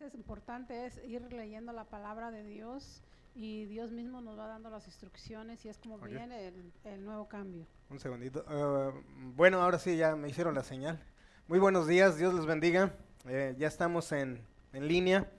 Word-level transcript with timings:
Es 0.00 0.14
importante 0.14 0.86
es 0.86 0.96
ir 1.04 1.20
leyendo 1.32 1.72
la 1.72 1.84
palabra 1.84 2.30
de 2.30 2.44
Dios 2.44 3.02
y 3.34 3.64
Dios 3.64 3.90
mismo 3.90 4.20
nos 4.20 4.38
va 4.38 4.46
dando 4.46 4.70
las 4.70 4.86
instrucciones 4.86 5.64
y 5.64 5.68
es 5.68 5.78
como 5.78 5.98
viene 5.98 6.46
el, 6.46 6.72
el 6.84 7.04
nuevo 7.04 7.28
cambio. 7.28 7.66
Un 7.90 7.98
segundito. 7.98 8.44
Ah, 8.46 8.92
bueno, 9.34 9.60
ahora 9.60 9.80
sí, 9.80 9.96
ya 9.96 10.14
me 10.14 10.28
hicieron 10.28 10.54
la 10.54 10.62
señal. 10.62 11.02
Muy 11.48 11.58
buenos 11.58 11.88
días, 11.88 12.16
Dios 12.16 12.32
les 12.32 12.46
bendiga. 12.46 12.94
Eh, 13.26 13.56
ya 13.58 13.66
estamos 13.66 14.12
en, 14.12 14.40
en 14.72 14.86
línea. 14.86 15.32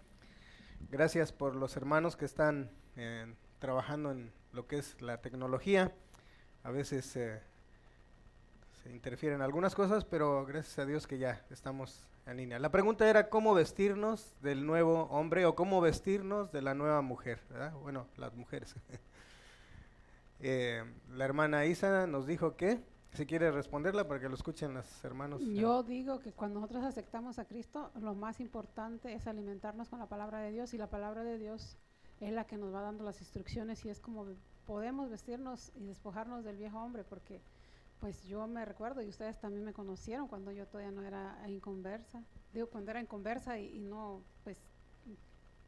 Gracias 0.90 1.32
por 1.32 1.56
los 1.56 1.78
hermanos 1.78 2.18
que 2.18 2.26
están 2.26 2.70
eh, 2.98 3.34
trabajando 3.60 4.12
en 4.12 4.34
lo 4.52 4.68
que 4.68 4.80
es 4.80 5.02
la 5.02 5.22
tecnología. 5.22 5.94
A 6.64 6.72
veces 6.72 7.16
eh, 7.16 7.42
interfieren 8.90 9.42
algunas 9.42 9.76
cosas, 9.76 10.06
pero 10.06 10.46
gracias 10.46 10.80
a 10.80 10.86
Dios 10.86 11.08
que 11.08 11.18
ya 11.18 11.46
estamos 11.50 12.08
en 12.26 12.38
línea. 12.38 12.60
La 12.60 12.72
pregunta 12.72 13.10
era 13.10 13.30
cómo 13.30 13.54
vestirnos 13.54 14.36
del 14.42 14.66
nuevo 14.66 15.04
hombre 15.06 15.46
o 15.46 15.56
cómo 15.56 15.82
vestirnos 15.82 16.52
de 16.52 16.62
la 16.62 16.74
nueva 16.74 17.02
mujer. 17.02 17.40
Bueno, 17.82 18.08
las 18.18 18.34
mujeres. 18.36 18.76
Eh, 20.42 20.82
la 21.10 21.26
hermana 21.26 21.66
Isa 21.66 22.08
nos 22.08 22.26
dijo 22.26 22.56
que, 22.56 22.82
si 23.12 23.26
quiere 23.26 23.52
responderla 23.52 24.08
para 24.08 24.22
que 24.22 24.30
lo 24.30 24.36
escuchen 24.36 24.74
los 24.74 25.04
hermanos. 25.04 25.42
eh, 25.42 25.54
Yo 25.56 25.84
digo 25.84 26.20
que 26.20 26.32
cuando 26.32 26.62
nosotros 26.62 26.86
aceptamos 26.86 27.40
a 27.40 27.46
Cristo, 27.46 27.92
lo 28.00 28.16
más 28.16 28.40
importante 28.40 29.14
es 29.14 29.28
alimentarnos 29.28 29.90
con 29.90 30.00
la 30.00 30.06
palabra 30.08 30.40
de 30.40 30.52
Dios 30.52 30.74
y 30.74 30.78
la 30.78 30.90
palabra 30.90 31.26
de 31.26 31.38
Dios 31.38 31.78
es 32.22 32.32
la 32.32 32.46
que 32.46 32.56
nos 32.58 32.74
va 32.74 32.82
dando 32.82 33.04
las 33.04 33.20
instrucciones 33.20 33.84
y 33.84 33.90
es 33.90 34.00
como 34.00 34.28
podemos 34.66 35.10
vestirnos 35.10 35.72
y 35.76 35.84
despojarnos 35.86 36.46
del 36.46 36.56
viejo 36.56 36.80
hombre 36.80 37.04
porque 37.04 37.42
pues 38.00 38.24
yo 38.24 38.48
me 38.48 38.66
recuerdo 38.66 39.02
y 39.02 39.10
ustedes 39.10 39.40
también 39.40 39.66
me 39.66 39.74
conocieron 39.74 40.28
cuando 40.28 40.52
yo 40.52 40.66
todavía 40.68 40.92
no 40.92 41.04
era 41.04 41.38
inconversa, 41.48 42.24
digo 42.54 42.68
cuando 42.68 42.92
era 42.92 43.02
inconversa 43.02 43.58
y, 43.60 43.78
y 43.78 43.80
no 43.80 44.22
pues 44.44 44.62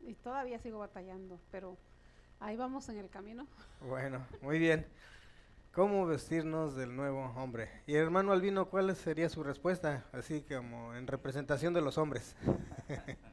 y 0.03 0.15
todavía 0.15 0.57
sigo 0.59 0.79
batallando, 0.79 1.39
pero 1.51 1.77
ahí 2.39 2.55
vamos 2.57 2.89
en 2.89 2.97
el 2.97 3.09
camino. 3.09 3.47
Bueno, 3.87 4.25
muy 4.41 4.59
bien. 4.59 4.85
¿Cómo 5.73 6.05
vestirnos 6.05 6.75
del 6.75 6.95
nuevo 6.95 7.23
hombre? 7.35 7.69
Y 7.87 7.95
hermano 7.95 8.31
Albino, 8.31 8.69
¿cuál 8.69 8.95
sería 8.95 9.27
su 9.29 9.41
respuesta? 9.41 10.05
Así 10.11 10.41
como 10.41 10.93
en 10.93 11.07
representación 11.07 11.73
de 11.73 11.81
los 11.81 11.97
hombres. 11.97 12.35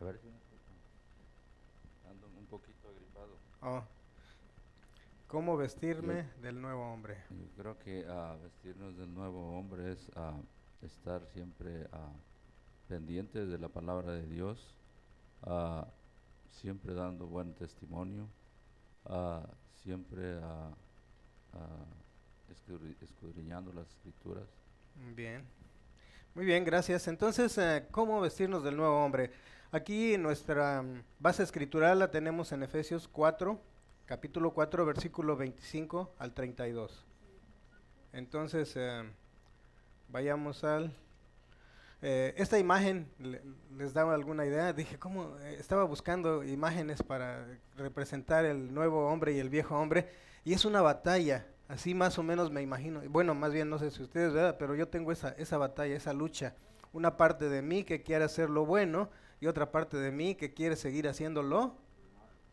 A 0.00 0.04
ver 0.04 0.18
si. 0.18 0.28
Ando 2.10 2.26
un 2.36 2.46
poquito 2.46 2.88
agripado. 2.88 3.38
Oh. 3.62 3.84
¿Cómo 5.30 5.56
vestirme 5.56 6.28
del 6.42 6.60
nuevo 6.60 6.92
hombre? 6.92 7.18
Yo 7.30 7.46
creo 7.56 7.78
que 7.78 8.04
ah, 8.08 8.36
vestirnos 8.42 8.96
del 8.96 9.14
nuevo 9.14 9.56
hombre 9.56 9.92
es 9.92 10.10
ah, 10.16 10.36
estar 10.82 11.24
siempre 11.26 11.86
ah, 11.92 12.10
pendientes 12.88 13.48
de 13.48 13.58
la 13.58 13.68
palabra 13.68 14.12
de 14.12 14.26
Dios, 14.26 14.74
siempre 16.50 16.94
dando 16.94 17.28
buen 17.28 17.54
testimonio, 17.54 18.26
siempre 19.84 20.40
escudri- 22.52 22.96
escudriñando 23.00 23.72
las 23.72 23.88
escrituras. 23.88 24.48
Bien. 25.14 25.44
Muy 26.34 26.44
bien, 26.44 26.64
gracias. 26.64 27.06
Entonces, 27.06 27.56
eh, 27.58 27.86
¿cómo 27.92 28.20
vestirnos 28.20 28.64
del 28.64 28.76
nuevo 28.76 29.04
hombre? 29.04 29.30
Aquí 29.70 30.18
nuestra 30.18 30.82
mm, 30.82 31.02
base 31.20 31.44
escritural 31.44 32.00
la 32.00 32.10
tenemos 32.10 32.50
en 32.50 32.64
Efesios 32.64 33.06
4, 33.06 33.60
capítulo 34.10 34.50
4, 34.52 34.84
versículo 34.84 35.36
25 35.36 36.16
al 36.18 36.34
32. 36.34 37.06
Entonces, 38.12 38.72
eh, 38.74 39.04
vayamos 40.08 40.64
al... 40.64 40.92
eh, 42.02 42.34
esta 42.36 42.58
imagen 42.58 43.08
le- 43.20 43.40
les 43.76 43.94
daba 43.94 44.14
alguna 44.14 44.44
idea. 44.46 44.72
Dije, 44.72 44.98
¿cómo? 44.98 45.38
Eh, 45.42 45.58
estaba 45.60 45.84
buscando 45.84 46.42
imágenes 46.42 47.04
para 47.04 47.46
representar 47.76 48.44
el 48.44 48.74
nuevo 48.74 49.06
hombre 49.08 49.32
y 49.32 49.38
el 49.38 49.48
viejo 49.48 49.78
hombre. 49.78 50.08
Y 50.44 50.54
es 50.54 50.64
una 50.64 50.82
batalla, 50.82 51.46
así 51.68 51.94
más 51.94 52.18
o 52.18 52.24
menos 52.24 52.50
me 52.50 52.62
imagino. 52.62 53.02
Bueno, 53.08 53.36
más 53.36 53.52
bien 53.52 53.70
no 53.70 53.78
sé 53.78 53.92
si 53.92 54.02
ustedes, 54.02 54.32
¿verdad? 54.32 54.56
Pero 54.58 54.74
yo 54.74 54.88
tengo 54.88 55.12
esa, 55.12 55.28
esa 55.38 55.56
batalla, 55.56 55.94
esa 55.94 56.12
lucha. 56.12 56.56
Una 56.92 57.16
parte 57.16 57.48
de 57.48 57.62
mí 57.62 57.84
que 57.84 58.02
quiere 58.02 58.24
hacer 58.24 58.50
lo 58.50 58.66
bueno 58.66 59.08
y 59.40 59.46
otra 59.46 59.70
parte 59.70 59.96
de 59.98 60.10
mí 60.10 60.34
que 60.34 60.52
quiere 60.52 60.74
seguir 60.74 61.06
haciendo 61.06 61.44
lo 61.44 61.76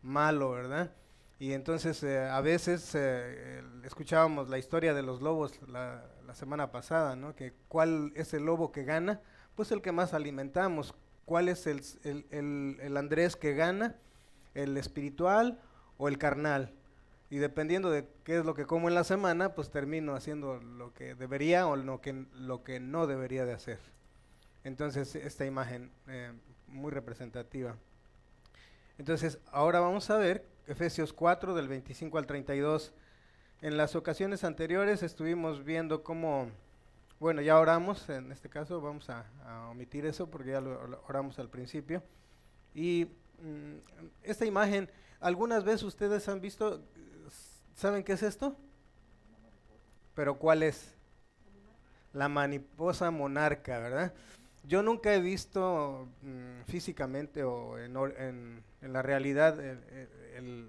malo, 0.02 0.52
¿verdad? 0.52 0.92
Y 1.38 1.52
entonces 1.52 2.02
eh, 2.02 2.24
a 2.28 2.40
veces 2.40 2.92
eh, 2.94 3.62
escuchábamos 3.84 4.48
la 4.48 4.58
historia 4.58 4.92
de 4.92 5.02
los 5.02 5.22
lobos 5.22 5.52
la, 5.68 6.04
semana 6.34 6.70
pasada, 6.72 7.16
¿no? 7.16 7.34
Que 7.34 7.52
cuál 7.68 8.12
es 8.14 8.34
el 8.34 8.44
lobo 8.44 8.70
que 8.70 8.84
gana, 8.84 9.20
pues 9.54 9.72
el 9.72 9.80
que 9.80 9.92
más 9.92 10.14
alimentamos. 10.14 10.94
¿Cuál 11.24 11.48
es 11.48 11.66
el, 11.66 11.82
el- 12.30 12.78
el 12.80 12.96
Andrés 12.96 13.36
que 13.36 13.54
gana? 13.54 13.96
¿El 14.54 14.76
espiritual 14.76 15.58
o 15.96 16.08
el 16.08 16.18
carnal? 16.18 16.72
Y 17.30 17.38
dependiendo 17.38 17.90
de 17.90 18.06
qué 18.24 18.38
es 18.38 18.44
lo 18.44 18.54
que 18.54 18.66
como 18.66 18.88
en 18.88 18.94
la 18.94 19.04
semana, 19.04 19.54
pues 19.54 19.70
termino 19.70 20.14
haciendo 20.14 20.56
lo 20.60 20.92
que 20.94 21.14
debería 21.14 21.66
o 21.66 21.76
lo 21.76 22.00
que, 22.00 22.26
lo 22.34 22.64
que 22.64 22.80
no 22.80 23.06
debería 23.06 23.44
de 23.46 23.52
hacer. 23.54 23.78
Entonces, 24.64 25.14
esta 25.16 25.46
imagen 25.46 25.90
eh, 26.08 26.32
muy 26.68 26.90
representativa. 26.92 27.76
Entonces, 28.98 29.38
ahora 29.52 29.80
vamos 29.80 30.10
a 30.10 30.16
ver 30.18 30.44
Efesios 30.68 31.14
4 31.14 31.54
del 31.54 31.66
25 31.66 32.18
al 32.18 32.26
32. 32.26 32.92
En 33.62 33.76
las 33.76 33.96
ocasiones 33.96 34.44
anteriores 34.44 35.02
estuvimos 35.02 35.64
viendo 35.64 36.04
cómo, 36.04 36.50
bueno, 37.18 37.40
ya 37.40 37.58
oramos, 37.58 38.08
en 38.10 38.30
este 38.30 38.50
caso 38.50 38.80
vamos 38.80 39.08
a, 39.08 39.24
omitir 39.70 40.04
eso 40.04 40.28
porque 40.28 40.50
ya 40.50 40.60
lo, 40.60 40.86
lo 40.86 41.02
oramos 41.08 41.38
al 41.38 41.48
principio. 41.48 42.02
Y 42.74 43.06
mm, 43.42 43.78
esta 44.22 44.44
imagen, 44.44 44.90
algunas 45.20 45.64
veces 45.64 45.84
ustedes 45.84 46.28
han 46.28 46.40
visto, 46.42 46.82
¿saben 47.74 48.04
qué 48.04 48.12
es 48.12 48.22
esto? 48.22 48.54
Pero 50.14 50.38
¿cuál 50.38 50.62
es? 50.62 50.94
La 52.12 52.28
mariposa 52.28 53.10
monarca, 53.10 53.78
¿verdad? 53.78 54.12
Yo 54.64 54.82
nunca 54.82 55.14
he 55.14 55.20
visto 55.20 56.08
mm, 56.22 56.62
físicamente 56.66 57.42
o 57.44 57.78
en, 57.78 57.96
or- 57.96 58.14
en- 58.20 58.62
en 58.82 58.92
la 58.92 59.02
realidad 59.02 59.58
el, 59.60 59.78
el- 60.36 60.68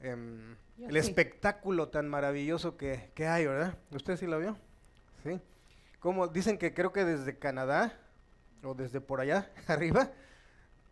em, 0.00 0.56
Yo 0.76 0.86
el 0.88 0.92
sí. 0.92 0.98
espectáculo 0.98 1.88
tan 1.88 2.08
maravilloso 2.08 2.76
que, 2.76 3.10
que 3.14 3.26
hay, 3.26 3.46
¿verdad? 3.46 3.76
¿Usted 3.92 4.16
sí 4.16 4.26
lo 4.26 4.38
vio? 4.38 4.56
Sí. 5.24 5.40
Como 6.00 6.28
dicen 6.28 6.58
que 6.58 6.74
creo 6.74 6.92
que 6.92 7.04
desde 7.04 7.38
Canadá 7.38 7.98
o 8.62 8.74
desde 8.74 9.00
por 9.00 9.20
allá 9.20 9.50
arriba 9.66 10.10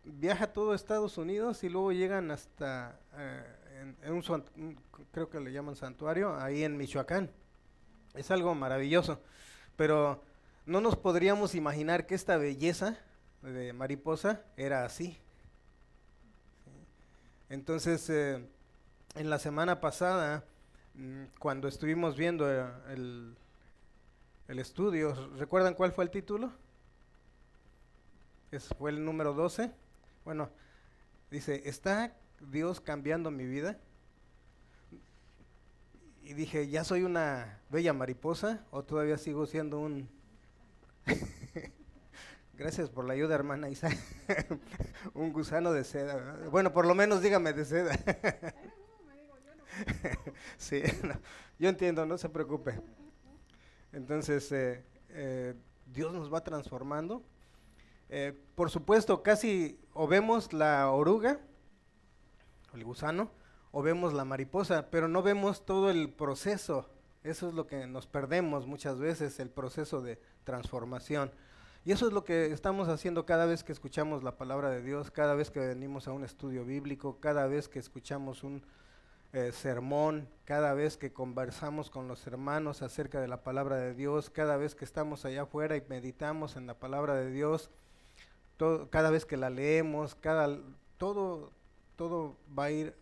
viaja 0.03 0.47
todo 0.53 0.73
Estados 0.73 1.17
Unidos 1.17 1.63
y 1.63 1.69
luego 1.69 1.91
llegan 1.91 2.31
hasta 2.31 2.97
eh, 3.17 3.43
en, 3.81 3.97
en 4.03 4.13
un, 4.13 4.23
sant- 4.23 4.49
un- 4.55 4.79
creo 5.11 5.29
que 5.29 5.39
le 5.39 5.51
llaman 5.51 5.75
santuario 5.75 6.35
ahí 6.37 6.63
en 6.63 6.77
Michoacán. 6.77 7.29
Es 8.15 8.31
algo 8.31 8.55
maravilloso, 8.55 9.21
pero 9.75 10.23
no 10.67 10.81
nos 10.81 10.97
podríamos 10.97 11.55
imaginar 11.55 12.05
que 12.05 12.13
esta 12.13 12.37
belleza 12.37 12.97
de 13.41 13.71
mariposa 13.71 14.43
era 14.57 14.83
así. 14.83 15.17
Sí. 16.65 16.71
Entonces, 17.49 18.09
eh, 18.09 18.45
en 19.15 19.29
la 19.29 19.39
semana 19.39 19.79
pasada, 19.79 20.43
mm, 20.93 21.23
cuando 21.39 21.69
estuvimos 21.69 22.17
viendo 22.17 22.51
eh, 22.51 22.65
el, 22.89 23.37
el 24.49 24.59
estudio, 24.59 25.29
¿recuerdan 25.37 25.73
cuál 25.73 25.93
fue 25.93 26.03
el 26.03 26.11
título? 26.11 26.51
Es, 28.51 28.67
fue 28.77 28.91
el 28.91 29.03
número 29.05 29.33
12. 29.33 29.71
Bueno, 30.25 30.49
dice, 31.31 31.61
¿está 31.63 32.13
Dios 32.51 32.81
cambiando 32.81 33.31
mi 33.31 33.45
vida? 33.45 33.77
Y 36.23 36.33
dije, 36.33 36.67
¿ya 36.67 36.83
soy 36.83 37.03
una 37.03 37.61
bella 37.69 37.93
mariposa 37.93 38.65
o 38.69 38.83
todavía 38.83 39.17
sigo 39.17 39.45
siendo 39.45 39.79
un... 39.79 40.16
Gracias 42.53 42.89
por 42.89 43.05
la 43.05 43.13
ayuda, 43.13 43.35
hermana 43.35 43.69
Isa. 43.69 43.89
un 45.13 45.31
gusano 45.31 45.71
de 45.73 45.83
seda. 45.83 46.37
Bueno, 46.49 46.73
por 46.73 46.85
lo 46.85 46.95
menos 46.95 47.21
dígame 47.21 47.53
de 47.53 47.65
seda. 47.65 47.97
sí, 50.57 50.81
yo 51.59 51.69
entiendo, 51.69 52.05
no 52.05 52.17
se 52.17 52.29
preocupe. 52.29 52.79
Entonces, 53.93 54.51
eh, 54.51 54.83
eh, 55.09 55.53
Dios 55.85 56.13
nos 56.13 56.33
va 56.33 56.43
transformando. 56.43 57.23
Eh, 58.09 58.37
por 58.55 58.69
supuesto, 58.69 59.21
casi 59.21 59.79
o 59.93 60.07
vemos 60.07 60.53
la 60.53 60.89
oruga, 60.91 61.39
el 62.73 62.83
gusano, 62.83 63.31
o 63.71 63.81
vemos 63.81 64.13
la 64.13 64.25
mariposa, 64.25 64.89
pero 64.89 65.07
no 65.07 65.21
vemos 65.21 65.65
todo 65.65 65.89
el 65.89 66.09
proceso. 66.09 66.89
Eso 67.27 67.49
es 67.49 67.53
lo 67.53 67.67
que 67.67 67.87
nos 67.87 68.07
perdemos 68.07 68.65
muchas 68.67 68.99
veces, 68.99 69.39
el 69.39 69.49
proceso 69.49 70.01
de 70.01 70.19
transformación. 70.45 71.31
Y 71.83 71.91
eso 71.91 72.07
es 72.07 72.13
lo 72.13 72.23
que 72.23 72.47
estamos 72.53 72.87
haciendo 72.87 73.25
cada 73.25 73.45
vez 73.45 73.63
que 73.63 73.71
escuchamos 73.71 74.23
la 74.23 74.37
palabra 74.37 74.69
de 74.69 74.81
Dios, 74.81 75.11
cada 75.11 75.35
vez 75.35 75.51
que 75.51 75.59
venimos 75.59 76.07
a 76.07 76.11
un 76.13 76.23
estudio 76.23 76.63
bíblico, 76.65 77.19
cada 77.19 77.47
vez 77.47 77.67
que 77.67 77.79
escuchamos 77.79 78.43
un, 78.43 78.63
eh, 79.33 79.51
sermón, 79.51 80.29
cada 80.45 80.73
vez 80.73 80.95
que 80.95 81.11
conversamos 81.11 81.89
con 81.89 82.07
los 82.07 82.25
hermanos 82.27 82.81
acerca 82.81 83.19
de 83.19 83.27
la 83.27 83.43
palabra 83.43 83.75
de 83.75 83.93
Dios, 83.93 84.29
cada 84.29 84.55
vez 84.55 84.73
que 84.73 84.85
estamos 84.85 85.25
allá 85.25 85.41
afuera 85.41 85.75
y 85.75 85.83
meditamos 85.89 86.55
en 86.55 86.65
la 86.65 86.75
palabra 86.75 87.13
de 87.13 87.29
Dios, 87.29 87.69
cada 88.89 89.09
vez 89.09 89.25
que 89.25 89.35
la 89.35 89.49
leemos, 89.49 90.15
cada, 90.15 90.57
todo, 90.97 91.51
todo 91.97 92.37
va 92.57 92.65
a 92.65 92.71
ir, 92.71 92.95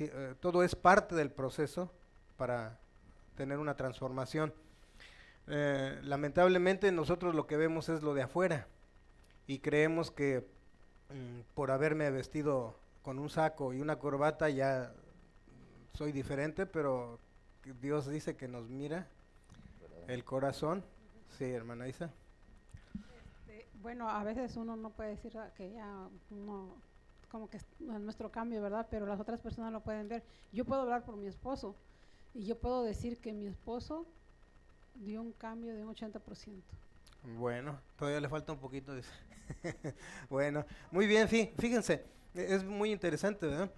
eh, 0.00 0.34
todo 0.40 0.64
es 0.64 0.74
parte 0.74 1.14
del 1.14 1.30
proceso 1.30 1.92
para 2.36 2.76
tener 3.38 3.58
una 3.58 3.76
transformación. 3.76 4.52
Eh, 5.46 5.98
lamentablemente 6.02 6.90
nosotros 6.90 7.36
lo 7.36 7.46
que 7.46 7.56
vemos 7.56 7.88
es 7.88 8.02
lo 8.02 8.12
de 8.12 8.22
afuera 8.22 8.66
y 9.46 9.60
creemos 9.60 10.10
que 10.10 10.46
mm, 11.08 11.54
por 11.54 11.70
haberme 11.70 12.10
vestido 12.10 12.76
con 13.00 13.20
un 13.20 13.30
saco 13.30 13.72
y 13.72 13.80
una 13.80 14.00
corbata 14.00 14.50
ya 14.50 14.92
soy 15.94 16.10
diferente, 16.10 16.66
pero 16.66 17.20
Dios 17.80 18.08
dice 18.08 18.36
que 18.36 18.48
nos 18.48 18.68
mira 18.68 19.06
el 20.08 20.24
corazón. 20.24 20.84
Sí, 21.38 21.44
hermana 21.44 21.86
Isa. 21.86 22.10
Este, 23.46 23.68
bueno, 23.80 24.10
a 24.10 24.24
veces 24.24 24.56
uno 24.56 24.74
no 24.76 24.90
puede 24.90 25.10
decir 25.10 25.32
que 25.56 25.72
ya 25.72 26.08
no, 26.30 26.74
como 27.30 27.48
que 27.48 27.58
es 27.58 27.66
nuestro 27.78 28.32
cambio, 28.32 28.60
¿verdad? 28.60 28.88
Pero 28.90 29.06
las 29.06 29.20
otras 29.20 29.38
personas 29.40 29.72
lo 29.72 29.80
pueden 29.80 30.08
ver. 30.08 30.24
Yo 30.52 30.64
puedo 30.64 30.82
hablar 30.82 31.04
por 31.04 31.16
mi 31.16 31.28
esposo 31.28 31.76
y 32.34 32.44
yo 32.44 32.58
puedo 32.58 32.82
decir 32.82 33.18
que 33.18 33.32
mi 33.32 33.46
esposo 33.46 34.06
dio 34.94 35.22
un 35.22 35.32
cambio 35.32 35.74
de 35.74 35.84
un 35.84 35.94
80%. 35.94 36.62
Bueno, 37.36 37.78
todavía 37.96 38.20
le 38.20 38.28
falta 38.28 38.52
un 38.52 38.58
poquito. 38.58 38.94
De 38.94 39.02
bueno, 40.30 40.64
muy 40.90 41.06
bien, 41.06 41.28
fíjense, 41.28 42.04
e-, 42.34 42.54
es 42.54 42.64
muy 42.64 42.92
interesante, 42.92 43.46
¿verdad? 43.46 43.70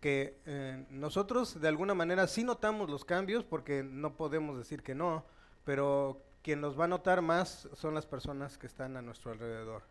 Que 0.00 0.38
eh, 0.46 0.84
nosotros 0.90 1.60
de 1.60 1.68
alguna 1.68 1.94
manera 1.94 2.26
sí 2.26 2.44
notamos 2.44 2.90
los 2.90 3.04
cambios, 3.04 3.44
porque 3.44 3.82
no 3.82 4.16
podemos 4.16 4.58
decir 4.58 4.82
que 4.82 4.94
no, 4.94 5.24
pero 5.64 6.22
quien 6.42 6.60
nos 6.60 6.78
va 6.78 6.84
a 6.84 6.88
notar 6.88 7.22
más 7.22 7.68
son 7.72 7.94
las 7.94 8.06
personas 8.06 8.58
que 8.58 8.66
están 8.66 8.96
a 8.96 9.02
nuestro 9.02 9.32
alrededor. 9.32 9.82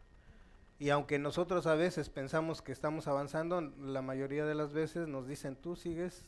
Y 0.80 0.89
aunque 0.89 1.18
nosotros 1.18 1.66
a 1.66 1.75
veces 1.75 2.09
pensamos 2.09 2.62
que 2.62 2.71
estamos 2.71 3.07
avanzando, 3.07 3.62
la 3.62 4.01
mayoría 4.01 4.45
de 4.45 4.56
las 4.56 4.74
veces 4.74 5.07
nos 5.07 5.27
dicen, 5.27 5.56
tú 5.56 5.75
sigues 5.75 6.25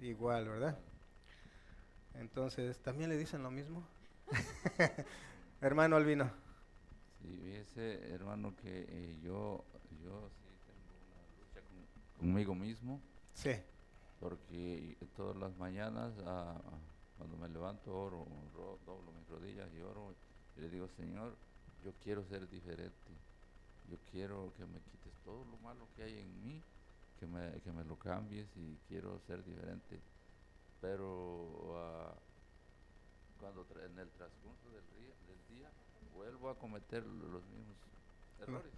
igual, 0.00 0.48
¿verdad? 0.48 0.78
Entonces, 2.14 2.78
¿también 2.80 3.10
le 3.10 3.16
dicen 3.16 3.42
lo 3.42 3.50
mismo? 3.50 3.86
hermano 5.60 5.96
Albino. 5.96 6.30
Sí, 7.20 7.28
fíjese, 7.28 8.12
hermano, 8.12 8.54
que 8.56 8.86
eh, 8.88 9.18
yo, 9.22 9.64
yo 10.02 10.30
sí 10.30 10.48
tengo 10.66 10.94
una 11.06 11.22
lucha 11.38 11.60
conmigo 12.18 12.54
mismo. 12.54 13.00
Sí. 13.34 13.52
Porque 14.20 14.96
todas 15.16 15.36
las 15.36 15.56
mañanas, 15.56 16.12
ah, 16.26 16.60
cuando 17.16 17.36
me 17.36 17.48
levanto, 17.48 17.94
oro, 17.94 18.26
doblo 18.84 19.12
mis 19.12 19.28
rodillas 19.28 19.68
y 19.74 19.80
oro, 19.80 20.14
y 20.56 20.60
le 20.60 20.70
digo, 20.70 20.88
Señor, 20.88 21.36
yo 21.84 21.92
quiero 22.02 22.24
ser 22.24 22.48
diferente. 22.48 23.12
Yo 23.88 23.96
quiero 24.10 24.52
que 24.56 24.66
me 24.66 24.80
quites 24.80 25.14
todo 25.24 25.44
lo 25.44 25.56
malo 25.58 25.88
que 25.94 26.02
hay 26.02 26.18
en 26.18 26.42
mí, 26.42 26.62
que 27.18 27.26
me, 27.26 27.60
que 27.60 27.72
me 27.72 27.84
lo 27.84 27.96
cambies 27.96 28.46
y 28.56 28.78
quiero 28.88 29.18
ser 29.26 29.44
diferente 29.44 30.00
pero 30.80 31.74
ah, 31.76 32.14
cuando 33.40 33.66
en 33.84 33.98
el 33.98 34.08
transcurso 34.10 34.68
del 34.70 35.56
día, 35.56 35.70
vuelvo 36.14 36.50
a 36.50 36.58
cometer 36.58 37.04
los 37.04 37.44
mismos 37.46 37.76
errores. 38.40 38.72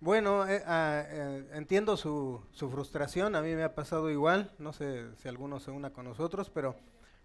Bueno, 0.00 0.46
eh, 0.46 0.62
ah, 0.66 1.04
eh, 1.06 1.48
entiendo 1.52 1.96
su, 1.96 2.42
su 2.52 2.70
frustración, 2.70 3.34
a 3.34 3.42
mí 3.42 3.54
me 3.54 3.64
ha 3.64 3.74
pasado 3.74 4.10
igual, 4.10 4.52
no 4.58 4.72
sé 4.72 5.14
si 5.16 5.28
alguno 5.28 5.58
se 5.60 5.70
una 5.70 5.92
con 5.92 6.04
nosotros, 6.04 6.50
pero 6.50 6.76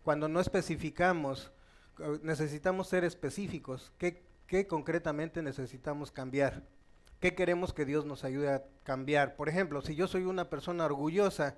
cuando 0.03 0.29
no 0.29 0.39
especificamos, 0.39 1.51
eh, 1.99 2.19
necesitamos 2.23 2.87
ser 2.87 3.03
específicos, 3.03 3.91
¿qué, 3.97 4.23
qué 4.47 4.67
concretamente 4.67 5.41
necesitamos 5.41 6.11
cambiar? 6.11 6.63
¿Qué 7.21 7.33
queremos 7.35 7.71
que 7.71 7.85
Dios 7.85 8.05
nos 8.05 8.25
ayude 8.25 8.49
a 8.51 8.63
cambiar? 8.83 9.37
Por 9.37 9.47
ejemplo, 9.47 9.81
si 9.81 9.95
yo 9.95 10.07
soy 10.07 10.23
una 10.23 10.49
persona 10.49 10.85
orgullosa, 10.85 11.55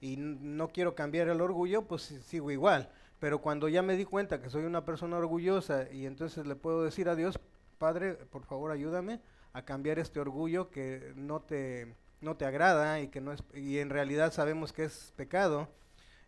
y 0.00 0.16
no 0.16 0.68
quiero 0.68 0.94
cambiar 0.94 1.28
el 1.28 1.40
orgullo, 1.40 1.86
pues 1.86 2.02
sigo 2.02 2.50
igual. 2.50 2.90
Pero 3.18 3.40
cuando 3.40 3.68
ya 3.68 3.82
me 3.82 3.96
di 3.96 4.04
cuenta 4.04 4.40
que 4.40 4.48
soy 4.48 4.64
una 4.64 4.84
persona 4.84 5.18
orgullosa 5.18 5.90
y 5.92 6.06
entonces 6.06 6.46
le 6.46 6.56
puedo 6.56 6.82
decir 6.82 7.08
a 7.08 7.16
Dios, 7.16 7.38
Padre, 7.78 8.14
por 8.14 8.44
favor 8.44 8.70
ayúdame 8.70 9.20
a 9.52 9.64
cambiar 9.64 9.98
este 9.98 10.20
orgullo 10.20 10.70
que 10.70 11.12
no 11.16 11.40
te, 11.40 11.94
no 12.20 12.36
te 12.36 12.46
agrada 12.46 13.00
y 13.00 13.08
que 13.08 13.20
no 13.20 13.32
es, 13.32 13.42
y 13.54 13.78
en 13.78 13.90
realidad 13.90 14.32
sabemos 14.32 14.72
que 14.72 14.84
es 14.84 15.12
pecado. 15.16 15.68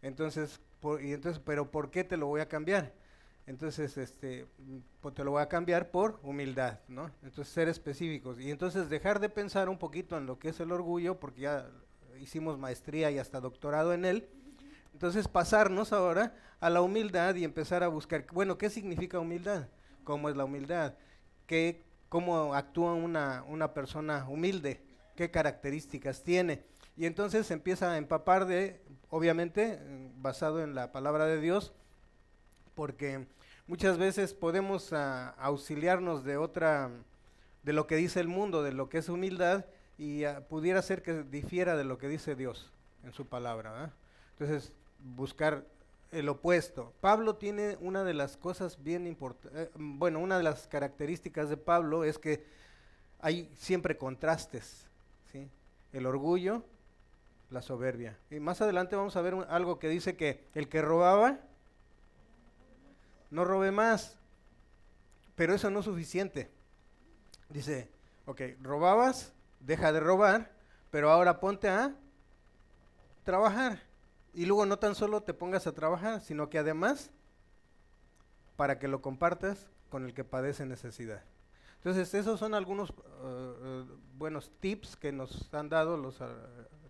Entonces, 0.02 0.60
y 1.00 1.12
entonces, 1.12 1.42
pero 1.44 1.70
¿por 1.70 1.90
qué 1.90 2.04
te 2.04 2.16
lo 2.16 2.26
voy 2.26 2.40
a 2.40 2.48
cambiar? 2.48 2.92
Entonces, 3.46 3.96
este, 3.98 4.46
pues 5.00 5.14
te 5.14 5.24
lo 5.24 5.32
voy 5.32 5.42
a 5.42 5.48
cambiar 5.48 5.90
por 5.90 6.20
humildad, 6.22 6.78
¿no? 6.88 7.10
Entonces, 7.22 7.52
ser 7.52 7.68
específicos. 7.68 8.40
Y 8.40 8.50
entonces 8.50 8.88
dejar 8.88 9.18
de 9.18 9.28
pensar 9.28 9.68
un 9.68 9.78
poquito 9.78 10.16
en 10.16 10.26
lo 10.26 10.38
que 10.38 10.50
es 10.50 10.60
el 10.60 10.70
orgullo, 10.70 11.18
porque 11.18 11.42
ya 11.42 11.68
hicimos 12.20 12.58
maestría 12.58 13.10
y 13.10 13.18
hasta 13.18 13.40
doctorado 13.40 13.92
en 13.92 14.04
él. 14.04 14.28
Entonces 14.92 15.26
pasarnos 15.26 15.92
ahora 15.92 16.34
a 16.60 16.70
la 16.70 16.80
humildad 16.80 17.34
y 17.34 17.44
empezar 17.44 17.82
a 17.82 17.88
buscar, 17.88 18.26
bueno, 18.32 18.58
¿qué 18.58 18.70
significa 18.70 19.18
humildad? 19.18 19.68
¿Cómo 20.04 20.28
es 20.28 20.36
la 20.36 20.44
humildad? 20.44 20.94
¿Qué, 21.46 21.82
¿Cómo 22.08 22.54
actúa 22.54 22.92
una, 22.92 23.44
una 23.48 23.74
persona 23.74 24.28
humilde? 24.28 24.80
¿Qué 25.16 25.30
características 25.30 26.22
tiene? 26.22 26.64
Y 26.96 27.06
entonces 27.06 27.50
empieza 27.50 27.90
a 27.90 27.96
empapar 27.96 28.46
de, 28.46 28.82
obviamente, 29.08 29.80
basado 30.16 30.62
en 30.62 30.74
la 30.74 30.92
palabra 30.92 31.26
de 31.26 31.40
Dios, 31.40 31.72
porque 32.74 33.26
muchas 33.66 33.98
veces 33.98 34.34
podemos 34.34 34.92
ah, 34.92 35.34
auxiliarnos 35.38 36.24
de 36.24 36.36
otra, 36.36 36.90
de 37.62 37.72
lo 37.72 37.86
que 37.86 37.96
dice 37.96 38.20
el 38.20 38.28
mundo, 38.28 38.62
de 38.62 38.72
lo 38.72 38.88
que 38.88 38.98
es 38.98 39.08
humildad, 39.08 39.64
y 39.98 40.24
ah, 40.24 40.42
pudiera 40.48 40.82
ser 40.82 41.02
que 41.02 41.22
difiera 41.22 41.76
de 41.76 41.84
lo 41.84 41.98
que 41.98 42.08
dice 42.08 42.34
Dios 42.34 42.70
en 43.04 43.12
su 43.12 43.26
palabra. 43.26 43.92
Entonces, 44.32 44.72
buscar 45.16 45.64
el 46.10 46.28
opuesto. 46.28 46.92
Pablo 47.00 47.36
tiene 47.36 47.76
una 47.80 48.04
de 48.04 48.14
las 48.14 48.36
cosas 48.36 48.82
bien 48.82 49.06
importantes, 49.06 49.68
eh, 49.68 49.70
bueno, 49.74 50.20
una 50.20 50.36
de 50.36 50.42
las 50.44 50.66
características 50.68 51.48
de 51.48 51.56
Pablo 51.56 52.04
es 52.04 52.18
que 52.18 52.44
hay 53.20 53.50
siempre 53.56 53.96
contrastes, 53.96 54.86
¿sí? 55.30 55.48
El 55.92 56.06
orgullo, 56.06 56.64
la 57.50 57.62
soberbia. 57.62 58.18
Y 58.30 58.40
más 58.40 58.60
adelante 58.60 58.96
vamos 58.96 59.16
a 59.16 59.22
ver 59.22 59.34
algo 59.48 59.78
que 59.78 59.88
dice 59.88 60.16
que 60.16 60.44
el 60.54 60.68
que 60.68 60.82
robaba, 60.82 61.38
no 63.32 63.44
robe 63.44 63.72
más, 63.72 64.18
pero 65.34 65.54
eso 65.54 65.70
no 65.70 65.80
es 65.80 65.86
suficiente. 65.86 66.50
Dice, 67.48 67.90
ok, 68.26 68.42
robabas, 68.60 69.32
deja 69.58 69.90
de 69.92 70.00
robar, 70.00 70.52
pero 70.90 71.10
ahora 71.10 71.40
ponte 71.40 71.68
a 71.68 71.96
trabajar. 73.24 73.82
Y 74.34 74.44
luego 74.44 74.66
no 74.66 74.78
tan 74.78 74.94
solo 74.94 75.22
te 75.22 75.34
pongas 75.34 75.66
a 75.66 75.72
trabajar, 75.72 76.20
sino 76.20 76.50
que 76.50 76.58
además 76.58 77.10
para 78.56 78.78
que 78.78 78.86
lo 78.86 79.00
compartas 79.00 79.66
con 79.88 80.04
el 80.04 80.14
que 80.14 80.24
padece 80.24 80.66
necesidad. 80.66 81.24
Entonces, 81.76 82.12
esos 82.14 82.38
son 82.38 82.54
algunos 82.54 82.90
uh, 82.90 83.26
uh, 83.26 83.98
buenos 84.16 84.52
tips 84.60 84.94
que 84.96 85.10
nos 85.10 85.52
han 85.52 85.68
dado 85.68 85.96
los 85.96 86.20
uh, 86.20 86.26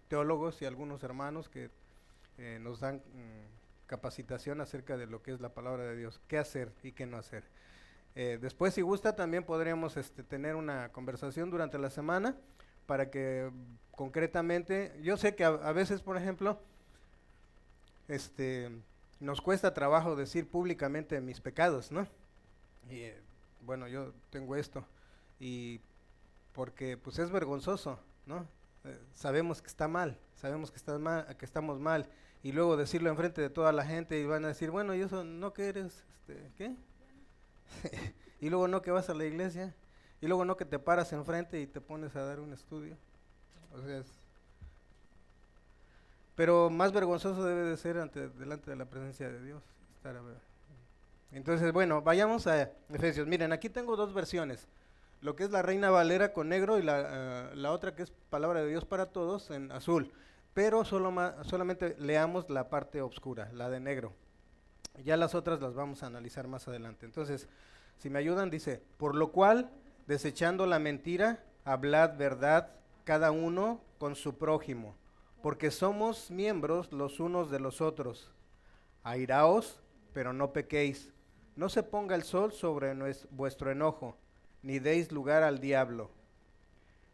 teólogos 0.09 0.61
y 0.61 0.67
algunos 0.67 1.03
hermanos 1.03 1.49
que 1.49 1.71
eh, 2.37 2.59
nos 2.61 2.81
dan 2.81 2.97
mm, 2.97 3.62
capacitación 3.93 4.63
acerca 4.63 4.97
de 4.97 5.07
lo 5.07 5.23
que 5.23 5.33
es 5.33 5.43
la 5.43 5.51
palabra 5.51 5.85
de 5.85 5.95
Dios, 5.95 6.19
qué 6.27 6.39
hacer 6.39 6.73
y 6.83 6.93
qué 6.93 7.05
no 7.05 7.19
hacer. 7.19 7.45
Eh, 8.15 8.39
después, 8.41 8.73
si 8.73 8.81
gusta, 8.81 9.15
también 9.15 9.45
podríamos 9.45 9.99
este, 9.99 10.23
tener 10.23 10.57
una 10.57 10.89
conversación 10.93 11.51
durante 11.51 11.77
la 11.77 11.91
semana 11.91 12.35
para 12.87 13.11
que 13.11 13.51
concretamente, 13.91 14.99
yo 15.03 15.19
sé 15.19 15.35
que 15.35 15.45
a, 15.45 15.73
veces, 15.73 16.01
por 16.01 16.17
ejemplo, 16.17 16.59
este, 18.09 18.71
nos 19.21 19.43
cuesta 19.43 19.75
trabajo 19.75 20.17
decir 20.17 20.49
públicamente 20.49 21.21
mis 21.21 21.43
pecados, 21.43 21.93
¿no? 21.93 22.07
Y 22.89 23.01
eh, 23.01 23.21
bueno, 23.61 23.89
yo 23.89 24.15
tengo 24.31 24.57
esto 24.57 24.87
y 25.39 25.83
porque 26.55 26.97
pues 26.97 27.19
es 27.19 27.31
vergonzoso, 27.31 27.99
¿no? 28.25 28.47
Eh, 28.85 28.99
sabemos 29.13 29.61
que 29.61 29.69
está 29.69 29.87
mal, 29.87 30.17
sabemos 30.35 30.71
que 30.71 31.45
estamos 31.45 31.79
mal 31.79 32.09
y 32.43 32.53
luego 32.53 32.77
decirlo 32.77 33.11
enfrente 33.11 33.41
de 33.41 33.51
toda 33.51 33.73
la 33.73 33.85
gente 33.85 34.19
y 34.19 34.25
van 34.25 34.45
a 34.45 34.49
decir, 34.49 34.71
bueno, 34.71 34.95
y 34.95 35.01
eso 35.01 35.25
no 35.25 35.53
que 35.53 35.69
eres, 35.69 36.05
este, 36.15 36.51
¿qué? 36.57 36.75
y 38.41 38.51
luego 38.51 38.69
no 38.69 38.83
que 38.83 38.91
vas 38.91 39.09
a 39.09 39.15
la 39.15 39.25
iglesia 39.25 39.75
y 40.21 40.27
luego 40.27 40.45
no 40.45 40.57
que 40.57 40.65
te 40.65 40.79
paras 40.79 41.13
enfrente 41.13 41.61
y 41.61 41.67
te 41.67 41.81
pones 41.81 42.15
a 42.17 42.25
dar 42.25 42.41
un 42.41 42.53
estudio. 42.53 42.97
O 43.75 43.81
sea, 43.83 44.03
pero 46.35 46.71
más 46.71 46.93
vergonzoso 46.93 47.45
debe 47.45 47.63
de 47.63 47.77
ser 47.77 47.99
ante, 47.99 48.29
delante 48.29 48.71
de 48.71 48.77
la 48.77 48.87
presencia 48.87 49.29
de 49.29 49.43
Dios. 49.43 49.63
Estar 49.97 50.17
Entonces, 51.31 51.73
bueno, 51.73 52.03
vayamos 52.03 52.47
a 52.47 52.71
Efesios. 52.89 53.27
Miren, 53.27 53.53
aquí 53.53 53.69
tengo 53.69 53.97
dos 53.97 54.15
versiones. 54.15 54.67
Lo 55.21 55.37
que 55.37 55.45
es 55.45 55.51
la 55.51 55.63
Reina 55.63 55.91
Valera 55.91 56.33
con 56.33 56.49
negro 56.49 56.79
y 56.79 56.83
la, 56.83 57.51
eh, 57.53 57.57
la 57.57 57.71
otra 57.71 57.95
que 57.95 58.03
es 58.03 58.11
Palabra 58.31 58.61
de 58.63 58.69
Dios 58.69 58.85
para 58.85 59.07
Todos 59.07 59.51
en 59.51 59.71
azul. 59.71 60.11
Pero 60.55 60.85
solo 60.85 61.13
solamente 61.45 61.97
leamos 61.99 62.51
la 62.51 62.69
parte 62.69 63.01
oscura, 63.01 63.51
la 63.53 63.71
de 63.71 63.81
negro. 63.81 64.13
Ya 65.05 65.17
las 65.17 65.35
otras 65.35 65.61
las 65.61 65.75
vamos 65.75 66.03
a 66.03 66.07
analizar 66.07 66.49
más 66.49 66.69
adelante. 66.69 67.07
Entonces, 67.07 67.49
si 67.99 68.11
me 68.11 68.19
ayudan, 68.19 68.51
dice, 68.51 68.83
por 68.99 69.15
lo 69.15 69.33
cual, 69.33 69.71
desechando 70.07 70.67
la 70.67 70.79
mentira, 70.79 71.45
hablad 71.65 72.17
verdad 72.17 72.71
cada 73.05 73.31
uno 73.31 73.81
con 73.99 74.15
su 74.17 74.37
prójimo, 74.37 74.95
porque 75.43 75.71
somos 75.71 76.31
miembros 76.31 76.93
los 76.93 77.21
unos 77.21 77.51
de 77.51 77.61
los 77.61 77.81
otros. 77.81 78.31
Airaos, 79.03 79.81
pero 80.13 80.33
no 80.33 80.53
pequéis. 80.53 81.13
No 81.57 81.69
se 81.69 81.83
ponga 81.83 82.15
el 82.15 82.23
sol 82.23 82.53
sobre 82.53 82.95
vuestro 83.31 83.71
enojo, 83.71 84.17
ni 84.63 84.79
deis 84.79 85.13
lugar 85.13 85.43
al 85.43 85.61
diablo. 85.61 86.11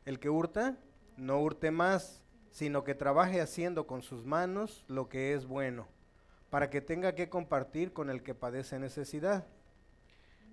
El 0.05 0.19
que 0.19 0.29
hurta, 0.29 0.77
no 1.17 1.41
hurte 1.41 1.71
más, 1.71 2.23
sino 2.59 2.83
que 2.83 2.97
trabaje 2.97 3.41
haciendo 3.41 3.87
con 3.87 4.03
sus 4.03 4.25
manos 4.25 4.85
lo 4.89 5.09
que 5.09 5.33
es 5.33 5.47
bueno, 5.47 5.87
para 6.51 6.71
que 6.71 6.81
tenga 6.81 7.15
que 7.15 7.29
compartir 7.29 7.93
con 7.93 8.11
el 8.11 8.25
que 8.25 8.35
padece 8.35 8.81
necesidad. 8.81 9.47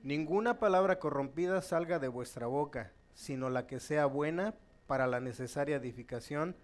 Ninguna 0.03 0.59
palabra 0.59 0.99
corrompida 0.99 1.63
salga 1.63 1.97
de 1.97 2.07
vuestra 2.07 2.45
boca, 2.45 2.91
sino 3.15 3.49
la 3.49 3.65
que 3.65 3.79
sea 3.79 4.05
buena 4.05 4.53
para 4.85 5.07
la 5.07 5.19
necesaria 5.19 5.77
edificación, 5.77 6.55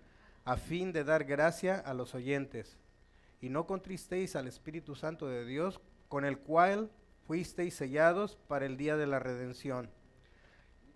a 0.45 0.57
fin 0.57 0.93
de 0.93 1.03
dar 1.03 1.23
gracia 1.23 1.79
a 1.79 1.95
los 1.95 2.13
oyentes. 2.13 2.77
Y 3.41 3.49
no 3.49 3.65
contristéis 3.65 4.35
al 4.35 4.47
Espíritu 4.47 4.93
Santo 4.93 5.27
de 5.27 5.43
Dios, 5.43 5.81
con 6.07 6.23
el 6.23 6.37
cual 6.37 6.91
fuisteis 7.25 7.73
sellados 7.73 8.37
para 8.47 8.67
el 8.67 8.77
día 8.77 8.95
de 8.95 9.07
la 9.07 9.17
redención. 9.17 9.89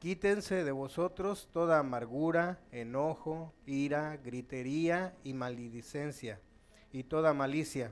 Quítense 0.06 0.64
de 0.64 0.72
vosotros 0.72 1.50
toda 1.52 1.80
amargura, 1.80 2.60
enojo, 2.72 3.56
ira, 3.66 4.18
gritería 4.18 5.18
y 5.24 5.34
maledicencia, 5.34 6.40
y 6.92 7.06
toda 7.06 7.34
malicia. 7.34 7.92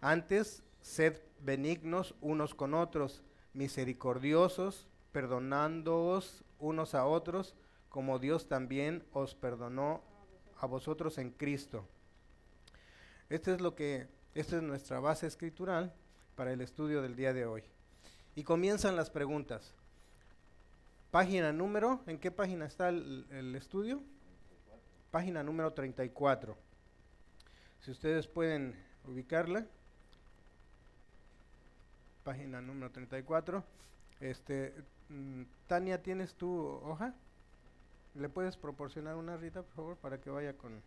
Antes, 0.00 0.62
sed 0.82 1.20
benignos 1.40 2.14
unos 2.20 2.54
con 2.54 2.74
otros, 2.74 3.24
misericordiosos, 3.54 4.86
perdonándoos 5.10 6.44
unos 6.60 6.94
a 6.94 7.06
otros, 7.06 7.56
como 7.88 8.20
Dios 8.20 8.46
también 8.46 9.04
os 9.12 9.34
perdonó 9.34 10.00
a 10.60 10.66
vosotros 10.66 11.18
en 11.18 11.32
Cristo. 11.32 11.88
Este 13.30 13.52
es 13.52 13.60
lo 13.60 13.74
que, 13.74 14.06
esta 14.36 14.58
es 14.58 14.62
nuestra 14.62 15.00
base 15.00 15.26
escritural 15.26 15.92
para 16.36 16.52
el 16.52 16.60
estudio 16.60 17.02
del 17.02 17.16
día 17.16 17.32
de 17.32 17.46
hoy. 17.46 17.64
Y 18.36 18.44
comienzan 18.44 18.94
las 18.94 19.10
preguntas. 19.10 19.74
Página 21.12 21.52
número, 21.52 22.00
¿en 22.06 22.18
qué 22.18 22.30
página 22.30 22.64
está 22.64 22.88
el, 22.88 23.54
estudio? 23.54 24.02
Página 25.10 25.42
número 25.42 25.70
34. 25.74 26.56
Si 27.82 27.90
ustedes 27.90 28.26
pueden 28.26 28.74
ubicarla. 29.04 29.66
Página 32.24 32.62
número 32.62 32.90
34. 32.90 33.62
Este, 34.20 34.72
mm, 35.10 35.42
Tania, 35.66 36.02
¿tienes 36.02 36.32
tu 36.34 36.50
hoja? 36.50 37.14
¿Le 38.14 38.30
puedes 38.30 38.56
proporcionar 38.56 39.16
una, 39.16 39.36
Rita, 39.36 39.60
por 39.60 39.74
favor, 39.74 39.96
para 39.98 40.18
que 40.18 40.30
vaya 40.30 40.54
con... 40.54 40.80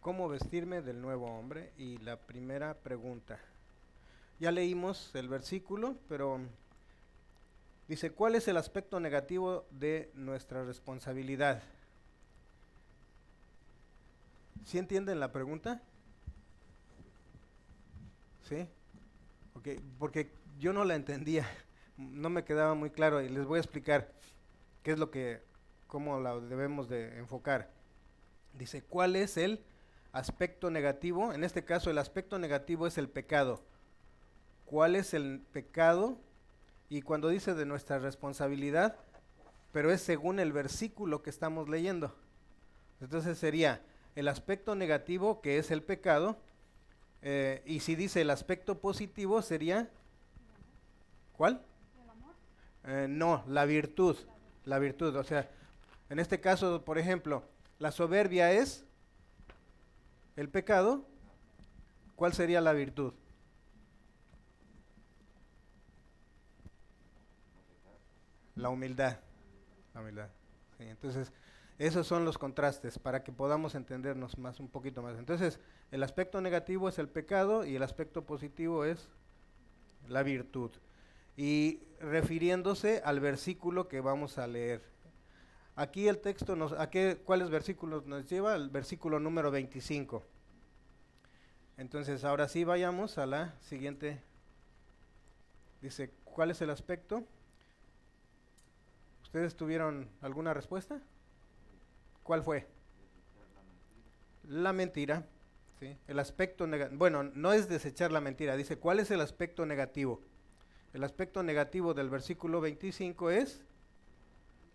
¿Cómo 0.00 0.30
vestirme 0.30 0.80
del 0.80 1.02
nuevo 1.02 1.26
hombre? 1.26 1.74
Y 1.76 1.98
la 1.98 2.16
primera 2.16 2.72
pregunta. 2.72 3.38
Ya 4.40 4.52
leímos 4.52 5.12
el 5.14 5.28
versículo, 5.28 5.96
pero 6.08 6.38
dice, 7.88 8.12
¿cuál 8.12 8.36
es 8.36 8.46
el 8.46 8.56
aspecto 8.56 9.00
negativo 9.00 9.66
de 9.72 10.12
nuestra 10.14 10.64
responsabilidad? 10.64 11.60
¿Sí 14.64 14.78
entienden 14.78 15.18
la 15.18 15.32
pregunta? 15.32 15.82
¿Sí? 18.48 18.68
Ok, 19.54 19.68
porque 19.98 20.30
yo 20.60 20.72
no 20.72 20.84
la 20.84 20.94
entendía, 20.94 21.44
no 21.96 22.30
me 22.30 22.44
quedaba 22.44 22.74
muy 22.74 22.90
claro 22.90 23.20
y 23.20 23.28
les 23.28 23.44
voy 23.44 23.56
a 23.56 23.62
explicar 23.62 24.12
qué 24.84 24.92
es 24.92 25.00
lo 25.00 25.10
que, 25.10 25.42
cómo 25.88 26.20
la 26.20 26.38
debemos 26.38 26.88
de 26.88 27.18
enfocar. 27.18 27.70
Dice, 28.52 28.82
¿cuál 28.82 29.16
es 29.16 29.36
el 29.36 29.64
aspecto 30.12 30.70
negativo? 30.70 31.32
En 31.32 31.42
este 31.42 31.64
caso 31.64 31.90
el 31.90 31.98
aspecto 31.98 32.38
negativo 32.38 32.86
es 32.86 32.98
el 32.98 33.08
pecado. 33.08 33.62
¿Cuál 34.68 34.96
es 34.96 35.14
el 35.14 35.40
pecado? 35.50 36.18
Y 36.90 37.00
cuando 37.00 37.30
dice 37.30 37.54
de 37.54 37.64
nuestra 37.64 37.98
responsabilidad, 37.98 38.96
pero 39.72 39.90
es 39.90 40.02
según 40.02 40.38
el 40.40 40.52
versículo 40.52 41.22
que 41.22 41.30
estamos 41.30 41.70
leyendo. 41.70 42.14
Entonces 43.00 43.38
sería 43.38 43.80
el 44.14 44.28
aspecto 44.28 44.74
negativo 44.74 45.40
que 45.40 45.56
es 45.56 45.70
el 45.70 45.82
pecado, 45.82 46.38
eh, 47.22 47.62
y 47.64 47.80
si 47.80 47.96
dice 47.96 48.20
el 48.20 48.28
aspecto 48.28 48.78
positivo 48.78 49.40
sería, 49.40 49.88
¿cuál? 51.32 51.62
Eh, 52.84 53.06
no, 53.08 53.44
la 53.46 53.64
virtud, 53.64 54.18
la 54.66 54.78
virtud. 54.78 55.16
O 55.16 55.24
sea, 55.24 55.48
en 56.10 56.18
este 56.18 56.40
caso, 56.40 56.84
por 56.84 56.98
ejemplo, 56.98 57.42
la 57.78 57.90
soberbia 57.90 58.52
es 58.52 58.84
el 60.36 60.50
pecado, 60.50 61.06
¿cuál 62.16 62.34
sería 62.34 62.60
la 62.60 62.74
virtud? 62.74 63.14
La 68.58 68.70
humildad. 68.70 69.18
La 69.94 70.00
humildad. 70.00 70.28
entonces, 70.78 71.32
esos 71.78 72.06
son 72.06 72.24
los 72.24 72.38
contrastes 72.38 72.98
para 72.98 73.22
que 73.22 73.32
podamos 73.32 73.74
entendernos 73.74 74.36
más 74.36 74.60
un 74.60 74.68
poquito 74.68 75.02
más. 75.02 75.16
Entonces, 75.18 75.60
el 75.90 76.02
aspecto 76.02 76.40
negativo 76.40 76.88
es 76.88 76.98
el 76.98 77.08
pecado 77.08 77.64
y 77.64 77.76
el 77.76 77.82
aspecto 77.82 78.24
positivo 78.24 78.84
es 78.84 79.08
la 80.08 80.22
virtud. 80.22 80.72
Y 81.36 81.82
refiriéndose 82.00 83.00
al 83.04 83.20
versículo 83.20 83.86
que 83.86 84.00
vamos 84.00 84.38
a 84.38 84.46
leer. 84.46 84.82
Aquí 85.76 86.08
el 86.08 86.18
texto 86.18 86.56
nos 86.56 86.72
¿a 86.72 86.90
qué 86.90 87.22
cuáles 87.24 87.50
versículos 87.50 88.06
nos 88.06 88.26
lleva? 88.26 88.56
El 88.56 88.70
versículo 88.70 89.20
número 89.20 89.52
25. 89.52 90.24
Entonces, 91.76 92.24
ahora 92.24 92.48
sí 92.48 92.64
vayamos 92.64 93.18
a 93.18 93.26
la 93.26 93.54
siguiente 93.60 94.20
Dice, 95.80 96.10
¿cuál 96.24 96.50
es 96.50 96.60
el 96.60 96.70
aspecto? 96.70 97.24
¿Ustedes 99.28 99.56
tuvieron 99.56 100.08
alguna 100.22 100.54
respuesta? 100.54 101.02
¿Cuál 102.22 102.42
fue? 102.42 102.66
La 104.44 104.72
mentira. 104.72 105.26
¿sí? 105.78 105.98
El 106.08 106.18
aspecto 106.18 106.66
negativo. 106.66 106.98
Bueno, 106.98 107.24
no 107.24 107.52
es 107.52 107.68
desechar 107.68 108.10
la 108.10 108.22
mentira. 108.22 108.56
Dice, 108.56 108.78
¿cuál 108.78 109.00
es 109.00 109.10
el 109.10 109.20
aspecto 109.20 109.66
negativo? 109.66 110.22
El 110.94 111.04
aspecto 111.04 111.42
negativo 111.42 111.92
del 111.92 112.08
versículo 112.08 112.62
25 112.62 113.30
es 113.30 113.66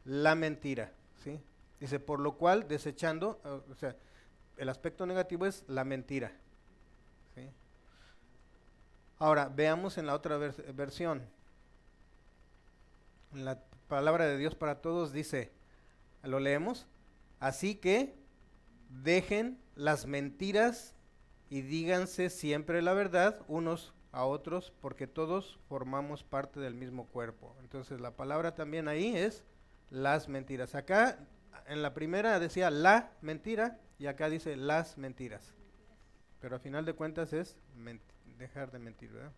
la 0.05 0.35
mentira. 0.35 0.93
¿sí? 1.23 1.41
Dice, 1.79 1.99
por 1.99 2.19
lo 2.19 2.37
cual, 2.37 2.67
desechando, 2.67 3.41
o 3.71 3.73
sea, 3.73 3.95
el 4.57 4.69
aspecto 4.69 5.07
negativo 5.07 5.47
es 5.47 5.63
la 5.67 5.83
mentira. 5.83 6.31
¿sí? 7.33 7.49
Ahora, 9.17 9.49
veamos 9.49 9.97
en 9.97 10.05
la 10.05 10.13
otra 10.13 10.37
vers 10.37 10.61
versión. 10.75 11.23
En 13.33 13.45
la 13.45 13.59
palabra 13.87 14.25
de 14.25 14.37
Dios 14.37 14.55
para 14.55 14.81
todos 14.81 15.11
dice, 15.13 15.51
¿lo 16.23 16.39
leemos? 16.39 16.87
Así 17.39 17.75
que 17.75 18.15
dejen 18.89 19.59
las 19.75 20.05
mentiras 20.05 20.93
y 21.49 21.61
díganse 21.61 22.29
siempre 22.29 22.81
la 22.81 22.93
verdad 22.93 23.41
unos 23.47 23.93
a 24.11 24.25
otros, 24.25 24.71
porque 24.79 25.07
todos 25.07 25.59
formamos 25.67 26.23
parte 26.23 26.59
del 26.59 26.75
mismo 26.75 27.07
cuerpo. 27.07 27.55
Entonces 27.61 27.99
la 27.99 28.15
palabra 28.15 28.53
también 28.53 28.87
ahí 28.87 29.15
es 29.15 29.43
las 29.89 30.29
mentiras. 30.29 30.75
Acá 30.75 31.17
en 31.67 31.81
la 31.81 31.93
primera 31.93 32.39
decía 32.39 32.69
la 32.69 33.11
mentira 33.21 33.79
y 33.97 34.05
acá 34.05 34.29
dice 34.29 34.55
las 34.55 34.97
mentiras. 34.97 35.53
Pero 36.39 36.55
a 36.55 36.59
final 36.59 36.85
de 36.85 36.93
cuentas 36.93 37.33
es 37.33 37.57
dejar 38.37 38.71
de 38.71 38.79
mentir, 38.79 39.11
¿verdad? 39.11 39.31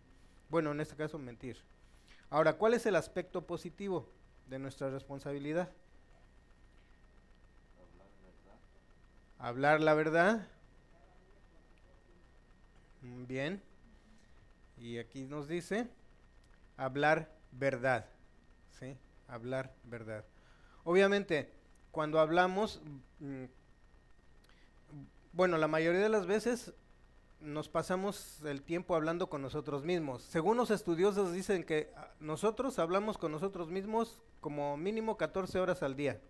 Bueno, 0.50 0.72
en 0.72 0.80
este 0.80 0.96
caso 0.96 1.18
mentir. 1.18 1.56
Ahora, 2.28 2.54
¿cuál 2.54 2.74
es 2.74 2.84
el 2.86 2.96
aspecto 2.96 3.46
positivo 3.46 4.10
de 4.46 4.58
nuestra 4.58 4.90
responsabilidad? 4.90 5.68
Hablar 9.38 9.80
la 9.80 9.94
verdad. 9.94 10.46
Bien. 13.02 13.62
Y 14.78 14.98
aquí 14.98 15.24
nos 15.24 15.48
dice 15.48 15.88
hablar 16.76 17.30
verdad. 17.52 18.06
¿Sí? 18.78 18.96
Hablar 19.28 19.74
verdad. 19.84 20.24
Obviamente, 20.84 21.52
cuando 21.90 22.20
hablamos, 22.20 22.80
mm, 23.20 23.44
bueno, 25.32 25.58
la 25.58 25.68
mayoría 25.68 26.00
de 26.00 26.08
las 26.08 26.26
veces 26.26 26.72
nos 27.40 27.68
pasamos 27.68 28.42
el 28.44 28.62
tiempo 28.62 28.94
hablando 28.94 29.28
con 29.28 29.42
nosotros 29.42 29.84
mismos. 29.84 30.22
Según 30.22 30.56
los 30.56 30.70
estudiosos 30.70 31.32
dicen 31.32 31.64
que 31.64 31.92
ah, 31.96 32.10
nosotros 32.20 32.78
hablamos 32.78 33.18
con 33.18 33.32
nosotros 33.32 33.68
mismos 33.68 34.22
como 34.40 34.76
mínimo 34.76 35.16
14 35.16 35.58
horas 35.60 35.82
al 35.82 35.96
día. 35.96 36.20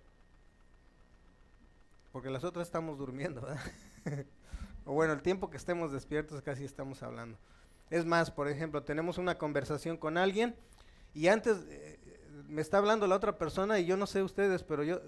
Porque 2.13 2.31
las 2.31 2.45
otras 2.45 2.67
estamos 2.67 2.99
durmiendo, 2.99 3.47
o 4.87 4.95
bueno, 4.95 5.13
el 5.13 5.21
tiempo 5.21 5.51
que 5.51 5.59
estemos 5.59 5.93
despiertos 5.93 6.41
casi 6.41 6.65
estamos 6.65 7.03
hablando. 7.03 7.39
Es 7.91 8.05
más, 8.05 8.31
por 8.31 8.49
ejemplo, 8.49 8.83
tenemos 8.83 9.19
una 9.19 9.37
conversación 9.37 9.97
con 9.97 10.17
alguien 10.17 10.57
y 11.13 11.29
antes 11.29 11.59
eh, 11.69 11.99
me 12.49 12.63
está 12.63 12.79
hablando 12.79 13.07
la 13.07 13.17
otra 13.17 13.39
persona 13.39 13.79
y 13.79 13.87
yo 13.87 13.97
no 13.97 14.07
sé 14.07 14.23
ustedes, 14.23 14.63
pero 14.63 14.83
yo 14.83 15.01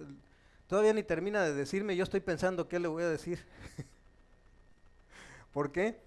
todavía 0.66 0.92
ni 0.92 1.02
termina 1.02 1.42
de 1.42 1.54
decirme, 1.54 1.96
yo 1.96 2.04
estoy 2.04 2.20
pensando 2.20 2.68
qué 2.68 2.78
le 2.78 2.88
voy 2.88 3.02
a 3.02 3.08
decir. 3.08 3.44
¿Por 5.52 5.72
qué? 5.72 6.00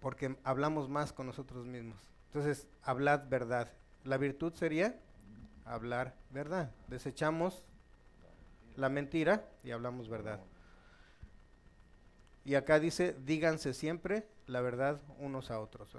Porque 0.00 0.36
hablamos 0.44 0.88
más 0.88 1.12
con 1.12 1.26
nosotros 1.26 1.66
mismos. 1.66 1.98
Entonces, 2.26 2.66
hablad 2.82 3.28
verdad. 3.28 3.72
La 4.04 4.16
virtud 4.16 4.52
sería 4.54 4.98
hablar 5.64 6.16
verdad. 6.30 6.72
Desechamos 6.88 7.64
la 8.76 8.88
mentira 8.88 9.48
y 9.62 9.70
hablamos 9.70 10.08
verdad. 10.08 10.40
Y 12.44 12.56
acá 12.56 12.80
dice, 12.80 13.16
díganse 13.24 13.74
siempre 13.74 14.26
la 14.46 14.60
verdad 14.60 15.00
unos 15.18 15.50
a 15.50 15.60
otros. 15.60 15.96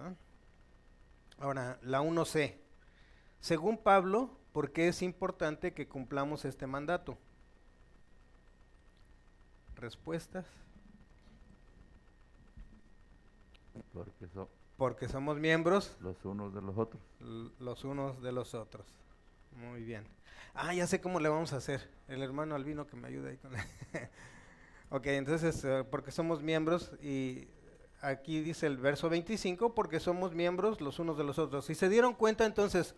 Ahora, 1.37 1.79
la 1.81 2.01
1C. 2.01 2.57
Según 3.39 3.77
Pablo, 3.77 4.37
¿por 4.51 4.71
qué 4.71 4.87
es 4.87 5.01
importante 5.01 5.73
que 5.73 5.87
cumplamos 5.87 6.45
este 6.45 6.67
mandato? 6.67 7.17
Respuestas. 9.75 10.45
Porque, 13.93 14.27
Porque 14.77 15.09
somos 15.09 15.37
miembros. 15.39 15.97
Los 16.01 16.23
unos 16.25 16.53
de 16.53 16.61
los 16.61 16.77
otros. 16.77 17.01
Los 17.59 17.83
unos 17.83 18.21
de 18.21 18.31
los 18.31 18.53
otros. 18.53 18.85
Muy 19.55 19.83
bien. 19.83 20.05
Ah, 20.53 20.73
ya 20.73 20.85
sé 20.87 21.01
cómo 21.01 21.19
le 21.19 21.29
vamos 21.29 21.53
a 21.53 21.57
hacer. 21.57 21.89
El 22.07 22.21
hermano 22.21 22.55
Albino 22.55 22.85
que 22.85 22.95
me 22.95 23.07
ayuda 23.07 23.29
ahí 23.29 23.37
con... 23.37 23.51
ok, 24.89 25.07
entonces, 25.07 25.63
eh, 25.63 25.83
porque 25.89 26.11
somos 26.11 26.43
miembros 26.43 26.91
y 27.01 27.47
aquí 28.01 28.41
dice 28.41 28.67
el 28.67 28.77
verso 28.77 29.09
25, 29.09 29.73
porque 29.73 29.99
somos 29.99 30.35
miembros 30.35 30.81
los 30.81 30.99
unos 30.99 31.17
de 31.17 31.23
los 31.23 31.39
otros. 31.39 31.65
Si 31.65 31.75
se 31.75 31.89
dieron 31.89 32.13
cuenta 32.13 32.45
entonces, 32.45 32.93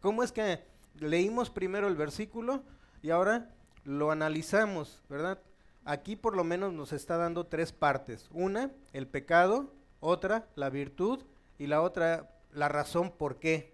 ¿cómo 0.00 0.22
es 0.22 0.30
que 0.30 0.62
leímos 1.00 1.50
primero 1.50 1.88
el 1.88 1.96
versículo 1.96 2.62
y 3.02 3.10
ahora 3.10 3.50
lo 3.84 4.10
analizamos, 4.10 5.02
verdad? 5.08 5.40
Aquí 5.84 6.14
por 6.14 6.36
lo 6.36 6.44
menos 6.44 6.72
nos 6.72 6.92
está 6.92 7.16
dando 7.16 7.46
tres 7.46 7.72
partes. 7.72 8.28
Una, 8.32 8.70
el 8.92 9.08
pecado, 9.08 9.72
otra, 10.02 10.48
la 10.56 10.68
virtud 10.68 11.24
y 11.58 11.68
la 11.68 11.80
otra, 11.80 12.28
la 12.52 12.68
razón 12.68 13.12
por 13.12 13.38
qué. 13.38 13.72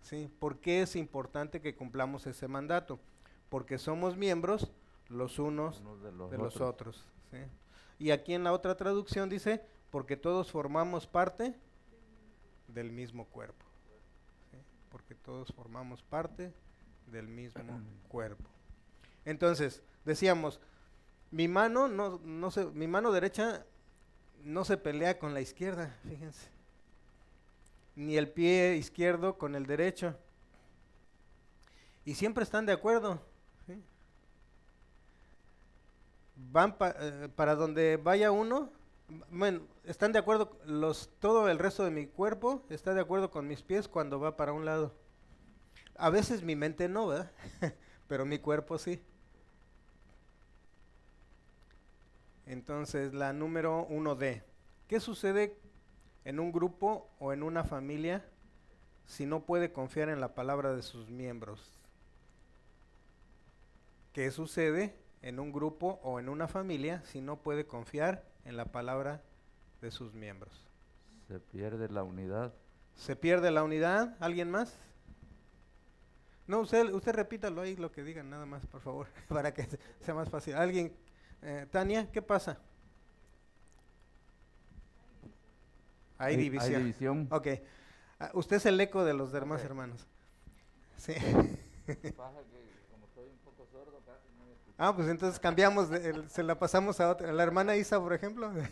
¿sí? 0.00 0.30
¿Por 0.38 0.60
qué 0.60 0.82
es 0.82 0.96
importante 0.96 1.60
que 1.60 1.74
cumplamos 1.74 2.26
ese 2.26 2.48
mandato? 2.48 3.00
Porque 3.48 3.76
somos 3.76 4.16
miembros 4.16 4.72
los 5.08 5.38
unos, 5.38 5.82
de 6.02 6.38
los, 6.38 6.60
otros. 6.60 7.04
Y 7.98 8.12
aquí 8.12 8.34
en 8.34 8.44
la 8.44 8.52
otra 8.52 8.76
traducción 8.76 9.28
dice, 9.28 9.62
porque 9.90 10.16
todos 10.16 10.50
formamos 10.50 11.06
parte 11.06 11.58
del 12.68 12.92
mismo 12.92 13.26
cuerpo. 13.26 13.64
Porque 14.90 15.16
todos 15.16 15.52
formamos 15.52 16.02
parte 16.02 16.54
del 17.08 17.26
mismo 17.26 17.82
cuerpo. 18.08 18.48
Entonces, 19.24 19.82
decíamos, 20.04 20.60
mi 21.32 21.48
mano 21.48 21.88
no, 21.88 22.20
no 22.24 22.50
se, 22.52 22.66
mi 22.66 22.86
mano 22.86 23.10
derecha 23.10 23.66
no 24.44 24.64
se 24.64 24.76
pelea 24.76 25.18
con 25.18 25.34
la 25.34 25.40
izquierda, 25.40 25.96
fíjense. 26.06 26.48
Ni 27.96 28.16
el 28.16 28.28
pie 28.28 28.76
izquierdo 28.76 29.38
con 29.38 29.54
el 29.54 29.66
derecho. 29.66 30.16
Y 32.04 32.14
siempre 32.14 32.44
están 32.44 32.66
de 32.66 32.72
acuerdo. 32.72 33.20
Van 36.36 36.76
eh, 36.80 37.28
para 37.34 37.54
donde 37.54 37.96
vaya 37.96 38.30
uno, 38.30 38.70
bueno, 39.30 39.60
están 39.84 40.12
de 40.12 40.18
acuerdo, 40.18 40.58
los, 40.66 41.10
todo 41.20 41.48
el 41.48 41.58
resto 41.58 41.84
de 41.84 41.90
mi 41.90 42.06
cuerpo 42.06 42.64
está 42.70 42.92
de 42.92 43.00
acuerdo 43.00 43.30
con 43.30 43.46
mis 43.46 43.62
pies 43.62 43.88
cuando 43.88 44.18
va 44.18 44.36
para 44.36 44.52
un 44.52 44.64
lado. 44.64 44.92
A 45.96 46.10
veces 46.10 46.42
mi 46.42 46.56
mente 46.56 46.88
no, 46.88 47.06
¿verdad? 47.06 47.30
Pero 48.08 48.26
mi 48.26 48.38
cuerpo 48.38 48.78
sí. 48.78 49.00
Entonces, 52.46 53.14
la 53.14 53.32
número 53.32 53.88
1D. 53.88 54.42
¿Qué 54.88 55.00
sucede 55.00 55.56
en 56.24 56.40
un 56.40 56.52
grupo 56.52 57.10
o 57.18 57.32
en 57.32 57.42
una 57.42 57.64
familia 57.64 58.24
si 59.06 59.26
no 59.26 59.44
puede 59.44 59.72
confiar 59.72 60.08
en 60.08 60.20
la 60.20 60.34
palabra 60.34 60.74
de 60.74 60.82
sus 60.82 61.08
miembros? 61.08 61.72
¿Qué 64.12 64.30
sucede 64.30 64.94
en 65.22 65.40
un 65.40 65.52
grupo 65.52 66.00
o 66.02 66.20
en 66.20 66.28
una 66.28 66.46
familia 66.46 67.02
si 67.06 67.20
no 67.20 67.36
puede 67.36 67.66
confiar 67.66 68.24
en 68.44 68.56
la 68.56 68.66
palabra 68.66 69.22
de 69.80 69.90
sus 69.90 70.14
miembros? 70.14 70.52
Se 71.28 71.40
pierde 71.40 71.88
la 71.88 72.04
unidad. 72.04 72.52
¿Se 72.94 73.16
pierde 73.16 73.50
la 73.50 73.64
unidad? 73.64 74.16
¿Alguien 74.20 74.50
más? 74.50 74.78
No, 76.46 76.60
usted, 76.60 76.92
usted 76.92 77.14
repítalo 77.14 77.62
ahí 77.62 77.74
lo 77.74 77.90
que 77.90 78.04
digan 78.04 78.28
nada 78.28 78.44
más, 78.44 78.66
por 78.66 78.82
favor, 78.82 79.06
para 79.28 79.54
que 79.54 79.66
sea 80.00 80.14
más 80.14 80.28
fácil. 80.28 80.54
¿Alguien 80.54 80.94
eh, 81.44 81.66
Tania, 81.70 82.10
¿qué 82.10 82.22
pasa? 82.22 82.58
Hay, 86.16 86.36
división. 86.36 86.74
Hay 86.74 86.80
división. 86.80 87.28
Ok. 87.30 87.48
Ah, 88.18 88.30
usted 88.34 88.56
es 88.56 88.66
el 88.66 88.80
eco 88.80 89.04
de 89.04 89.12
los 89.14 89.30
demás 89.30 89.62
hermanos. 89.62 90.06
Sí. 90.96 91.12
ah, 94.78 94.94
pues 94.96 95.08
entonces 95.08 95.38
cambiamos, 95.38 95.90
se 96.28 96.42
la 96.42 96.58
pasamos 96.58 96.98
a 97.00 97.10
otra. 97.10 97.30
La 97.32 97.42
hermana 97.42 97.76
Isa, 97.76 98.00
por 98.00 98.14
ejemplo. 98.14 98.50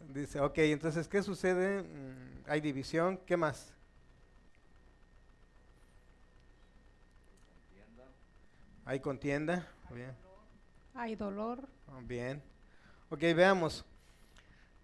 Dice, 0.00 0.40
ok, 0.40 0.58
entonces, 0.58 1.06
¿qué 1.06 1.22
sucede? 1.22 1.82
Mm, 1.82 2.44
hay 2.48 2.60
división. 2.60 3.20
¿Qué 3.24 3.36
más? 3.36 3.72
Hay 8.84 9.00
contienda. 9.00 9.68
Bien. 9.90 10.27
Hay 10.98 11.14
dolor. 11.14 11.60
Ah, 11.86 12.00
bien. 12.02 12.42
Ok, 13.08 13.20
veamos. 13.20 13.84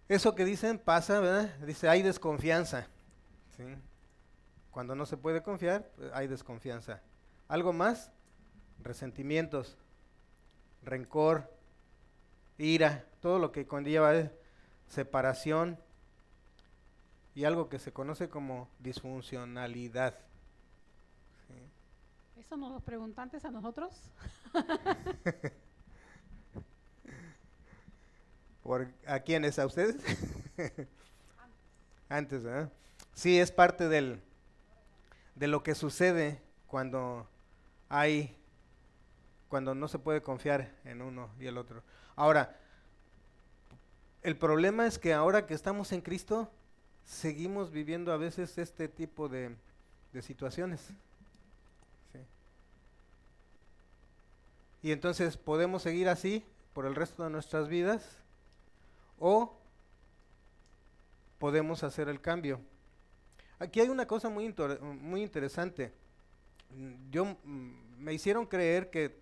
Eso 0.07 0.33
que 0.33 0.45
dicen 0.45 0.79
pasa, 0.79 1.19
¿verdad? 1.19 1.57
Dice, 1.57 1.89
hay 1.89 2.03
desconfianza. 2.03 2.87
¿sí? 3.57 3.63
Cuando 4.71 4.95
no 4.95 5.05
se 5.05 5.17
puede 5.17 5.43
confiar, 5.43 5.91
hay 6.13 6.27
desconfianza. 6.27 7.01
¿Algo 7.49 7.73
más? 7.73 8.11
Resentimientos, 8.81 9.77
rencor, 10.83 11.51
ira, 12.57 13.03
todo 13.19 13.37
lo 13.37 13.51
que 13.51 13.67
conlleva 13.67 14.13
separación 14.87 15.77
y 17.33 17.43
algo 17.43 17.67
que 17.67 17.77
se 17.77 17.91
conoce 17.91 18.29
como 18.29 18.69
disfuncionalidad. 18.79 20.17
¿Eso 22.37 22.55
nos 22.55 22.71
los 22.71 22.83
preguntantes 22.83 23.43
a 23.43 23.51
nosotros? 23.51 23.99
¿A 29.05 29.19
quiénes? 29.19 29.59
¿A 29.59 29.65
ustedes? 29.67 29.95
Antes. 32.09 32.41
Sí, 33.13 33.39
es 33.39 33.51
parte 33.51 33.87
del, 33.87 34.19
de 35.35 35.47
lo 35.47 35.61
que 35.61 35.75
sucede 35.75 36.41
cuando 36.65 37.27
hay, 37.89 38.35
cuando 39.49 39.75
no 39.75 39.87
se 39.87 39.99
puede 39.99 40.23
confiar 40.23 40.71
en 40.83 41.03
uno 41.03 41.29
y 41.39 41.45
el 41.45 41.59
otro. 41.59 41.83
Ahora, 42.15 42.57
el 44.23 44.35
problema 44.35 44.87
es 44.87 44.97
que 44.97 45.13
ahora 45.13 45.45
que 45.45 45.53
estamos 45.53 45.91
en 45.91 46.01
Cristo, 46.01 46.49
seguimos 47.05 47.69
viviendo 47.69 48.11
a 48.11 48.17
veces 48.17 48.57
este 48.57 48.87
tipo 48.87 49.29
de, 49.29 49.55
de 50.11 50.21
situaciones. 50.23 50.89
Y 54.81 54.91
entonces 54.91 55.37
podemos 55.37 55.83
seguir 55.83 56.09
así 56.09 56.43
por 56.73 56.87
el 56.87 56.95
resto 56.95 57.23
de 57.23 57.29
nuestras 57.29 57.67
vidas 57.67 58.24
o 59.19 59.57
podemos 61.39 61.83
hacer 61.83 62.09
el 62.09 62.21
cambio. 62.21 62.59
Aquí 63.59 63.79
hay 63.79 63.89
una 63.89 64.07
cosa 64.07 64.29
muy, 64.29 64.53
muy 64.81 65.21
interesante. 65.21 65.93
Yo 67.09 67.25
mm, 67.25 67.97
me 67.97 68.13
hicieron 68.13 68.45
creer 68.45 68.89
que 68.89 69.17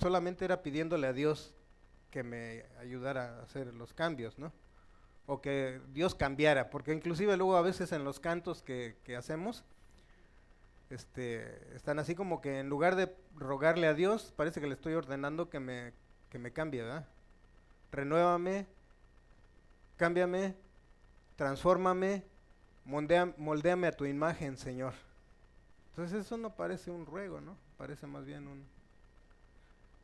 solamente 0.00 0.44
era 0.44 0.62
pidiéndole 0.62 1.06
a 1.06 1.12
Dios 1.12 1.54
que 2.10 2.22
me 2.22 2.64
ayudara 2.78 3.38
a 3.38 3.42
hacer 3.42 3.72
los 3.74 3.92
cambios, 3.92 4.38
¿no? 4.38 4.52
O 5.26 5.40
que 5.40 5.80
Dios 5.92 6.14
cambiara, 6.14 6.70
porque 6.70 6.92
inclusive 6.92 7.36
luego 7.36 7.56
a 7.56 7.62
veces 7.62 7.92
en 7.92 8.04
los 8.04 8.20
cantos 8.20 8.62
que, 8.62 8.96
que 9.04 9.16
hacemos, 9.16 9.64
este, 10.88 11.74
están 11.74 11.98
así 11.98 12.14
como 12.14 12.40
que 12.40 12.60
en 12.60 12.68
lugar 12.68 12.94
de 12.94 13.12
rogarle 13.34 13.88
a 13.88 13.94
Dios, 13.94 14.32
parece 14.36 14.60
que 14.60 14.68
le 14.68 14.74
estoy 14.74 14.94
ordenando 14.94 15.50
que 15.50 15.58
me, 15.58 15.92
que 16.30 16.38
me 16.38 16.52
cambie, 16.52 16.82
¿verdad? 16.82 17.08
renuévame, 17.92 18.66
cámbiame, 19.96 20.54
transfórmame, 21.36 22.22
moldea, 22.84 23.34
moldéame 23.36 23.86
a 23.86 23.92
tu 23.92 24.04
imagen, 24.04 24.56
Señor. 24.56 24.94
Entonces 25.90 26.26
eso 26.26 26.36
no 26.36 26.54
parece 26.54 26.90
un 26.90 27.06
ruego, 27.06 27.40
¿no? 27.40 27.56
Parece 27.78 28.06
más 28.06 28.24
bien 28.24 28.46
un... 28.46 28.64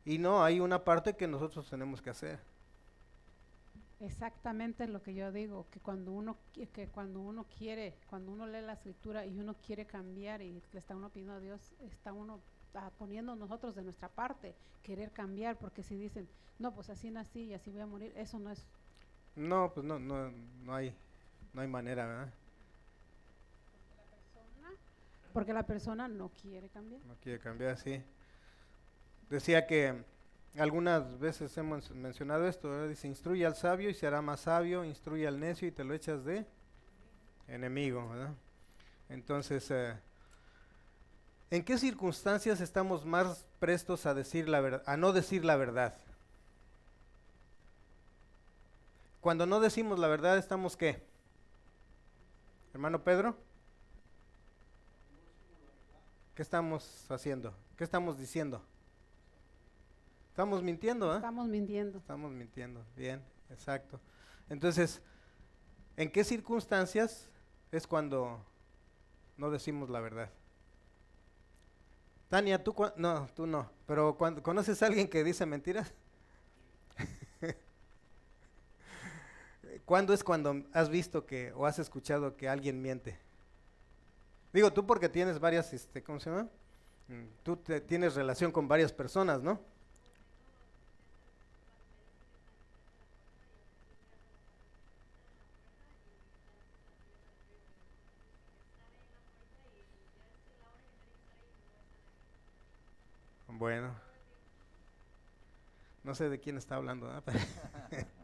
Y 0.05 0.17
no, 0.17 0.43
hay 0.43 0.59
una 0.59 0.83
parte 0.83 1.15
que 1.15 1.27
nosotros 1.27 1.69
tenemos 1.69 2.01
que 2.01 2.09
hacer. 2.09 2.39
Exactamente 3.99 4.87
lo 4.87 5.01
que 5.01 5.13
yo 5.13 5.31
digo, 5.31 5.65
que 5.71 5.79
cuando 5.79 6.11
uno 6.11 6.35
que 6.51 6.87
cuando 6.87 7.21
uno 7.21 7.45
quiere, 7.57 7.93
cuando 8.09 8.33
uno 8.33 8.45
lee 8.45 8.61
la 8.61 8.73
escritura 8.73 9.25
y 9.25 9.39
uno 9.39 9.55
quiere 9.65 9.85
cambiar 9.85 10.41
y 10.41 10.61
le 10.73 10.79
está 10.79 10.93
uno 10.93 11.09
pidiendo 11.09 11.35
a 11.35 11.39
Dios, 11.39 11.73
está 11.79 12.11
uno 12.11 12.41
ah, 12.73 12.91
poniendo 12.97 13.33
nosotros 13.35 13.75
de 13.75 13.83
nuestra 13.83 14.09
parte 14.09 14.55
querer 14.81 15.11
cambiar, 15.11 15.57
porque 15.57 15.83
si 15.83 15.95
dicen, 15.95 16.27
no, 16.59 16.73
pues 16.73 16.89
así 16.89 17.11
nací 17.11 17.43
y 17.43 17.53
así 17.53 17.71
voy 17.71 17.79
a 17.81 17.87
morir, 17.87 18.11
eso 18.17 18.39
no 18.39 18.51
es 18.51 18.65
No, 19.35 19.71
pues 19.73 19.85
no, 19.85 19.99
no, 19.99 20.31
no 20.63 20.75
hay, 20.75 20.95
no 21.53 21.61
hay 21.61 21.67
manera, 21.67 22.05
¿verdad? 22.05 22.33
porque 25.33 25.51
la 25.51 25.65
persona 25.65 26.07
no 26.07 26.29
quiere 26.29 26.69
cambiar. 26.69 27.01
No 27.05 27.15
quiere 27.15 27.39
cambiar, 27.39 27.77
sí. 27.77 28.01
Decía 29.29 29.65
que 29.65 30.03
algunas 30.57 31.19
veces 31.19 31.57
hemos 31.57 31.89
mencionado 31.91 32.47
esto, 32.47 32.69
¿verdad? 32.69 32.87
dice, 32.87 33.07
instruye 33.07 33.45
al 33.45 33.55
sabio 33.55 33.89
y 33.89 33.95
se 33.95 34.05
hará 34.05 34.21
más 34.21 34.41
sabio, 34.41 34.85
instruye 34.85 35.27
al 35.27 35.39
necio 35.39 35.67
y 35.67 35.71
te 35.71 35.83
lo 35.83 35.93
echas 35.95 36.23
de 36.23 36.45
enemigo, 37.47 38.07
¿verdad? 38.07 38.33
Entonces, 39.09 39.69
eh, 39.71 39.95
¿en 41.49 41.65
qué 41.65 41.77
circunstancias 41.77 42.61
estamos 42.61 43.05
más 43.05 43.47
prestos 43.59 44.05
a 44.05 44.13
decir 44.13 44.47
la 44.47 44.61
verdad, 44.61 44.83
a 44.85 44.95
no 44.97 45.11
decir 45.11 45.43
la 45.43 45.55
verdad? 45.55 45.95
Cuando 49.23 49.45
no 49.45 49.61
decimos 49.61 49.99
la 49.99 50.09
verdad, 50.09 50.37
estamos 50.37 50.75
qué? 50.75 51.01
Hermano 52.73 53.05
Pedro, 53.05 53.37
¿qué 56.35 56.41
estamos 56.41 57.09
haciendo? 57.09 57.55
¿Qué 57.77 57.85
estamos 57.85 58.19
diciendo? 58.19 58.61
Estamos 60.27 60.61
mintiendo, 60.61 61.13
¿eh? 61.13 61.15
Estamos 61.15 61.47
mintiendo. 61.47 61.99
Estamos 61.99 62.33
mintiendo, 62.33 62.85
bien, 62.97 63.23
exacto. 63.49 63.97
Entonces, 64.49 65.01
¿en 65.95 66.11
qué 66.11 66.25
circunstancias 66.25 67.29
es 67.71 67.87
cuando 67.87 68.45
no 69.37 69.51
decimos 69.51 69.89
la 69.89 70.01
verdad? 70.01 70.29
Tania, 72.27 72.61
tú 72.61 72.75
no, 72.97 73.29
tú 73.33 73.47
no, 73.47 73.71
pero 73.87 74.17
cuando 74.17 74.43
conoces 74.43 74.83
a 74.83 74.87
alguien 74.87 75.07
que 75.07 75.23
dice 75.23 75.45
mentiras? 75.45 75.93
¿Cuándo 79.85 80.13
es 80.13 80.23
cuando 80.23 80.63
has 80.73 80.89
visto 80.89 81.25
que 81.25 81.51
o 81.53 81.65
has 81.65 81.77
escuchado 81.79 82.35
que 82.37 82.47
alguien 82.47 82.81
miente? 82.81 83.19
Digo 84.53 84.71
tú 84.71 84.85
porque 84.85 85.09
tienes 85.09 85.39
varias, 85.39 85.73
este, 85.73 86.03
¿cómo 86.03 86.19
se 86.19 86.29
llama? 86.29 86.47
Mm, 87.09 87.23
Tú 87.43 87.57
te- 87.57 87.81
tienes 87.81 88.15
relación 88.15 88.51
con 88.51 88.67
varias 88.67 88.93
personas, 88.93 89.41
¿no? 89.41 89.59
Bueno. 103.47 103.93
No 106.03 106.13
sé 106.15 106.29
de 106.29 106.39
quién 106.39 106.57
está 106.57 106.75
hablando. 106.75 107.07
¿verdad? 107.07 107.23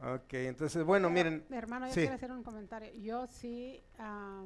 ok, 0.00 0.32
entonces, 0.34 0.84
bueno, 0.84 1.08
Pero, 1.08 1.30
miren. 1.30 1.44
Hermano, 1.50 1.86
yo 1.86 1.94
sí. 1.94 2.00
quiero 2.00 2.14
hacer 2.14 2.32
un 2.32 2.42
comentario. 2.42 2.92
Yo 3.00 3.26
sí, 3.26 3.82
ah, 3.98 4.44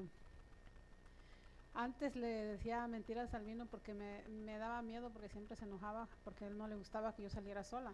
antes 1.75 2.17
le 2.17 2.27
decía 2.27 2.87
mentiras 2.89 3.33
al 3.35 3.45
vino 3.45 3.67
porque 3.67 3.95
me, 3.95 4.23
me 4.29 4.59
daba 4.59 4.83
miedo 4.83 5.11
porque 5.11 5.29
siempre 5.29 5.57
se 5.57 5.65
enojaba 5.65 6.09
porque 6.25 6.45
a 6.45 6.49
él 6.49 6.59
no 6.59 6.67
le 6.67 6.75
gustaba 6.75 7.15
que 7.15 7.23
yo 7.23 7.31
saliera 7.31 7.63
sola. 7.65 7.93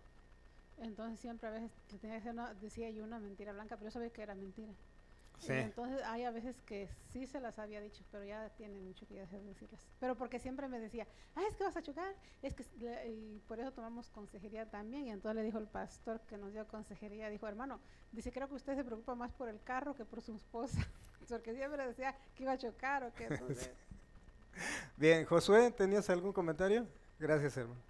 Entonces 0.79 1.21
siempre 1.21 1.49
a 1.49 1.53
veces 1.53 1.71
le 1.93 1.99
tenía 1.99 2.17
que 2.17 2.21
hacer 2.21 2.33
una- 2.33 2.55
decía 2.55 2.91
yo 2.91 3.05
una 3.05 3.19
mentira 3.19 3.53
blanca, 3.53 3.77
pero 3.77 3.89
yo 3.89 3.93
sabía 3.93 4.11
que 4.11 4.23
era 4.23 4.35
mentira. 4.35 4.73
Y 5.41 5.47
entonces 5.63 6.01
hay 6.05 6.25
a 6.25 6.31
veces 6.31 6.61
que 6.63 6.89
sí 7.11 7.27
se 7.27 7.39
las 7.41 7.59
había 7.59 7.81
dicho, 7.81 8.03
pero 8.11 8.25
ya 8.25 8.49
tiene 8.51 8.79
mucho 8.79 9.07
que 9.07 9.15
ya 9.15 9.27
de 9.27 9.41
decirlas. 9.43 9.87
Pero 10.01 10.17
porque 10.17 10.39
siempre 10.39 10.69
me 10.69 10.79
decía, 10.79 11.07
ah, 11.35 11.43
es 11.49 11.57
que 11.57 11.65
vas 11.65 11.77
a 11.77 11.83
chocar, 11.83 12.15
es 12.41 12.55
que 12.55 12.65
le- 12.79 13.11
y 13.11 13.43
por 13.47 13.59
eso 13.61 13.73
tomamos 13.73 14.09
consejería 14.11 14.71
también. 14.71 15.07
Y 15.07 15.11
entonces 15.11 15.37
le 15.37 15.43
dijo 15.43 15.59
el 15.59 15.67
pastor 15.69 16.21
que 16.23 16.39
nos 16.39 16.53
dio 16.53 16.67
consejería, 16.69 17.29
dijo, 17.29 17.47
hermano, 17.47 17.79
dice, 18.13 18.33
creo 18.33 18.49
que 18.49 18.55
usted 18.55 18.75
se 18.77 18.85
preocupa 18.85 19.15
más 19.15 19.33
por 19.33 19.49
el 19.49 19.61
carro 19.63 19.95
que 19.95 20.05
por 20.05 20.23
su 20.23 20.35
esposa. 20.35 20.79
porque 21.29 21.55
siempre 21.55 21.87
decía 21.87 22.17
que 22.35 22.43
iba 22.45 22.53
a 22.53 22.59
chocar 22.59 23.05
o 23.05 23.13
que... 23.15 23.25
entonces- 23.27 23.71
Bien, 24.97 25.25
Josué, 25.27 25.71
¿tenías 25.73 26.09
algún 26.09 26.33
comentario? 26.33 26.87
Gracias, 27.19 27.57
hermano. 27.57 27.81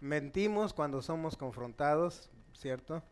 Mentimos 0.00 0.72
cuando 0.74 1.00
somos 1.00 1.36
confrontados, 1.36 2.30
¿cierto? 2.52 3.02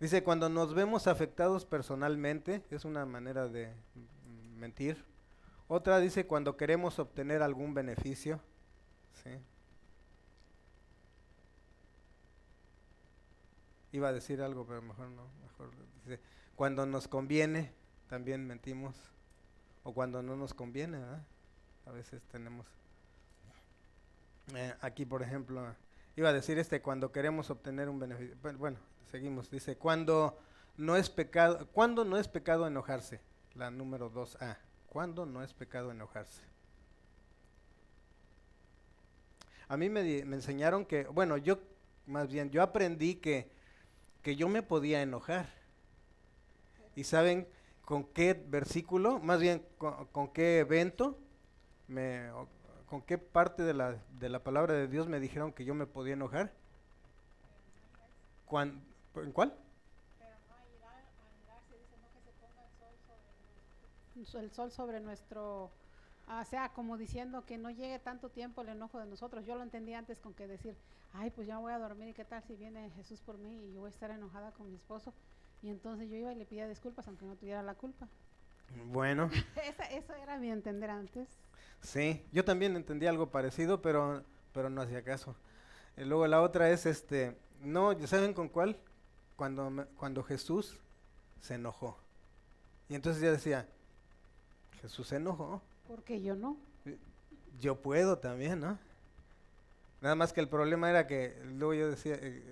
Dice, 0.00 0.22
cuando 0.22 0.48
nos 0.48 0.72
vemos 0.72 1.06
afectados 1.06 1.66
personalmente, 1.66 2.62
es 2.70 2.86
una 2.86 3.04
manera 3.04 3.48
de 3.48 3.66
mm, 3.68 4.58
mentir. 4.58 5.04
Otra 5.68 6.00
dice, 6.00 6.26
cuando 6.26 6.56
queremos 6.56 6.98
obtener 6.98 7.42
algún 7.42 7.74
beneficio, 7.74 8.40
¿sí? 9.22 9.30
Iba 13.92 14.08
a 14.08 14.12
decir 14.12 14.40
algo, 14.40 14.66
pero 14.66 14.80
mejor 14.80 15.08
no. 15.10 15.28
Mejor 15.42 15.70
dice, 16.04 16.18
cuando 16.56 16.86
nos 16.86 17.06
conviene, 17.06 17.70
también 18.08 18.46
mentimos. 18.46 18.96
O 19.82 19.92
cuando 19.92 20.22
no 20.22 20.34
nos 20.34 20.54
conviene. 20.54 20.98
A 21.86 21.90
veces 21.90 22.22
tenemos... 22.32 22.66
Eh, 24.54 24.74
aquí, 24.80 25.04
por 25.04 25.22
ejemplo, 25.22 25.74
iba 26.16 26.30
a 26.30 26.32
decir 26.32 26.58
este, 26.58 26.80
cuando 26.80 27.12
queremos 27.12 27.50
obtener 27.50 27.88
un 27.88 27.98
beneficio. 27.98 28.36
Bueno, 28.58 28.78
seguimos. 29.10 29.50
Dice, 29.50 29.76
cuando 29.76 30.38
no 30.76 30.96
es 30.96 31.10
pecado, 31.10 31.68
¿cuándo 31.72 32.04
no 32.04 32.16
es 32.16 32.28
pecado 32.28 32.66
enojarse? 32.66 33.20
La 33.54 33.70
número 33.70 34.10
2A. 34.10 34.56
¿Cuándo 34.88 35.26
no 35.26 35.42
es 35.42 35.52
pecado 35.54 35.90
enojarse? 35.90 36.42
A 39.68 39.76
mí 39.76 39.88
me, 39.88 40.02
me 40.24 40.36
enseñaron 40.36 40.84
que, 40.84 41.04
bueno, 41.04 41.36
yo, 41.36 41.58
más 42.06 42.28
bien, 42.28 42.50
yo 42.50 42.62
aprendí 42.62 43.16
que, 43.16 43.50
que 44.22 44.36
yo 44.36 44.48
me 44.48 44.62
podía 44.62 45.02
enojar. 45.02 45.48
¿Y 46.96 47.04
saben 47.04 47.46
con 47.84 48.04
qué 48.04 48.34
versículo? 48.34 49.18
Más 49.20 49.40
bien, 49.40 49.62
con, 49.78 50.28
qué 50.32 50.60
evento? 50.60 51.18
Me, 51.88 52.30
¿Con 52.88 53.02
qué 53.02 53.18
parte 53.18 53.62
de 53.62 53.74
la, 53.74 53.96
de 54.18 54.28
la 54.28 54.42
palabra 54.42 54.74
de 54.74 54.88
Dios 54.88 55.08
me 55.08 55.20
dijeron 55.20 55.52
que 55.52 55.64
yo 55.64 55.74
me 55.74 55.86
podía 55.86 56.14
enojar? 56.14 56.52
Cuan- 58.46 58.80
¿En 59.22 59.32
cuál? 59.32 59.54
el 64.38 64.50
sol 64.50 64.70
sobre 64.70 65.00
nuestro, 65.00 65.70
ah, 66.26 66.42
o 66.42 66.44
sea, 66.44 66.70
como 66.70 66.96
diciendo 66.96 67.44
que 67.46 67.58
no 67.58 67.70
llegue 67.70 67.98
tanto 67.98 68.28
tiempo 68.28 68.62
el 68.62 68.68
enojo 68.68 68.98
de 68.98 69.06
nosotros. 69.06 69.46
Yo 69.46 69.56
lo 69.56 69.62
entendí 69.62 69.94
antes 69.94 70.20
con 70.20 70.34
que 70.34 70.46
decir, 70.46 70.76
ay, 71.12 71.30
pues 71.30 71.46
ya 71.46 71.58
voy 71.58 71.72
a 71.72 71.78
dormir 71.78 72.08
y 72.08 72.14
qué 72.14 72.24
tal 72.24 72.42
si 72.42 72.54
viene 72.54 72.90
Jesús 72.90 73.20
por 73.20 73.38
mí 73.38 73.64
y 73.64 73.72
yo 73.72 73.80
voy 73.80 73.88
a 73.88 73.90
estar 73.90 74.10
enojada 74.10 74.52
con 74.52 74.68
mi 74.68 74.76
esposo. 74.76 75.14
Y 75.62 75.70
entonces 75.70 76.08
yo 76.08 76.16
iba 76.16 76.32
y 76.32 76.36
le 76.36 76.46
pedía 76.46 76.68
disculpas 76.68 77.06
aunque 77.08 77.24
no 77.26 77.36
tuviera 77.36 77.62
la 77.62 77.74
culpa. 77.74 78.08
Bueno, 78.92 79.30
Esa, 79.64 79.84
eso 79.84 80.14
era 80.14 80.38
mi 80.38 80.50
entender 80.50 80.90
antes. 80.90 81.28
sí, 81.80 82.24
yo 82.32 82.44
también 82.44 82.76
entendí 82.76 83.06
algo 83.06 83.30
parecido, 83.30 83.82
pero, 83.82 84.24
pero 84.52 84.70
no 84.70 84.82
hacía 84.82 85.02
caso. 85.02 85.34
Y 85.96 86.04
luego 86.04 86.26
la 86.26 86.40
otra 86.42 86.70
es, 86.70 86.86
este, 86.86 87.36
no, 87.60 87.92
¿ya 87.92 88.06
¿saben 88.06 88.32
con 88.34 88.48
cuál? 88.48 88.78
Cuando, 89.40 89.86
cuando 89.96 90.22
Jesús 90.22 90.74
se 91.40 91.54
enojó. 91.54 91.96
Y 92.90 92.94
entonces 92.94 93.22
ya 93.22 93.32
decía, 93.32 93.66
Jesús 94.82 95.08
se 95.08 95.16
enojó. 95.16 95.62
Porque 95.88 96.20
yo 96.20 96.34
no. 96.34 96.58
Yo 97.58 97.76
puedo 97.76 98.18
también, 98.18 98.60
¿no? 98.60 98.76
Nada 100.02 100.14
más 100.14 100.34
que 100.34 100.42
el 100.42 100.48
problema 100.50 100.90
era 100.90 101.06
que 101.06 101.40
luego 101.56 101.72
yo 101.72 101.88
decía, 101.88 102.18
eh, 102.20 102.42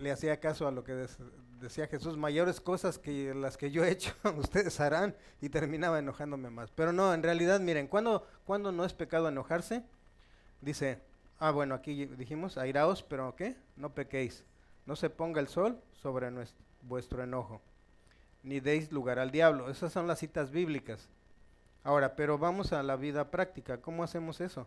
le 0.00 0.10
hacía 0.10 0.40
caso 0.40 0.66
a 0.66 0.72
lo 0.72 0.82
que 0.82 0.94
des- 0.94 1.16
decía 1.60 1.86
Jesús, 1.86 2.16
mayores 2.16 2.60
cosas 2.60 2.98
que 2.98 3.32
las 3.34 3.56
que 3.56 3.70
yo 3.70 3.84
he 3.84 3.92
hecho, 3.92 4.12
ustedes 4.36 4.80
harán, 4.80 5.14
y 5.40 5.48
terminaba 5.48 6.00
enojándome 6.00 6.50
más. 6.50 6.72
Pero 6.72 6.92
no, 6.92 7.14
en 7.14 7.22
realidad, 7.22 7.60
miren, 7.60 7.86
¿cuándo, 7.86 8.26
cuándo 8.46 8.72
no 8.72 8.84
es 8.84 8.94
pecado 8.94 9.28
enojarse? 9.28 9.84
Dice, 10.60 10.98
ah, 11.38 11.52
bueno, 11.52 11.76
aquí 11.76 12.06
dijimos, 12.06 12.58
airaos, 12.58 13.04
pero 13.04 13.36
¿qué? 13.36 13.54
No 13.76 13.90
pequéis. 13.90 14.42
No 14.86 14.96
se 14.96 15.10
ponga 15.10 15.40
el 15.40 15.48
sol 15.48 15.80
sobre 15.92 16.30
vuestro 16.82 17.22
enojo, 17.22 17.60
ni 18.42 18.60
deis 18.60 18.90
lugar 18.92 19.18
al 19.18 19.30
diablo. 19.30 19.70
Esas 19.70 19.92
son 19.92 20.06
las 20.06 20.18
citas 20.18 20.50
bíblicas. 20.50 21.08
Ahora, 21.84 22.14
pero 22.16 22.38
vamos 22.38 22.72
a 22.72 22.82
la 22.82 22.96
vida 22.96 23.30
práctica. 23.30 23.80
¿Cómo 23.80 24.02
hacemos 24.02 24.40
eso? 24.40 24.66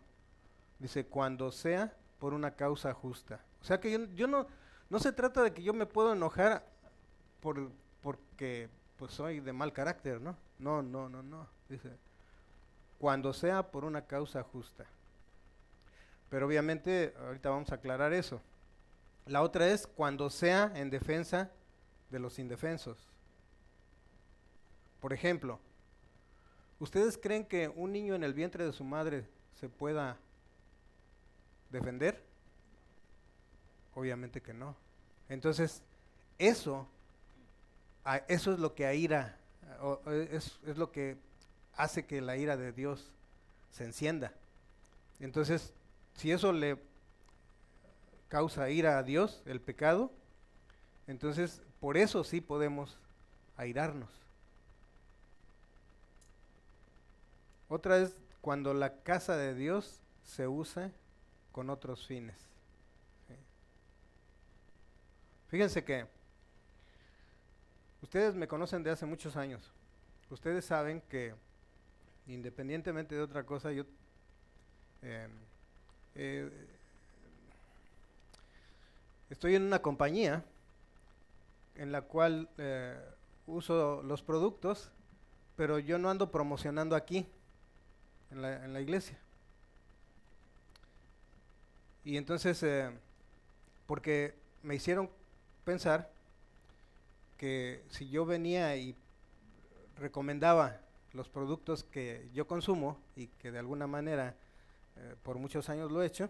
Dice, 0.79 1.05
cuando 1.05 1.51
sea 1.51 1.93
por 2.19 2.33
una 2.33 2.51
causa 2.51 2.93
justa. 2.93 3.39
O 3.61 3.65
sea 3.65 3.79
que 3.79 3.91
yo, 3.91 4.05
yo 4.15 4.27
no, 4.27 4.47
no 4.89 4.99
se 4.99 5.11
trata 5.11 5.43
de 5.43 5.53
que 5.53 5.63
yo 5.63 5.73
me 5.73 5.85
puedo 5.85 6.13
enojar 6.13 6.65
por, 7.39 7.71
porque 8.01 8.69
pues 8.97 9.11
soy 9.11 9.39
de 9.39 9.53
mal 9.53 9.73
carácter, 9.73 10.21
¿no? 10.21 10.37
No, 10.59 10.81
no, 10.81 11.09
no, 11.09 11.21
no. 11.23 11.47
Dice, 11.69 11.89
cuando 12.99 13.33
sea 13.33 13.71
por 13.71 13.85
una 13.85 14.05
causa 14.05 14.43
justa. 14.43 14.85
Pero 16.29 16.47
obviamente 16.47 17.13
ahorita 17.19 17.49
vamos 17.49 17.71
a 17.71 17.75
aclarar 17.75 18.13
eso. 18.13 18.41
La 19.25 19.41
otra 19.41 19.67
es 19.69 19.87
cuando 19.87 20.29
sea 20.29 20.71
en 20.75 20.89
defensa 20.89 21.49
de 22.11 22.19
los 22.19 22.37
indefensos. 22.37 22.97
Por 25.01 25.13
ejemplo, 25.13 25.59
¿ustedes 26.79 27.17
creen 27.17 27.45
que 27.45 27.67
un 27.69 27.91
niño 27.91 28.13
en 28.13 28.23
el 28.23 28.33
vientre 28.33 28.65
de 28.65 28.71
su 28.71 28.83
madre 28.83 29.27
se 29.59 29.67
pueda 29.67 30.17
defender? 31.71 32.23
Obviamente 33.95 34.41
que 34.41 34.53
no. 34.53 34.75
Entonces, 35.27 35.81
eso, 36.37 36.87
eso 38.27 38.53
es 38.53 38.59
lo 38.59 38.75
que 38.75 38.85
aira, 38.85 39.37
es, 40.31 40.59
es 40.67 40.77
lo 40.77 40.91
que 40.91 41.17
hace 41.75 42.05
que 42.05 42.21
la 42.21 42.37
ira 42.37 42.57
de 42.57 42.71
Dios 42.71 43.11
se 43.71 43.85
encienda. 43.85 44.33
Entonces, 45.19 45.73
si 46.15 46.31
eso 46.31 46.53
le 46.53 46.77
causa 48.35 48.69
ira 48.69 48.97
a 48.97 49.03
Dios, 49.03 49.41
el 49.45 49.61
pecado, 49.61 50.11
entonces 51.07 51.61
por 51.79 51.95
eso 51.95 52.25
sí 52.25 52.41
podemos 52.41 52.99
airarnos. 53.55 54.09
Otra 57.69 57.97
es 57.99 58.13
cuando 58.41 58.73
la 58.73 59.03
casa 59.03 59.37
de 59.37 59.55
Dios 59.55 60.01
se 60.25 60.49
usa 60.49 60.91
con 61.53 61.69
otros 61.69 62.05
fines. 62.05 62.35
Fíjense 65.47 65.85
que 65.85 66.05
ustedes 68.01 68.35
me 68.35 68.49
conocen 68.49 68.83
de 68.83 68.91
hace 68.91 69.05
muchos 69.05 69.37
años. 69.37 69.71
Ustedes 70.29 70.65
saben 70.65 70.99
que 71.07 71.33
independientemente 72.27 73.15
de 73.15 73.21
otra 73.21 73.45
cosa, 73.45 73.71
yo 73.71 73.85
em, 75.01 75.31
eh, 76.15 76.74
estoy 79.29 79.55
en 79.55 79.63
una 79.63 79.81
compañía 79.81 80.43
en 81.75 81.91
la 81.91 82.01
cual 82.01 82.49
eh, 82.57 82.97
uso 83.47 84.01
los 84.03 84.21
productos, 84.21 84.91
pero 85.55 85.79
yo 85.79 85.97
no 85.97 86.09
ando 86.09 86.31
promocionando 86.31 86.95
aquí, 86.95 87.27
en 88.31 88.41
la, 88.41 88.81
iglesia. 88.81 89.17
Y 92.03 92.17
entonces, 92.17 92.61
eh, 92.63 92.89
porque 93.87 94.35
me 94.63 94.75
hicieron 94.75 95.09
pensar 95.63 96.11
que 97.37 97.83
si 97.89 98.09
yo 98.09 98.25
venía 98.25 98.75
y 98.75 98.95
recomendaba 99.97 100.81
los 101.13 101.29
productos 101.29 101.83
que 101.83 102.29
yo 102.33 102.47
consumo 102.47 102.99
y 103.15 103.27
que 103.27 103.51
de 103.51 103.59
alguna 103.59 103.87
manera 103.87 104.35
eh, 104.97 105.15
por 105.23 105.37
muchos 105.37 105.69
años 105.69 105.91
lo 105.91 106.01
he 106.01 106.05
hecho, 106.05 106.29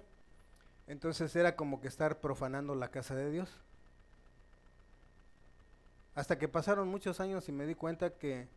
entonces 0.88 1.36
era 1.36 1.56
como 1.56 1.82
que 1.82 1.88
estar 1.88 2.19
profanando 2.19 2.76
la 2.76 2.89
casa 2.89 3.15
de 3.15 3.32
Dios. 3.32 3.50
Hasta 6.13 6.38
que 6.38 6.48
pasaron 6.48 6.88
muchos 6.88 7.19
años 7.19 7.50
y 7.50 7.52
me 7.52 7.65
di 7.65 7.76
cuenta 7.76 8.12
que 8.12 8.48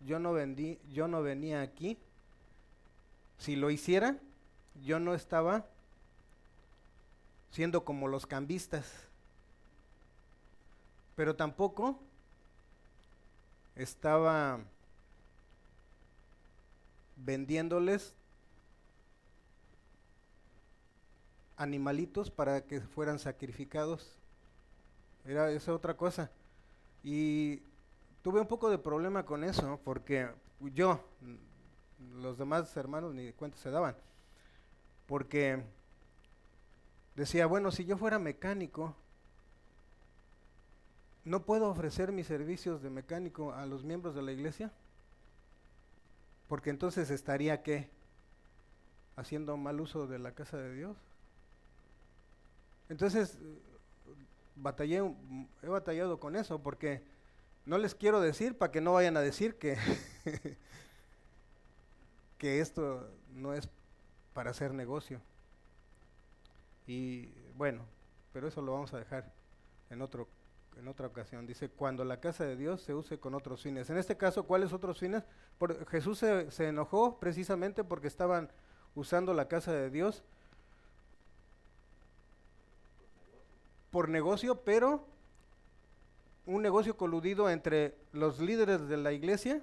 yo 0.00 0.18
no 0.18 0.32
vendí, 0.32 0.78
yo 0.90 1.08
no 1.08 1.22
venía 1.22 1.62
aquí. 1.62 1.98
Si 3.38 3.56
lo 3.56 3.70
hiciera, 3.70 4.16
yo 4.82 4.98
no 4.98 5.14
estaba 5.14 5.66
siendo 7.52 7.84
como 7.84 8.08
los 8.08 8.26
cambistas. 8.26 8.90
Pero 11.14 11.36
tampoco 11.36 12.00
estaba 13.76 14.58
vendiéndoles 17.16 18.14
animalitos 21.56 22.30
para 22.30 22.62
que 22.62 22.80
fueran 22.80 23.18
sacrificados. 23.18 24.16
Era 25.24 25.50
esa 25.50 25.74
otra 25.74 25.96
cosa. 25.96 26.30
Y 27.02 27.62
tuve 28.22 28.40
un 28.40 28.46
poco 28.46 28.70
de 28.70 28.78
problema 28.78 29.24
con 29.24 29.44
eso, 29.44 29.80
porque 29.84 30.28
yo, 30.74 31.00
los 32.14 32.38
demás 32.38 32.74
hermanos 32.76 33.14
ni 33.14 33.32
cuenta 33.32 33.58
se 33.58 33.70
daban. 33.70 33.96
Porque 35.06 35.62
decía, 37.14 37.46
bueno, 37.46 37.70
si 37.70 37.84
yo 37.84 37.96
fuera 37.96 38.18
mecánico, 38.18 38.96
¿no 41.24 41.42
puedo 41.42 41.68
ofrecer 41.68 42.12
mis 42.12 42.26
servicios 42.26 42.82
de 42.82 42.90
mecánico 42.90 43.52
a 43.52 43.66
los 43.66 43.84
miembros 43.84 44.14
de 44.14 44.22
la 44.22 44.32
iglesia? 44.32 44.72
Porque 46.48 46.70
entonces 46.70 47.10
estaría 47.10 47.62
qué? 47.62 47.90
Haciendo 49.16 49.56
mal 49.56 49.80
uso 49.80 50.06
de 50.06 50.18
la 50.18 50.32
casa 50.32 50.56
de 50.56 50.74
Dios. 50.74 50.96
Entonces, 52.94 53.36
batallé, 54.54 55.02
he 55.64 55.68
batallado 55.68 56.20
con 56.20 56.36
eso 56.36 56.62
porque 56.62 57.02
no 57.66 57.76
les 57.76 57.92
quiero 57.92 58.20
decir 58.20 58.56
para 58.56 58.70
que 58.70 58.80
no 58.80 58.92
vayan 58.92 59.16
a 59.16 59.20
decir 59.20 59.56
que, 59.56 59.76
que 62.38 62.60
esto 62.60 63.10
no 63.32 63.52
es 63.52 63.68
para 64.32 64.52
hacer 64.52 64.72
negocio. 64.74 65.20
Y 66.86 67.30
bueno, 67.56 67.84
pero 68.32 68.46
eso 68.46 68.62
lo 68.62 68.74
vamos 68.74 68.94
a 68.94 68.98
dejar 68.98 69.32
en 69.90 70.00
otro 70.00 70.28
en 70.76 70.86
otra 70.86 71.08
ocasión. 71.08 71.48
Dice, 71.48 71.68
cuando 71.68 72.04
la 72.04 72.20
casa 72.20 72.44
de 72.44 72.54
Dios 72.54 72.80
se 72.80 72.94
use 72.94 73.18
con 73.18 73.34
otros 73.34 73.60
fines. 73.60 73.90
En 73.90 73.96
este 73.96 74.16
caso, 74.16 74.44
¿cuáles 74.44 74.72
otros 74.72 75.00
fines? 75.00 75.24
Por, 75.58 75.84
Jesús 75.88 76.20
se, 76.20 76.48
se 76.52 76.68
enojó 76.68 77.18
precisamente 77.18 77.82
porque 77.82 78.06
estaban 78.06 78.52
usando 78.94 79.34
la 79.34 79.48
casa 79.48 79.72
de 79.72 79.90
Dios 79.90 80.22
por 83.94 84.08
negocio, 84.08 84.56
pero 84.64 85.06
un 86.46 86.62
negocio 86.62 86.96
coludido 86.96 87.48
entre 87.48 87.94
los 88.10 88.40
líderes 88.40 88.88
de 88.88 88.96
la 88.96 89.12
iglesia 89.12 89.62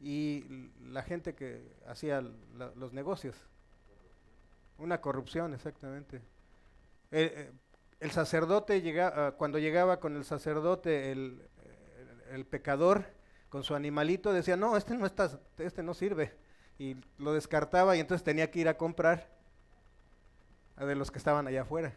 y 0.00 0.70
la 0.80 1.02
gente 1.02 1.34
que 1.34 1.76
hacía 1.86 2.22
los 2.22 2.94
negocios. 2.94 3.36
Una 4.78 5.02
corrupción, 5.02 5.52
exactamente. 5.52 6.22
Eh, 7.10 7.34
eh, 7.36 7.52
el 8.00 8.10
sacerdote 8.12 8.80
llegaba, 8.80 9.26
ah, 9.26 9.32
cuando 9.32 9.58
llegaba 9.58 10.00
con 10.00 10.16
el 10.16 10.24
sacerdote 10.24 11.12
el, 11.12 12.46
pecador 12.48 13.04
con 13.50 13.62
su 13.62 13.74
animalito 13.74 14.32
decía 14.32 14.56
no 14.56 14.74
este 14.74 14.94
no 14.94 15.04
está 15.04 15.38
este 15.58 15.82
no 15.82 15.92
sirve 15.92 16.34
y 16.78 16.96
lo 17.18 17.34
descartaba 17.34 17.94
y 17.94 18.00
entonces 18.00 18.24
tenía 18.24 18.50
que 18.50 18.60
ir 18.60 18.68
a 18.68 18.78
comprar 18.78 19.28
de 20.78 20.94
los 20.94 21.10
que 21.10 21.18
estaban 21.18 21.46
allá 21.46 21.62
afuera 21.62 21.94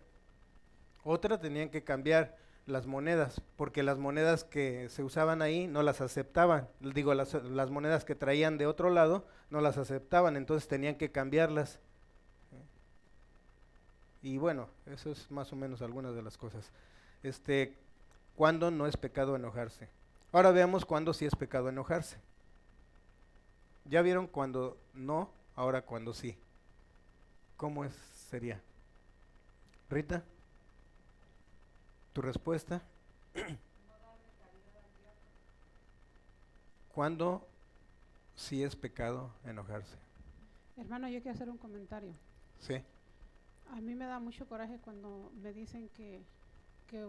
otra 1.03 1.39
tenían 1.39 1.69
que 1.69 1.83
cambiar 1.83 2.37
las 2.65 2.85
monedas 2.85 3.41
porque 3.57 3.83
las 3.83 3.97
monedas 3.97 4.43
que 4.43 4.87
se 4.89 5.03
usaban 5.03 5.41
ahí 5.41 5.67
no 5.67 5.81
las 5.81 5.99
aceptaban 5.99 6.69
digo 6.79 7.13
las, 7.15 7.33
monedas 7.71 8.05
que 8.05 8.13
traían 8.13 8.59
de 8.59 8.67
otro 8.67 8.91
lado 8.91 9.25
no 9.49 9.61
las 9.61 9.77
aceptaban 9.77 10.37
entonces 10.37 10.67
tenían 10.67 10.95
que 10.95 11.11
cambiarlas 11.11 11.79
y 14.21 14.37
bueno, 14.37 14.69
eso 14.85 15.11
es 15.11 15.29
más 15.31 15.51
o 15.51 15.55
menos 15.55 15.81
algunas 15.81 16.13
de 16.15 16.21
las 16.21 16.37
cosas. 16.37 16.69
Este, 17.23 17.75
¿cuándo 18.35 18.69
no 18.69 18.85
es 18.85 18.95
pecado 18.97 19.35
enojarse? 19.35 19.89
Ahora 20.31 20.51
veamos 20.51 20.85
cuándo 20.85 21.13
sí 21.13 21.25
es 21.25 21.35
pecado 21.35 21.69
enojarse. 21.69 22.17
Ya 23.85 24.01
vieron 24.01 24.27
cuando 24.27 24.77
no, 24.93 25.31
ahora 25.55 25.81
cuando 25.81 26.13
sí. 26.13 26.37
¿Cómo 27.57 27.83
es, 27.83 27.93
sería? 28.29 28.61
Rita, 29.89 30.23
tu 32.13 32.21
respuesta. 32.21 32.81
¿Cuándo 36.93 37.47
sí 38.35 38.63
es 38.63 38.75
pecado 38.75 39.31
enojarse? 39.45 39.97
Hermano, 40.77 41.07
yo 41.07 41.21
quiero 41.21 41.35
hacer 41.35 41.49
un 41.49 41.57
comentario. 41.57 42.13
Sí. 42.59 42.81
A 43.71 43.79
mí 43.79 43.95
me 43.95 44.05
da 44.05 44.19
mucho 44.19 44.45
coraje 44.47 44.77
cuando 44.83 45.31
me 45.41 45.53
dicen 45.53 45.89
que, 45.95 46.21
que, 46.87 47.07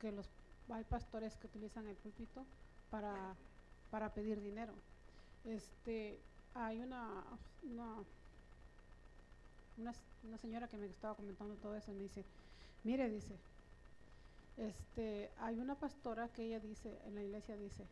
que 0.00 0.12
los, 0.12 0.28
hay 0.70 0.84
pastores 0.84 1.36
que 1.36 1.46
utilizan 1.46 1.86
el 1.86 1.96
púlpito 1.96 2.44
para, 2.90 3.34
para 3.90 4.12
pedir 4.12 4.42
dinero. 4.42 4.72
Este, 5.44 6.18
hay 6.54 6.80
una, 6.80 7.22
una, 7.62 8.02
una, 10.22 10.38
señora 10.38 10.68
que 10.68 10.76
me 10.76 10.86
estaba 10.86 11.14
comentando 11.14 11.54
todo 11.56 11.76
eso 11.76 11.90
y 11.90 11.94
me 11.94 12.02
dice, 12.02 12.24
mire, 12.82 13.08
dice, 13.08 13.36
este, 14.56 15.30
hay 15.38 15.58
una 15.58 15.74
pastora 15.74 16.28
que 16.28 16.44
ella 16.44 16.60
dice, 16.60 16.98
en 17.04 17.14
la 17.14 17.22
iglesia 17.22 17.56
dice, 17.56 17.86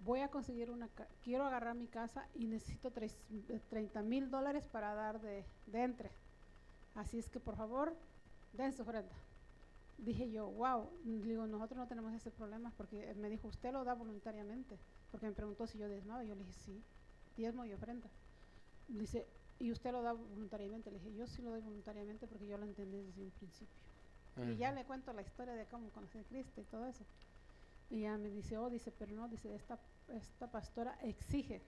voy 0.00 0.20
a 0.20 0.28
conseguir 0.28 0.70
una, 0.70 0.88
quiero 1.22 1.44
agarrar 1.44 1.74
mi 1.74 1.86
casa 1.86 2.28
y 2.34 2.46
necesito 2.46 2.90
30 2.90 4.02
mil 4.02 4.30
dólares 4.30 4.66
para 4.66 4.94
dar 4.94 5.20
de, 5.20 5.44
de 5.66 5.82
entre 5.82 6.10
Así 6.98 7.16
es 7.16 7.30
que 7.30 7.38
por 7.38 7.56
favor, 7.56 7.94
den 8.52 8.72
su 8.72 8.82
ofrenda. 8.82 9.14
Dije 9.98 10.30
yo, 10.30 10.50
wow, 10.50 10.90
digo, 11.04 11.46
nosotros 11.46 11.78
no 11.78 11.86
tenemos 11.86 12.12
ese 12.12 12.32
problema 12.32 12.72
porque 12.76 13.14
me 13.14 13.28
dijo, 13.28 13.46
usted 13.46 13.72
lo 13.72 13.84
da 13.84 13.94
voluntariamente. 13.94 14.76
Porque 15.12 15.26
me 15.26 15.32
preguntó 15.32 15.66
si 15.68 15.78
yo 15.78 15.88
diezmaba. 15.88 16.24
Yo 16.24 16.34
le 16.34 16.40
dije, 16.40 16.52
sí, 16.64 16.82
diezmo 17.36 17.64
y 17.64 17.72
ofrenda. 17.72 18.08
Dice, 18.88 19.26
¿y 19.60 19.70
usted 19.70 19.92
lo 19.92 20.02
da 20.02 20.12
voluntariamente? 20.12 20.90
Le 20.90 20.98
dije, 20.98 21.14
yo 21.14 21.26
sí 21.28 21.40
lo 21.40 21.50
doy 21.50 21.60
voluntariamente 21.60 22.26
porque 22.26 22.48
yo 22.48 22.58
lo 22.58 22.64
entendí 22.64 23.00
desde 23.00 23.22
un 23.22 23.30
principio. 23.30 23.87
Y 24.46 24.56
ya 24.56 24.72
le 24.72 24.84
cuento 24.84 25.12
la 25.12 25.22
historia 25.22 25.54
de 25.54 25.66
cómo 25.66 25.90
conocí 25.90 26.18
a 26.18 26.24
Cristo 26.24 26.60
y 26.60 26.64
todo 26.64 26.86
eso. 26.86 27.04
Y 27.90 28.02
ya 28.02 28.16
me 28.18 28.28
dice, 28.28 28.58
oh, 28.58 28.70
dice, 28.70 28.92
pero 28.92 29.12
no, 29.12 29.28
dice, 29.28 29.54
esta, 29.54 29.78
esta 30.08 30.50
pastora 30.50 30.98
exige. 31.02 31.62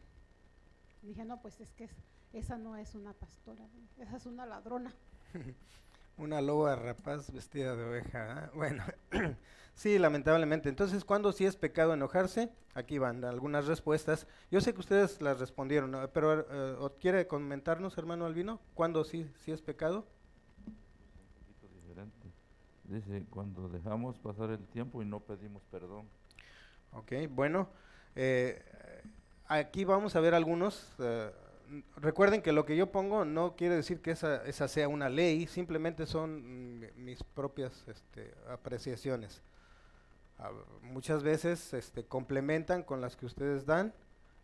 dije, 1.03 1.25
no, 1.25 1.41
pues 1.41 1.61
es 1.61 1.73
que 1.73 1.89
esa 2.33 2.59
no 2.59 2.77
es 2.77 2.95
una 2.95 3.13
pastora, 3.13 3.65
esa 3.99 4.17
es 4.17 4.27
una 4.27 4.47
ladrona. 4.47 4.93
una 6.19 6.41
loba 6.41 6.77
rapaz 6.77 7.33
vestida 7.33 7.75
de 7.75 7.85
oveja. 7.85 8.33
¿ah? 8.33 8.51
Bueno, 8.55 8.85
sí, 9.75 9.99
lamentablemente. 9.99 10.69
Entonces, 10.69 11.05
¿cuándo 11.05 11.33
sí 11.33 11.47
es 11.47 11.57
pecado 11.57 11.95
enojarse? 11.95 12.51
Aquí 12.75 12.99
van 12.99 13.25
algunas 13.25 13.67
respuestas. 13.67 14.27
Yo 14.51 14.61
sé 14.61 14.75
que 14.75 14.81
ustedes 14.81 15.21
las 15.23 15.41
respondieron, 15.41 16.11
pero 16.13 16.47
eh, 16.49 16.91
¿quiere 17.01 17.27
comentarnos, 17.27 17.99
hermano 17.99 18.27
Albino? 18.27 18.61
¿Cuándo 18.75 19.05
sí, 19.05 19.29
sí 19.45 19.51
es 19.51 19.63
pecado? 19.63 20.07
Dice, 22.91 23.25
cuando 23.31 23.69
dejamos 23.69 24.19
pasar 24.19 24.51
el 24.51 24.67
tiempo 24.67 25.01
y 25.01 25.05
no 25.05 25.21
pedimos 25.21 25.63
perdón. 25.71 26.09
Ok, 26.93 27.13
bueno, 27.31 27.69
eh, 28.17 28.61
aquí 29.47 29.85
vamos 29.85 30.17
a 30.17 30.21
ver 30.21 30.35
algunos. 30.35 30.93
Eh, 30.99 31.31
recuerden 31.97 32.43
que 32.43 32.51
lo 32.51 32.67
que 32.67 32.77
yo 32.77 32.91
pongo 32.91 33.25
no 33.25 33.55
quiere 33.55 33.77
decir 33.77 34.01
que 34.03 34.11
esa, 34.11 34.45
esa 34.45 34.67
sea 34.67 34.89
una 34.89 35.09
ley, 35.09 35.47
simplemente 35.47 36.05
son 36.05 36.81
mis 36.97 37.23
propias 37.23 37.87
este, 37.87 38.35
apreciaciones. 38.49 39.41
Ah, 40.41 40.51
muchas 40.83 41.23
veces 41.23 41.73
este, 41.73 42.05
complementan 42.05 42.83
con 42.83 43.01
las 43.01 43.17
que 43.17 43.27
ustedes 43.27 43.67
dan, 43.67 43.95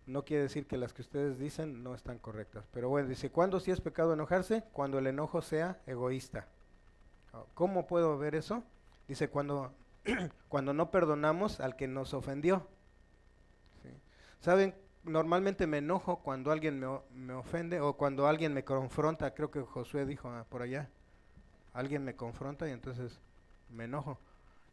no 0.07 0.25
quiere 0.25 0.45
decir 0.45 0.69
que 0.69 0.77
las 0.77 0.93
que 0.93 1.03
ustedes 1.03 1.41
dicen 1.41 1.83
no 1.83 1.97
están 1.97 2.21
correctas. 2.21 2.69
Pero 2.73 2.89
bueno, 2.91 3.09
dice, 3.09 3.31
¿cuándo 3.31 3.59
sí 3.59 3.73
es 3.73 3.81
pecado 3.81 4.13
enojarse? 4.13 4.63
Cuando 4.73 5.01
el 5.01 5.09
enojo 5.09 5.43
sea 5.43 5.81
egoísta. 5.85 6.47
¿Cómo 7.55 7.87
puedo 7.87 8.19
ver 8.19 8.35
eso? 8.35 8.62
Dice, 9.09 9.29
cuando, 9.29 9.73
cuando 10.49 10.73
no 10.73 10.91
perdonamos 10.91 11.61
al 11.61 11.77
que 11.77 11.87
nos 11.87 12.15
ofendió. 12.15 12.67
¿Saben? 14.41 14.75
Normalmente 15.05 15.67
me 15.67 15.79
enojo 15.79 16.19
cuando 16.19 16.51
alguien 16.51 16.81
me, 16.81 17.33
ofende 17.35 17.81
o 17.81 17.97
cuando 17.97 18.27
alguien 18.27 18.53
me 18.53 18.65
confronta. 18.65 19.35
Creo 19.35 19.51
que 19.51 19.61
Josué 19.61 20.05
dijo 20.05 20.29
ah, 20.29 20.45
por 20.49 20.62
allá. 20.62 20.91
Alguien 21.73 22.05
me 22.05 22.17
confronta 22.17 22.69
y 22.69 22.73
entonces 22.73 23.21
me 23.71 23.85
enojo. 23.85 24.19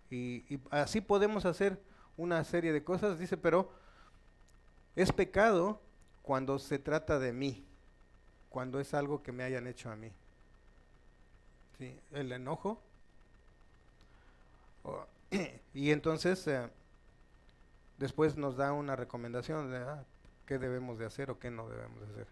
Y 0.10 0.60
así 0.70 1.02
podemos 1.02 1.46
hacer 1.46 1.82
una 2.18 2.44
serie 2.44 2.72
de 2.72 2.84
cosas. 2.84 3.20
Dice, 3.20 3.38
pero 3.38 3.72
es 4.96 5.12
pecado 5.12 5.82
cuando 6.22 6.60
se 6.60 6.80
trata 6.80 7.20
de 7.20 7.34
mí. 7.34 7.66
Cuando 8.50 8.80
es 8.80 8.94
algo 8.94 9.22
que 9.24 9.32
me 9.32 9.44
hayan 9.44 9.68
hecho 9.68 9.90
a 9.90 9.96
mí. 9.96 10.12
El 12.12 12.32
enojo. 12.32 12.82
y 15.74 15.92
entonces 15.92 16.46
eh, 16.48 16.70
después 17.98 18.38
nos 18.38 18.58
da 18.58 18.74
una 18.74 18.96
recomendación 18.96 19.72
de 19.72 19.78
ah, 19.78 20.04
qué 20.46 20.60
debemos 20.60 21.00
de 21.00 21.06
hacer 21.06 21.32
o 21.32 21.40
qué 21.40 21.50
no 21.50 21.68
debemos 21.70 22.00
de 22.02 22.14
hacer. 22.14 22.28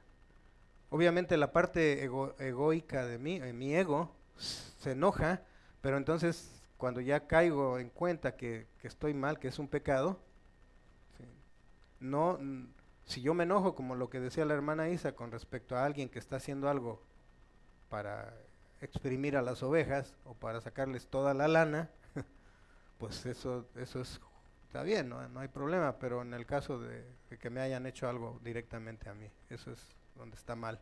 Obviamente 0.89 1.37
la 1.37 1.51
parte 1.51 2.03
egoica 2.03 3.05
de 3.05 3.17
mí, 3.17 3.37
eh, 3.37 3.53
mi 3.53 3.73
ego, 3.75 4.13
se 4.37 4.91
enoja, 4.91 5.41
pero 5.81 5.97
entonces 5.97 6.51
cuando 6.77 6.99
ya 6.99 7.27
caigo 7.27 7.79
en 7.79 7.89
cuenta 7.89 8.35
que, 8.35 8.67
estoy 8.83 9.13
mal, 9.13 9.39
que 9.39 9.47
es 9.47 9.59
un 9.59 9.67
pecado, 9.67 10.19
no, 11.99 12.39
si 13.05 13.21
yo 13.21 13.33
me 13.33 13.43
enojo 13.43 13.75
como 13.75 13.95
lo 13.95 14.09
que 14.09 14.19
decía 14.19 14.45
la 14.45 14.55
hermana 14.55 14.89
Isa 14.89 15.13
con 15.13 15.31
respecto 15.31 15.75
a 15.77 15.85
alguien 15.85 16.09
que 16.09 16.17
está 16.17 16.37
haciendo 16.37 16.67
algo 16.67 17.01
para 17.89 18.33
exprimir 18.81 19.37
a 19.37 19.41
las 19.41 19.63
ovejas 19.63 20.13
o 20.25 20.33
para 20.33 20.59
sacarles 20.61 21.07
toda 21.07 21.33
la 21.33 21.47
lana, 21.47 21.89
pues 22.97 23.25
eso, 23.25 23.67
eso 23.75 24.01
es, 24.01 24.19
está 24.67 24.83
bien, 24.83 25.09
¿no? 25.09 25.19
hay 25.39 25.47
problema, 25.47 25.97
pero 25.99 26.21
en 26.21 26.33
el 26.33 26.45
caso 26.45 26.79
de, 26.79 27.05
que 27.39 27.49
me 27.49 27.61
hayan 27.61 27.85
hecho 27.85 28.09
algo 28.09 28.39
directamente 28.43 29.09
a 29.09 29.13
mí, 29.13 29.29
eso 29.49 29.71
es 29.71 29.95
donde 30.15 30.35
está 30.35 30.55
mal. 30.55 30.79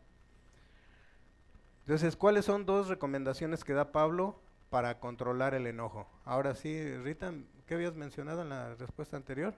Entonces, 1.80 2.16
¿cuáles 2.16 2.44
son 2.44 2.66
dos 2.66 2.88
recomendaciones 2.88 3.64
que 3.64 3.72
da 3.72 3.92
Pablo 3.92 4.40
para 4.70 5.00
controlar 5.00 5.54
el 5.54 5.66
enojo? 5.66 6.08
Ahora 6.24 6.54
sí, 6.54 6.96
Rita, 6.98 7.32
¿qué 7.66 7.74
habías 7.74 7.94
mencionado 7.94 8.42
en 8.42 8.50
la 8.50 8.74
respuesta 8.74 9.16
anterior? 9.16 9.54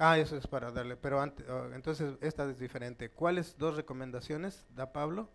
Ah, 0.00 0.16
eso 0.16 0.36
es 0.36 0.46
para 0.46 0.70
darle, 0.70 0.96
pero 0.96 1.20
antes, 1.20 1.44
oh, 1.48 1.72
entonces 1.74 2.16
esta 2.20 2.48
es 2.48 2.60
diferente. 2.60 3.10
¿Cuáles 3.10 3.58
dos 3.58 3.74
recomendaciones 3.74 4.64
da 4.76 4.92
Pablo 4.92 5.28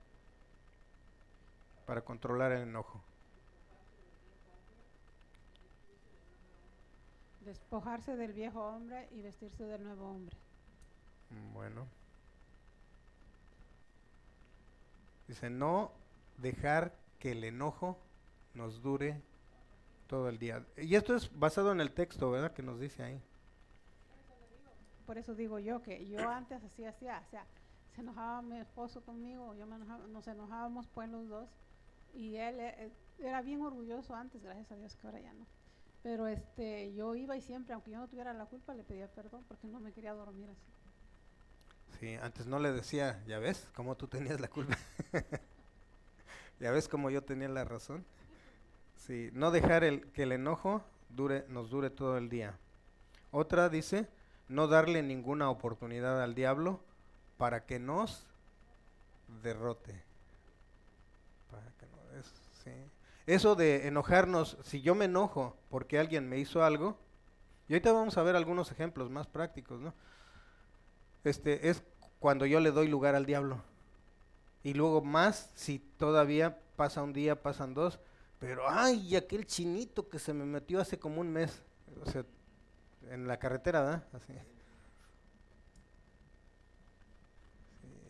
para 1.85 2.01
controlar 2.01 2.53
el 2.53 2.61
enojo? 2.61 3.03
Despojarse 7.41 8.15
del 8.15 8.31
viejo 8.31 8.61
hombre 8.65 9.09
y 9.11 9.21
vestirse 9.21 9.65
del 9.65 9.83
nuevo 9.83 10.09
hombre. 10.09 10.37
Mm, 11.29 11.53
bueno. 11.53 11.85
Dice, 15.27 15.49
no 15.49 15.91
dejar 16.37 16.93
que 17.19 17.33
el 17.33 17.43
enojo 17.43 17.97
nos 18.53 18.81
dure 18.81 19.21
todo 20.07 20.29
el 20.29 20.39
día. 20.39 20.65
Y 20.77 20.95
esto 20.95 21.13
es 21.17 21.37
basado 21.37 21.73
en 21.73 21.81
el 21.81 21.91
texto, 21.91 22.31
¿verdad? 22.31 22.53
Que 22.53 22.63
nos 22.63 22.79
dice 22.79 23.03
ahí 23.03 23.21
por 25.13 25.19
eso 25.19 25.35
digo 25.35 25.59
yo 25.59 25.83
que 25.83 26.07
yo 26.07 26.27
antes 26.27 26.63
así 26.63 26.83
hacía, 26.85 27.21
o 27.23 27.29
sea, 27.29 27.45
se 27.93 28.01
enojaba 28.01 28.41
mi 28.41 28.57
esposo 28.57 29.01
conmigo, 29.01 29.53
yo 29.53 29.67
me 29.67 29.75
enojaba, 29.75 30.07
nos 30.07 30.27
enojábamos 30.27 30.87
pues 30.87 31.07
los 31.07 31.29
dos 31.29 31.47
y 32.15 32.37
él 32.37 32.59
eh, 32.59 32.91
era 33.19 33.43
bien 33.43 33.61
orgulloso 33.61 34.15
antes, 34.15 34.41
gracias 34.41 34.71
a 34.71 34.75
Dios 34.75 34.95
que 34.95 35.05
ahora 35.05 35.19
ya 35.19 35.31
no. 35.33 35.45
Pero 36.01 36.25
este, 36.25 36.95
yo 36.95 37.13
iba 37.13 37.37
y 37.37 37.41
siempre, 37.41 37.75
aunque 37.75 37.91
yo 37.91 37.99
no 37.99 38.07
tuviera 38.07 38.33
la 38.33 38.47
culpa, 38.47 38.73
le 38.73 38.83
pedía 38.83 39.07
perdón 39.07 39.45
porque 39.47 39.67
no 39.67 39.79
me 39.79 39.91
quería 39.91 40.15
dormir 40.15 40.49
así. 40.49 41.99
Sí, 41.99 42.15
antes 42.15 42.47
no 42.47 42.57
le 42.57 42.71
decía, 42.71 43.23
ya 43.27 43.37
ves, 43.37 43.69
cómo 43.75 43.95
tú 43.95 44.07
tenías 44.07 44.41
la 44.41 44.47
culpa. 44.47 44.79
ya 46.59 46.71
ves 46.71 46.87
cómo 46.87 47.11
yo 47.11 47.23
tenía 47.23 47.49
la 47.49 47.65
razón. 47.65 48.03
Sí, 48.95 49.29
no 49.33 49.51
dejar 49.51 49.83
el, 49.83 50.07
que 50.07 50.23
el 50.23 50.31
enojo 50.31 50.83
dure, 51.09 51.45
nos 51.49 51.69
dure 51.69 51.91
todo 51.91 52.17
el 52.17 52.29
día. 52.29 52.57
Otra 53.29 53.69
dice, 53.69 54.07
no 54.53 54.67
darle 54.67 55.01
ninguna 55.01 55.49
oportunidad 55.49 56.21
al 56.21 56.35
diablo 56.35 56.79
para 57.37 57.65
que 57.65 57.79
nos 57.79 58.25
derrote. 59.41 60.03
Eso 63.25 63.55
de 63.55 63.87
enojarnos, 63.87 64.57
si 64.63 64.81
yo 64.81 64.95
me 64.95 65.05
enojo 65.05 65.57
porque 65.69 65.97
alguien 65.97 66.27
me 66.27 66.39
hizo 66.39 66.63
algo, 66.63 66.97
y 67.67 67.73
ahorita 67.73 67.93
vamos 67.93 68.17
a 68.17 68.23
ver 68.23 68.35
algunos 68.35 68.71
ejemplos 68.71 69.09
más 69.09 69.27
prácticos, 69.27 69.79
¿no? 69.79 69.93
Este 71.23 71.69
es 71.69 71.83
cuando 72.19 72.45
yo 72.45 72.59
le 72.59 72.71
doy 72.71 72.89
lugar 72.89 73.15
al 73.15 73.25
diablo. 73.25 73.61
Y 74.61 74.73
luego 74.73 75.01
más 75.01 75.51
si 75.55 75.79
todavía 75.79 76.59
pasa 76.75 77.01
un 77.01 77.13
día, 77.13 77.41
pasan 77.41 77.73
dos, 77.73 77.99
pero 78.39 78.69
ay, 78.69 79.15
aquel 79.15 79.45
chinito 79.45 80.09
que 80.09 80.19
se 80.19 80.33
me 80.33 80.45
metió 80.45 80.81
hace 80.81 80.99
como 80.99 81.21
un 81.21 81.31
mes. 81.31 81.63
O 82.05 82.09
sea, 82.09 82.25
en 83.09 83.27
la 83.27 83.37
carretera, 83.37 83.81
¿verdad? 83.81 84.03
Así. 84.13 84.33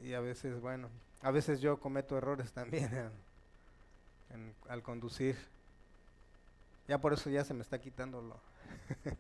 y 0.04 0.14
a 0.14 0.20
veces, 0.20 0.60
bueno, 0.60 0.90
a 1.22 1.32
veces 1.32 1.62
yo 1.62 1.80
cometo 1.80 2.18
errores 2.18 2.52
también 2.52 3.10
al 4.68 4.84
conducir. 4.84 5.38
Ya 6.88 7.00
por 7.00 7.14
eso 7.14 7.30
ya 7.30 7.46
se 7.46 7.54
me 7.54 7.62
está 7.62 7.80
quitando 7.80 8.22
lo. 8.22 8.40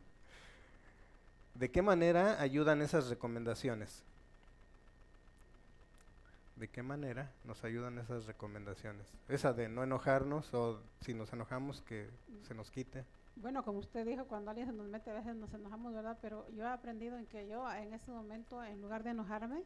¿De 1.55 1.71
qué 1.71 1.81
manera 1.81 2.41
ayudan 2.41 2.81
esas 2.81 3.07
recomendaciones? 3.07 4.03
¿De 6.57 6.67
qué 6.67 6.83
manera 6.83 7.31
nos 7.45 7.63
ayudan 7.63 7.97
esas 7.99 8.25
recomendaciones? 8.25 9.07
Esa 9.29 9.53
de 9.53 9.69
no 9.69 9.83
enojarnos 9.83 10.53
o 10.53 10.81
si 11.01 11.13
nos 11.13 11.31
enojamos 11.31 11.81
que 11.81 12.09
se 12.45 12.53
nos 12.53 12.69
quite. 12.69 13.05
Bueno, 13.35 13.63
como 13.63 13.79
usted 13.79 14.05
dijo, 14.05 14.25
cuando 14.25 14.51
alguien 14.51 14.67
se 14.67 14.73
nos 14.73 14.87
mete 14.87 15.09
a 15.09 15.13
veces 15.13 15.35
nos 15.35 15.53
enojamos, 15.53 15.93
¿verdad? 15.93 16.17
Pero 16.21 16.47
yo 16.51 16.63
he 16.63 16.67
aprendido 16.67 17.17
en 17.17 17.25
que 17.25 17.47
yo 17.47 17.69
en 17.71 17.93
ese 17.93 18.11
momento, 18.11 18.63
en 18.63 18.81
lugar 18.81 19.03
de 19.03 19.11
enojarme, 19.11 19.63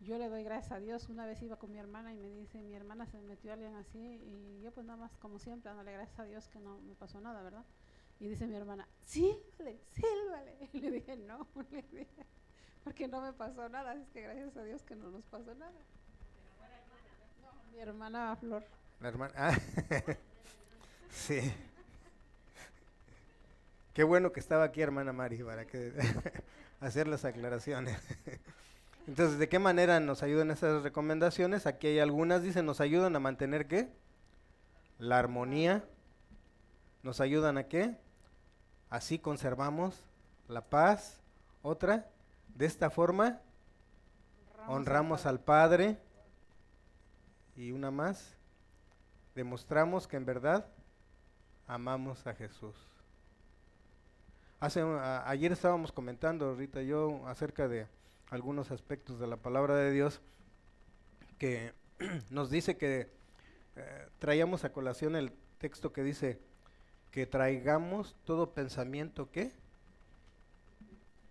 yo 0.00 0.18
le 0.18 0.28
doy 0.28 0.42
gracias 0.42 0.72
a 0.72 0.80
Dios. 0.80 1.08
Una 1.08 1.24
vez 1.26 1.40
iba 1.42 1.56
con 1.56 1.72
mi 1.72 1.78
hermana 1.78 2.12
y 2.12 2.18
me 2.18 2.28
dice, 2.28 2.62
mi 2.62 2.74
hermana 2.74 3.06
se 3.06 3.20
metió 3.22 3.52
a 3.52 3.54
alguien 3.54 3.74
así 3.76 3.98
y 3.98 4.60
yo 4.60 4.72
pues 4.72 4.84
nada 4.84 4.98
más 4.98 5.16
como 5.18 5.38
siempre 5.38 5.70
dándole 5.70 5.92
gracias 5.92 6.18
a 6.18 6.24
Dios 6.24 6.48
que 6.48 6.58
no 6.58 6.78
me 6.80 6.94
pasó 6.94 7.20
nada, 7.20 7.42
¿verdad? 7.42 7.64
Y 8.18 8.28
dice 8.28 8.46
mi 8.46 8.56
hermana, 8.56 8.88
sílvale, 9.04 9.80
sílvale. 9.90 10.68
Y 10.72 10.80
le 10.80 10.90
dije, 10.90 11.16
no, 11.16 11.46
le 11.70 11.82
dije, 11.82 12.26
porque 12.84 13.08
no 13.08 13.20
me 13.20 13.32
pasó 13.32 13.68
nada, 13.68 13.94
es 13.94 14.08
que 14.10 14.22
gracias 14.22 14.56
a 14.56 14.64
Dios 14.64 14.82
que 14.82 14.96
no 14.96 15.10
nos 15.10 15.24
pasó 15.24 15.54
nada. 15.54 15.78
Mi 17.72 17.78
hermana 17.78 18.36
Flor. 18.36 18.64
La 19.00 19.08
hermana. 19.08 19.34
ah, 19.36 19.58
sí. 21.10 21.52
Qué 23.96 24.04
bueno 24.04 24.30
que 24.30 24.40
estaba 24.40 24.64
aquí, 24.64 24.82
hermana 24.82 25.14
Mari, 25.14 25.42
para 25.42 25.66
que 25.66 25.94
hacer 26.80 27.08
las 27.08 27.24
aclaraciones. 27.24 27.98
Entonces, 29.06 29.38
¿de 29.38 29.48
qué 29.48 29.58
manera 29.58 30.00
nos 30.00 30.22
ayudan 30.22 30.50
esas 30.50 30.82
recomendaciones? 30.82 31.66
Aquí 31.66 31.86
hay 31.86 31.98
algunas, 32.00 32.42
dicen, 32.42 32.66
nos 32.66 32.82
ayudan 32.82 33.16
a 33.16 33.20
mantener 33.20 33.66
qué? 33.68 33.88
La 34.98 35.18
armonía. 35.18 35.82
¿Nos 37.02 37.22
ayudan 37.22 37.56
a 37.56 37.68
qué? 37.68 37.96
Así 38.90 39.18
conservamos 39.18 40.04
la 40.46 40.60
paz. 40.60 41.22
Otra, 41.62 42.06
de 42.54 42.66
esta 42.66 42.90
forma 42.90 43.40
honramos 44.68 45.24
al 45.24 45.40
Padre. 45.40 45.96
Y 47.56 47.72
una 47.72 47.90
más, 47.90 48.36
demostramos 49.34 50.06
que 50.06 50.18
en 50.18 50.26
verdad 50.26 50.66
amamos 51.66 52.26
a 52.26 52.34
Jesús. 52.34 52.76
Hace, 54.66 54.80
a- 54.80 55.30
ayer 55.30 55.52
estábamos 55.52 55.92
comentando, 55.92 56.56
Rita 56.56 56.82
y 56.82 56.88
yo, 56.88 57.24
acerca 57.28 57.68
de 57.68 57.86
algunos 58.30 58.72
aspectos 58.72 59.20
de 59.20 59.28
la 59.28 59.36
palabra 59.36 59.76
de 59.76 59.92
Dios 59.92 60.20
que 61.38 61.72
nos 62.30 62.50
dice 62.50 62.76
que 62.76 63.08
eh, 63.76 64.08
traíamos 64.18 64.64
a 64.64 64.72
colación 64.72 65.14
el 65.14 65.30
texto 65.58 65.92
que 65.92 66.02
dice 66.02 66.40
que 67.12 67.26
traigamos 67.26 68.16
todo 68.24 68.54
pensamiento 68.54 69.30
que 69.30 69.52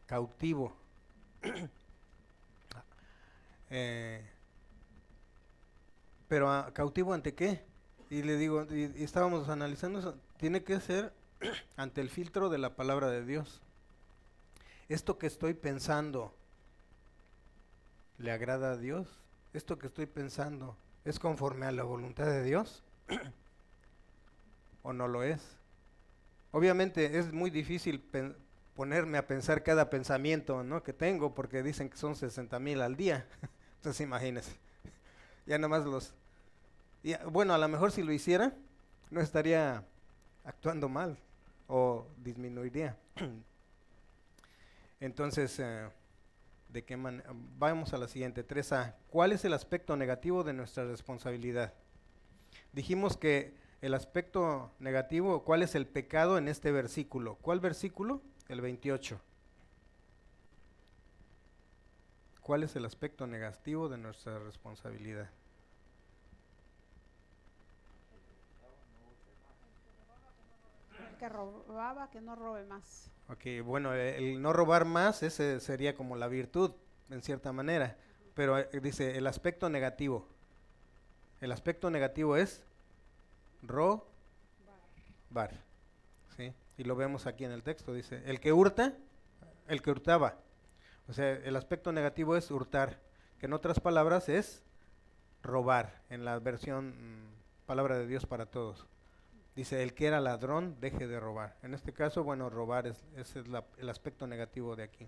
cautivo. 0.05 0.73
Eh, 3.71 4.23
pero 6.27 6.49
ah, 6.51 6.69
cautivo 6.71 7.13
ante 7.13 7.33
qué? 7.33 7.65
Y 8.11 8.21
le 8.21 8.37
digo, 8.37 8.65
y, 8.69 8.93
y 8.95 9.03
estábamos 9.03 9.49
analizando 9.49 9.99
eso, 9.99 10.15
tiene 10.37 10.63
que 10.63 10.79
ser 10.79 11.11
ante 11.77 12.01
el 12.01 12.09
filtro 12.09 12.49
de 12.49 12.57
la 12.57 12.75
palabra 12.75 13.09
de 13.09 13.25
Dios. 13.25 13.61
Esto 14.87 15.17
que 15.17 15.27
estoy 15.27 15.53
pensando, 15.53 16.35
¿le 18.17 18.31
agrada 18.31 18.71
a 18.71 18.77
Dios? 18.77 19.07
Esto 19.53 19.79
que 19.79 19.87
estoy 19.87 20.05
pensando, 20.05 20.77
¿es 21.03 21.19
conforme 21.19 21.65
a 21.65 21.71
la 21.71 21.83
voluntad 21.83 22.25
de 22.25 22.43
Dios? 22.43 22.83
¿O 24.83 24.93
no 24.93 25.07
lo 25.07 25.23
es? 25.23 25.41
Obviamente 26.51 27.17
es 27.17 27.33
muy 27.33 27.49
difícil 27.49 28.03
ponerme 28.75 29.17
a 29.17 29.27
pensar 29.27 29.63
cada 29.63 29.89
pensamiento 29.89 30.63
¿no? 30.63 30.83
que 30.83 30.93
tengo, 30.93 31.33
porque 31.33 31.63
dicen 31.63 31.89
que 31.89 31.97
son 31.97 32.15
60 32.15 32.59
mil 32.59 32.81
al 32.81 32.95
día. 32.95 33.27
Entonces 33.77 34.01
imagínense. 34.01 34.51
Ya 35.47 35.59
nomás 35.59 35.85
los... 35.85 36.11
bueno, 37.31 37.53
a 37.53 37.59
lo 37.59 37.67
mejor 37.67 37.91
si 37.91 38.01
lo 38.01 38.11
hiciera, 38.11 38.51
no 39.11 39.21
estaría 39.21 39.85
actuando 40.43 40.89
mal 40.89 41.19
o 41.67 42.07
disminuiría. 42.17 42.97
Entonces, 44.99 45.59
eh, 45.59 45.89
¿de 46.69 46.83
qué 46.83 46.97
manera? 46.97 47.29
Vamos 47.57 47.93
a 47.93 47.97
la 47.97 48.07
siguiente, 48.07 48.47
3A. 48.47 48.95
¿Cuál 49.09 49.31
es 49.31 49.45
el 49.45 49.53
aspecto 49.53 49.95
negativo 49.95 50.43
de 50.43 50.53
nuestra 50.53 50.85
responsabilidad? 50.85 51.73
Dijimos 52.71 53.17
que 53.17 53.55
el 53.81 53.93
aspecto 53.93 54.71
negativo, 54.79 55.43
¿cuál 55.43 55.63
es 55.63 55.75
el 55.75 55.85
pecado 55.85 56.37
en 56.37 56.47
este 56.47 56.71
versículo? 56.71 57.35
¿Cuál 57.35 57.59
versículo? 57.59 58.21
El 58.47 58.61
28. 58.61 59.19
¿Cuál 62.41 62.63
es 62.63 62.75
el 62.75 62.85
aspecto 62.85 63.27
negativo 63.27 63.89
de 63.89 63.97
nuestra 63.97 64.39
responsabilidad? 64.39 65.29
Que 71.17 71.29
robaba, 71.29 72.09
que 72.09 72.21
no 72.21 72.35
robe 72.35 72.63
más. 72.65 73.11
Ok, 73.29 73.63
bueno, 73.63 73.93
el 73.93 74.41
no 74.41 74.53
robar 74.53 74.85
más, 74.85 75.23
ese 75.23 75.59
sería 75.59 75.95
como 75.95 76.15
la 76.15 76.27
virtud, 76.27 76.71
en 77.09 77.21
cierta 77.21 77.51
manera. 77.51 77.97
Pero 78.33 78.57
eh, 78.57 78.69
dice 78.81 79.17
el 79.17 79.27
aspecto 79.27 79.69
negativo. 79.69 80.27
El 81.41 81.51
aspecto 81.51 81.89
negativo 81.89 82.37
es 82.37 82.63
robar. 83.61 84.05
¿sí? 86.37 86.53
Y 86.77 86.83
lo 86.83 86.95
vemos 86.95 87.27
aquí 87.27 87.45
en 87.45 87.51
el 87.51 87.63
texto. 87.63 87.93
Dice, 87.93 88.21
el 88.25 88.39
que 88.39 88.53
hurta, 88.53 88.93
el 89.67 89.81
que 89.81 89.91
hurtaba. 89.91 90.37
O 91.07 91.13
sea, 91.13 91.31
el 91.31 91.55
aspecto 91.55 91.91
negativo 91.91 92.35
es 92.35 92.49
hurtar, 92.51 92.99
que 93.39 93.45
en 93.45 93.53
otras 93.53 93.79
palabras 93.79 94.29
es 94.29 94.63
robar, 95.43 96.01
en 96.09 96.25
la 96.25 96.39
versión 96.39 96.89
mm, 96.89 97.65
palabra 97.65 97.97
de 97.97 98.07
Dios 98.07 98.25
para 98.25 98.47
todos. 98.47 98.87
Dice, 99.55 99.81
el 99.83 99.93
que 99.93 100.07
era 100.07 100.19
ladrón, 100.19 100.75
deje 100.81 101.07
de 101.07 101.19
robar. 101.19 101.55
En 101.63 101.73
este 101.73 101.93
caso, 101.93 102.23
bueno, 102.23 102.49
robar 102.49 102.87
es, 102.87 103.05
ese 103.15 103.39
es 103.39 103.47
la- 103.47 103.63
el 103.77 103.89
aspecto 103.89 104.27
negativo 104.27 104.75
de 104.75 104.83
aquí. 104.83 105.07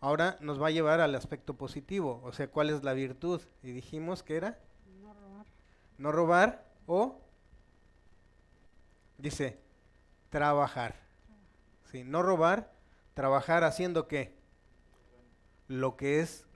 Ahora 0.00 0.36
nos 0.40 0.60
va 0.62 0.68
a 0.68 0.70
llevar 0.70 1.00
al 1.00 1.14
aspecto 1.14 1.54
positivo, 1.54 2.20
o 2.24 2.32
sea, 2.32 2.48
¿cuál 2.48 2.70
es 2.70 2.82
la 2.82 2.92
virtud? 2.94 3.42
Y 3.62 3.72
dijimos 3.72 4.22
que 4.22 4.36
era 4.36 4.58
No 5.02 5.12
robar. 5.12 5.46
no 5.98 6.12
robar 6.12 6.64
o, 6.86 7.20
dice, 9.18 9.58
trabajar. 10.30 10.94
Sí, 11.90 12.04
no 12.04 12.22
robar, 12.22 12.72
trabajar 13.14 13.64
haciendo 13.64 14.06
qué? 14.08 14.34
Lo 15.66 15.96
que 15.96 16.20
es 16.20 16.46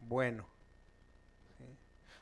bueno. 0.00 0.46
Sí. 1.56 1.64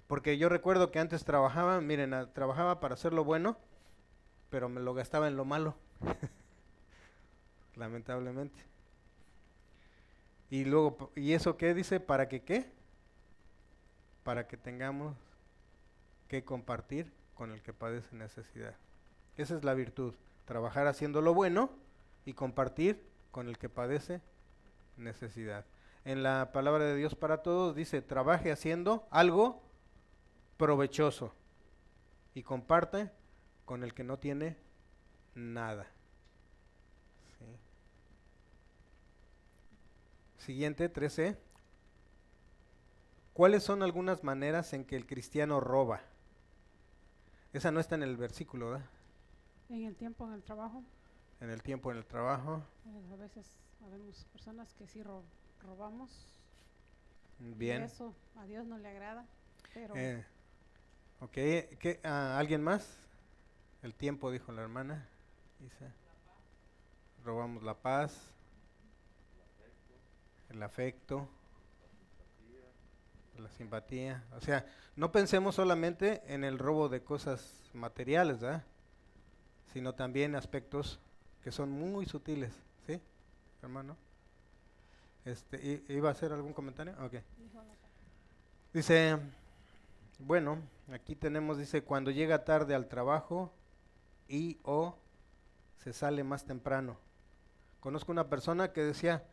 Porque 0.07 0.39
yo 0.39 0.49
recuerdo 0.49 0.91
que 0.91 0.99
antes 1.01 1.25
trabajaba, 1.25 1.81
miren, 1.81 2.15
trabajaba 2.35 2.79
para 2.79 2.95
hacer 2.95 3.13
lo 3.13 3.25
bueno, 3.25 3.57
pero 4.53 4.69
me 4.69 4.83
lo 4.83 4.93
gastaba 4.93 5.29
en 5.29 5.37
lo 5.39 5.47
malo. 5.47 5.75
Lamentablemente. 7.75 8.63
Y 10.51 10.67
luego, 10.67 11.11
¿y 11.17 11.33
eso 11.33 11.57
qué 11.57 11.73
dice? 11.73 12.01
¿Para 12.01 12.29
que 12.29 12.43
qué? 12.43 12.71
Para 14.23 14.47
que 14.47 14.59
tengamos 14.59 15.17
que 16.29 16.45
compartir 16.45 17.11
con 17.33 17.51
el 17.51 17.63
que 17.63 17.73
padece 17.73 18.15
necesidad. 18.15 18.77
Esa 19.39 19.57
es 19.57 19.65
la 19.65 19.73
virtud, 19.73 20.13
trabajar 20.45 20.87
haciendo 20.87 21.23
lo 21.23 21.33
bueno 21.33 21.71
y 22.27 22.35
compartir 22.35 23.03
con 23.31 23.49
el 23.49 23.57
que 23.57 23.71
padece 23.71 24.21
necesidad. 24.99 25.65
En 26.05 26.23
la 26.23 26.53
palabra 26.53 26.85
de 26.85 26.97
Dios 26.97 27.15
para 27.15 27.39
todos 27.39 27.75
dice, 27.75 28.03
trabaje 28.03 28.53
haciendo 28.53 29.09
algo 29.11 29.63
provechoso 30.59 31.35
y 32.35 32.43
comparte 32.43 33.11
con 33.65 33.83
el 33.85 33.95
que 33.95 34.05
no 34.05 34.19
tiene 34.19 34.57
nada. 35.35 35.87
Sí. 37.39 37.45
Siguiente, 40.39 40.89
13. 40.89 41.37
¿Cuáles 43.33 43.63
son 43.63 43.83
algunas 43.83 44.25
maneras 44.25 44.73
en 44.73 44.85
que 44.85 44.97
el 44.97 45.07
cristiano 45.07 45.61
roba? 45.61 46.01
Esa 47.53 47.71
no 47.71 47.81
está 47.81 47.95
en 47.95 48.03
el 48.03 48.17
versículo, 48.17 48.71
¿verdad? 48.71 48.87
En 49.71 49.85
el 49.85 49.97
tiempo, 49.97 50.27
en 50.27 50.35
el 50.35 50.43
trabajo, 50.43 50.83
En 51.41 51.51
el 51.51 51.63
tiempo, 51.63 51.91
en 51.91 51.99
el 51.99 52.05
trabajo. 52.07 52.63
eh, 52.87 53.13
a 53.13 53.17
veces 53.17 53.47
habemos 53.85 54.25
personas 54.33 54.73
que 54.75 54.87
sí 54.87 55.03
ro- 55.03 55.25
robamos. 55.63 56.11
Bien. 57.39 57.83
eso 57.83 58.15
a 58.37 58.45
Dios 58.47 58.67
no 58.67 58.79
le 58.79 58.89
agrada. 58.89 59.25
Pero 59.75 59.95
Eh, 59.97 60.25
ok, 61.21 61.33
¿qué, 61.33 62.01
ah, 62.05 62.39
¿alguien 62.39 62.63
más? 62.63 62.99
El 63.83 63.95
tiempo, 63.95 64.31
dijo 64.31 64.53
la 64.53 64.63
hermana. 64.63 65.09
Dice. 65.59 65.91
Robamos 67.25 67.63
la 67.63 67.75
paz, 67.75 68.33
el 70.51 70.61
afecto, 70.63 71.29
la 73.39 73.49
simpatía. 73.51 74.25
O 74.37 74.41
sea, 74.41 74.67
no 74.97 75.13
pensemos 75.13 75.55
solamente 75.55 76.23
en 76.27 76.43
el 76.43 76.59
robo 76.59 76.89
de 76.89 77.03
cosas 77.05 77.71
materiales, 77.75 78.41
¿verdad? 78.41 78.65
Sino 79.73 79.95
también 79.95 80.35
aspectos 80.35 80.99
que 81.45 81.53
son 81.53 81.71
muy 81.71 82.07
sutiles, 82.07 82.53
¿sí, 82.87 83.01
hermano? 83.63 83.97
Este, 85.25 85.57
¿i- 85.89 85.93
¿Iba 85.95 86.09
a 86.09 86.13
hacer 86.13 86.33
algún 86.33 86.53
comentario? 86.53 86.95
Dice, 88.73 89.17
bueno, 90.19 90.59
aquí 90.93 91.15
tenemos, 91.15 91.57
dice, 91.57 91.83
cuando 91.85 92.11
llega 92.11 92.45
tarde 92.45 92.75
al 92.75 92.89
trabajo 92.89 93.53
y 94.29 94.59
o 94.65 94.97
se 95.79 95.93
sale 95.93 96.25
más 96.25 96.45
temprano. 96.45 96.97
Conozco 97.81 98.13
una 98.13 98.29
persona 98.29 98.73
que 98.73 98.83
decía 98.83 99.25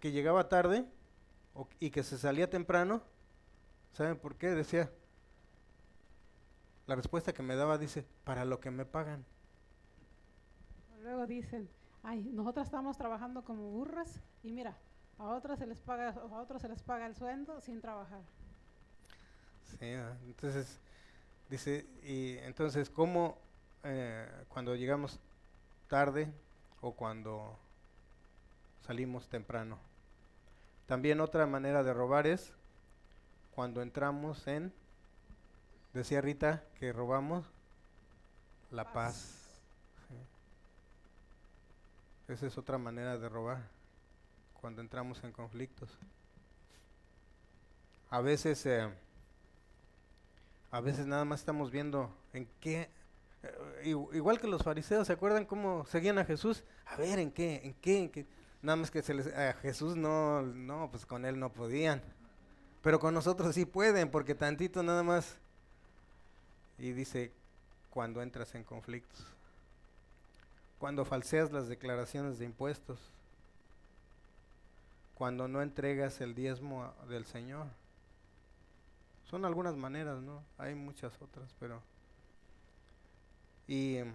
que 0.00 0.12
llegaba 0.12 0.48
tarde 0.48 0.84
o- 1.54 1.68
y 1.78 1.90
que 1.90 2.02
se 2.02 2.18
salía 2.18 2.50
temprano. 2.50 3.02
¿Saben 3.92 4.18
por 4.18 4.36
qué? 4.36 4.48
Decía, 4.50 4.90
la 6.86 6.94
respuesta 6.94 7.32
que 7.32 7.42
me 7.42 7.56
daba 7.56 7.78
dice, 7.78 8.06
para 8.24 8.44
lo 8.44 8.60
que 8.60 8.70
me 8.70 8.84
pagan. 8.84 9.24
Luego 11.02 11.26
dicen, 11.26 11.68
ay, 12.02 12.22
nosotras 12.32 12.66
estamos 12.66 12.96
trabajando 12.98 13.44
como 13.44 13.70
burras 13.70 14.20
y 14.42 14.52
mira, 14.52 14.76
a 15.18 15.24
otras 15.28 15.58
se 15.58 15.66
les 15.66 15.80
paga, 15.80 16.10
a 16.10 16.40
otros 16.40 16.62
se 16.62 16.68
les 16.68 16.82
paga 16.82 17.06
el 17.06 17.14
sueldo 17.16 17.60
sin 17.60 17.80
trabajar. 17.80 18.22
Sí, 19.78 19.86
entonces, 20.26 20.80
dice, 21.50 21.84
y 22.04 22.38
entonces, 22.38 22.88
¿cómo 22.88 23.36
eh, 23.82 24.26
cuando 24.48 24.74
llegamos 24.76 25.18
tarde 25.88 26.32
o 26.80 26.92
cuando 26.92 27.58
salimos 28.86 29.28
temprano? 29.28 29.78
También 30.86 31.20
otra 31.20 31.46
manera 31.46 31.82
de 31.82 31.92
robar 31.92 32.26
es 32.26 32.52
cuando 33.54 33.82
entramos 33.82 34.46
en, 34.46 34.72
decía 35.92 36.20
Rita, 36.20 36.64
que 36.78 36.92
robamos 36.92 37.44
la 38.70 38.92
paz. 38.92 39.56
Sí. 40.08 40.14
Esa 42.32 42.46
es 42.46 42.56
otra 42.56 42.78
manera 42.78 43.18
de 43.18 43.28
robar, 43.28 43.68
cuando 44.60 44.80
entramos 44.80 45.22
en 45.24 45.32
conflictos. 45.32 45.90
A 48.08 48.20
veces, 48.20 48.64
eh, 48.66 48.88
a 50.70 50.80
veces 50.80 51.06
nada 51.06 51.24
más 51.24 51.40
estamos 51.40 51.70
viendo 51.70 52.14
en 52.32 52.48
qué, 52.60 52.88
eh, 53.42 53.82
igu- 53.86 54.14
igual 54.14 54.40
que 54.40 54.46
los 54.46 54.62
fariseos, 54.62 55.06
¿se 55.06 55.12
acuerdan 55.12 55.44
cómo 55.44 55.84
seguían 55.86 56.18
a 56.18 56.24
Jesús? 56.24 56.64
A 56.86 56.96
ver, 56.96 57.18
¿en 57.18 57.30
qué? 57.32 57.60
¿En 57.64 57.74
qué? 57.74 57.98
¿En 57.98 58.08
qué? 58.10 58.26
Nada 58.62 58.76
más 58.76 58.90
que 58.90 59.02
se 59.02 59.14
les, 59.14 59.26
a 59.28 59.54
Jesús 59.54 59.96
no, 59.96 60.42
no, 60.42 60.88
pues 60.90 61.06
con 61.06 61.24
él 61.24 61.38
no 61.38 61.50
podían. 61.52 62.02
Pero 62.82 62.98
con 63.00 63.14
nosotros 63.14 63.54
sí 63.54 63.64
pueden, 63.64 64.10
porque 64.10 64.34
tantito 64.34 64.82
nada 64.82 65.02
más. 65.02 65.36
Y 66.78 66.92
dice, 66.92 67.32
cuando 67.90 68.22
entras 68.22 68.54
en 68.54 68.64
conflictos. 68.64 69.26
Cuando 70.78 71.04
falseas 71.04 71.52
las 71.52 71.68
declaraciones 71.68 72.38
de 72.38 72.46
impuestos. 72.46 72.98
Cuando 75.14 75.48
no 75.48 75.60
entregas 75.60 76.20
el 76.22 76.34
diezmo 76.34 76.92
del 77.08 77.26
Señor. 77.26 77.66
Son 79.30 79.44
algunas 79.44 79.76
maneras, 79.76 80.20
¿no? 80.20 80.42
Hay 80.58 80.74
muchas 80.74 81.12
otras, 81.22 81.54
pero... 81.60 81.80
Y... 83.68 83.96
em, 83.96 84.12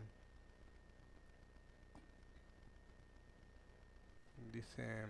Dice, 4.52 5.08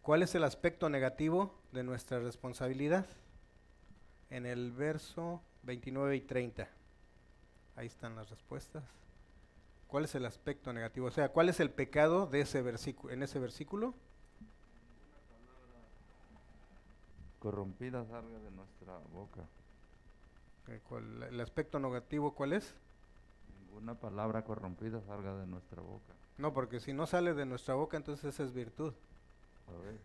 ¿cuál 0.00 0.22
es 0.22 0.34
el 0.34 0.44
aspecto 0.44 0.88
negativo 0.88 1.54
de 1.72 1.82
nuestra 1.82 2.18
responsabilidad? 2.20 3.06
En 4.30 4.46
el 4.46 4.72
verso 4.72 5.42
29 5.62 6.16
y 6.16 6.20
30. 6.22 6.68
Ahí 7.76 7.86
están 7.86 8.16
las 8.16 8.30
respuestas. 8.30 8.84
¿Cuál 9.88 10.04
es 10.04 10.14
el 10.14 10.24
aspecto 10.24 10.72
negativo? 10.72 11.06
O 11.06 11.10
sea, 11.10 11.30
¿cuál 11.30 11.50
es 11.50 11.60
el 11.60 11.70
pecado 11.70 12.26
de 12.26 12.42
ese 12.42 12.62
versículo 12.62 13.12
en 13.12 13.22
ese 13.22 13.38
versículo? 13.38 13.94
Corrompida 17.42 18.04
salga 18.06 18.38
de 18.38 18.50
nuestra 18.52 18.96
boca. 19.12 19.40
Eh, 20.68 20.80
¿cuál- 20.88 21.24
el 21.24 21.40
aspecto 21.40 21.80
negativo 21.80 22.36
cuál 22.36 22.52
es? 22.52 22.72
Ninguna 23.66 23.96
palabra 23.96 24.44
corrompida 24.44 25.00
salga 25.02 25.34
de 25.34 25.48
nuestra 25.48 25.82
boca. 25.82 26.14
No, 26.38 26.52
porque 26.54 26.78
si 26.78 26.92
no 26.92 27.04
sale 27.04 27.34
de 27.34 27.44
nuestra 27.44 27.74
boca, 27.74 27.96
entonces 27.96 28.26
esa 28.32 28.44
es 28.44 28.52
virtud. 28.52 28.92
A 29.66 29.72
ver, 29.82 29.98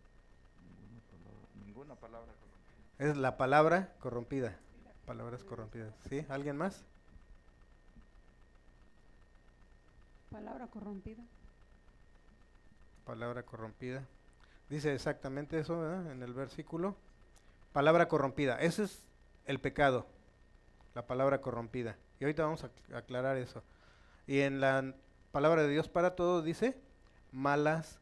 ninguna 0.66 1.04
palabra, 1.12 1.64
ninguna 1.64 1.96
palabra 1.96 2.34
corrompida. 2.34 3.12
Es 3.12 3.18
la 3.18 3.38
palabra 3.38 3.94
corrompida. 4.00 4.58
Palabras 5.06 5.44
corrompidas. 5.44 5.94
¿Sí? 6.10 6.26
¿Alguien 6.30 6.58
más? 6.58 6.84
Palabra 10.32 10.66
corrompida. 10.66 11.22
Palabra 13.06 13.44
corrompida. 13.44 14.04
Dice 14.70 14.92
exactamente 14.96 15.60
eso 15.60 15.80
¿verdad? 15.80 16.12
en 16.12 16.24
el 16.24 16.34
versículo. 16.34 16.96
Palabra 17.78 18.08
corrompida. 18.08 18.56
Ese 18.60 18.86
es 18.86 19.08
el 19.46 19.60
pecado. 19.60 20.08
La 20.96 21.06
palabra 21.06 21.42
corrompida. 21.42 21.96
Y 22.20 22.24
ahorita 22.24 22.42
vamos 22.42 22.64
a 22.64 22.72
ac- 22.72 22.96
aclarar 22.96 23.38
eso. 23.38 23.62
Y 24.26 24.40
en 24.40 24.60
la 24.60 24.96
palabra 25.32 25.62
de 25.62 25.70
Dios 25.70 25.88
para 25.88 26.16
todos 26.16 26.44
dice 26.44 26.76
malas 27.32 28.00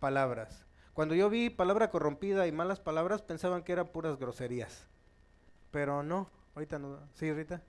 palabras. 0.00 0.64
Cuando 0.94 1.14
yo 1.14 1.28
vi 1.28 1.50
palabra 1.50 1.90
corrompida 1.90 2.46
y 2.46 2.52
malas 2.52 2.80
palabras 2.80 3.20
pensaban 3.20 3.64
que 3.64 3.72
eran 3.72 3.88
puras 3.88 4.16
groserías. 4.18 4.86
Pero 5.70 6.02
no, 6.02 6.30
ahorita 6.54 6.78
no. 6.78 6.98
¿Sí, 7.12 7.30
Rita? 7.30 7.60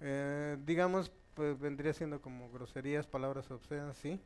Eh, 0.00 0.56
digamos, 0.66 1.12
pues 1.34 1.56
vendría 1.56 1.92
siendo 1.92 2.20
como 2.20 2.50
groserías, 2.50 3.06
palabras 3.06 3.48
obscenas, 3.52 3.96
sí. 3.96 4.20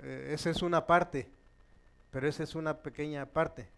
Eh, 0.00 0.32
esa 0.34 0.50
es 0.50 0.60
una 0.60 0.86
parte, 0.86 1.30
pero 2.12 2.28
esa 2.28 2.44
es 2.44 2.54
una 2.54 2.78
pequeña 2.82 3.26
parte. 3.26 3.68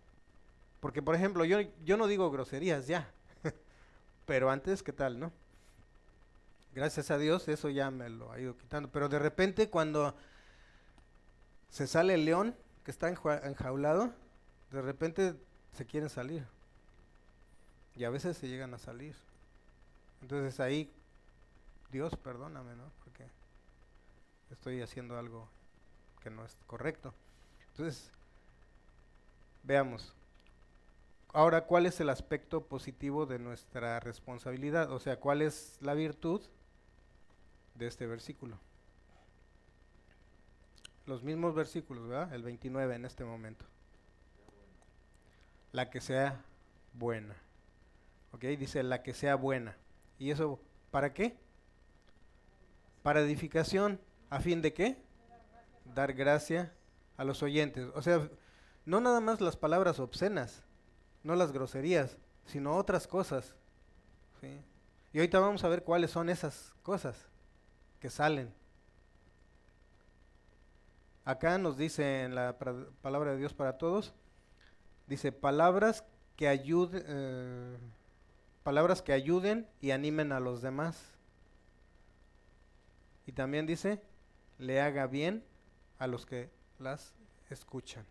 Porque, 0.80 1.01
por 1.01 1.14
ejemplo, 1.14 1.47
yo, 1.47 1.61
yo 1.85 1.97
no 1.97 2.07
digo 2.07 2.30
groserías 2.30 2.87
ya, 2.87 3.09
pero 4.26 4.51
antes, 4.51 4.82
¿qué 4.82 4.93
tal, 4.93 5.18
no? 5.18 5.32
Gracias 6.74 7.11
a 7.12 7.16
Dios, 7.16 7.49
eso 7.49 7.70
ya 7.70 7.91
me 7.91 8.11
lo 8.11 8.32
ha 8.32 8.41
ido 8.41 8.59
quitando. 8.59 8.91
Pero 8.91 9.09
de 9.09 9.20
repente, 9.20 9.70
cuando 9.70 10.14
se 11.70 11.87
sale 11.87 12.14
el 12.14 12.24
león 12.24 12.57
que 12.85 12.91
está 12.91 13.09
enjaulado, 13.09 14.12
de 14.72 14.82
repente 14.82 15.37
se 15.72 15.87
quieren 15.87 16.11
salir. 16.11 16.45
Y 17.95 18.03
a 18.03 18.11
veces 18.11 18.37
se 18.37 18.49
llegan 18.49 18.74
a 18.74 18.78
salir. 18.78 19.14
Entonces 20.20 20.59
ahí, 20.59 20.93
Dios, 21.93 22.16
perdóname, 22.16 22.74
¿no? 22.74 22.91
Porque 23.05 23.24
estoy 24.51 24.82
haciendo 24.82 25.16
algo 25.16 25.49
que 26.20 26.30
no 26.30 26.45
es 26.45 26.57
correcto. 26.66 27.14
Entonces, 27.70 28.11
veamos. 29.65 30.15
Ahora, 31.33 31.67
¿cuál 31.67 31.87
es 31.87 31.99
el 31.99 32.11
aspecto 32.11 32.67
positivo 32.67 33.27
de 33.27 33.41
nuestra 33.41 33.99
responsabilidad? 33.99 34.93
O 34.93 35.01
sea, 35.01 35.19
¿cuál 35.19 35.43
es 35.43 35.77
la 35.81 35.95
virtud 35.95 36.41
de 37.75 37.89
este 37.89 38.07
versículo? 38.07 38.61
Los 41.07 41.25
mismos 41.25 41.55
versículos, 41.55 42.07
¿verdad? 42.07 42.33
El 42.33 42.45
29 42.45 42.95
en 42.95 43.05
este 43.05 43.25
momento. 43.25 43.65
La 45.73 45.91
que 45.91 46.01
sea 46.01 46.45
buena. 46.93 47.35
¿Ok? 48.31 48.45
Dice 48.45 48.83
la 48.85 49.03
que 49.03 49.12
sea 49.12 49.35
buena. 49.35 49.77
¿Y 50.19 50.31
eso 50.31 50.61
para 50.91 51.12
qué? 51.12 51.37
Para 53.03 53.21
edificación. 53.21 54.01
¿A 54.31 54.39
fin 54.39 54.62
de 54.62 54.73
qué? 54.73 54.97
Dar 55.95 56.12
gracia 56.12 56.73
a 57.17 57.25
los 57.25 57.43
oyentes. 57.43 57.89
O 57.95 58.03
sea, 58.03 58.31
no 58.87 59.01
nada 59.01 59.20
más 59.20 59.41
las 59.41 59.57
palabras 59.57 59.99
obscenas, 59.99 60.62
no 61.22 61.35
las 61.35 61.53
groserías, 61.53 62.16
sino 62.47 62.76
otras 62.76 63.07
cosas. 63.07 63.55
Y 65.12 65.18
ahorita 65.18 65.39
vamos 65.39 65.64
a 65.64 65.68
ver 65.68 65.85
cuáles 65.85 66.11
son 66.11 66.28
esas 66.28 66.74
cosas 66.82 67.16
que 68.01 68.11
salen. 68.11 68.53
Acá 71.24 71.57
nos 71.57 71.78
dice 71.78 72.24
en 72.24 72.35
la 72.35 72.59
palabra 73.01 73.32
de 73.32 73.39
Dios 73.39 73.55
para 73.55 73.78
todos, 73.78 74.12
dice 75.07 75.32
palabras 75.32 76.05
que 76.37 76.49
eh, 76.53 77.76
palabras 78.62 79.01
que 79.01 79.12
ayuden 79.12 79.66
y 79.80 79.93
animen 79.93 80.32
a 80.32 80.41
los 80.41 80.61
demás. 80.61 81.01
Y 83.26 83.32
también 83.32 83.66
dice, 83.66 84.03
le 84.59 84.82
haga 84.82 85.07
bien 85.07 85.43
a 85.99 86.07
los 86.07 86.26
que 86.26 86.51
las 86.78 87.14
escuchan. 87.49 88.05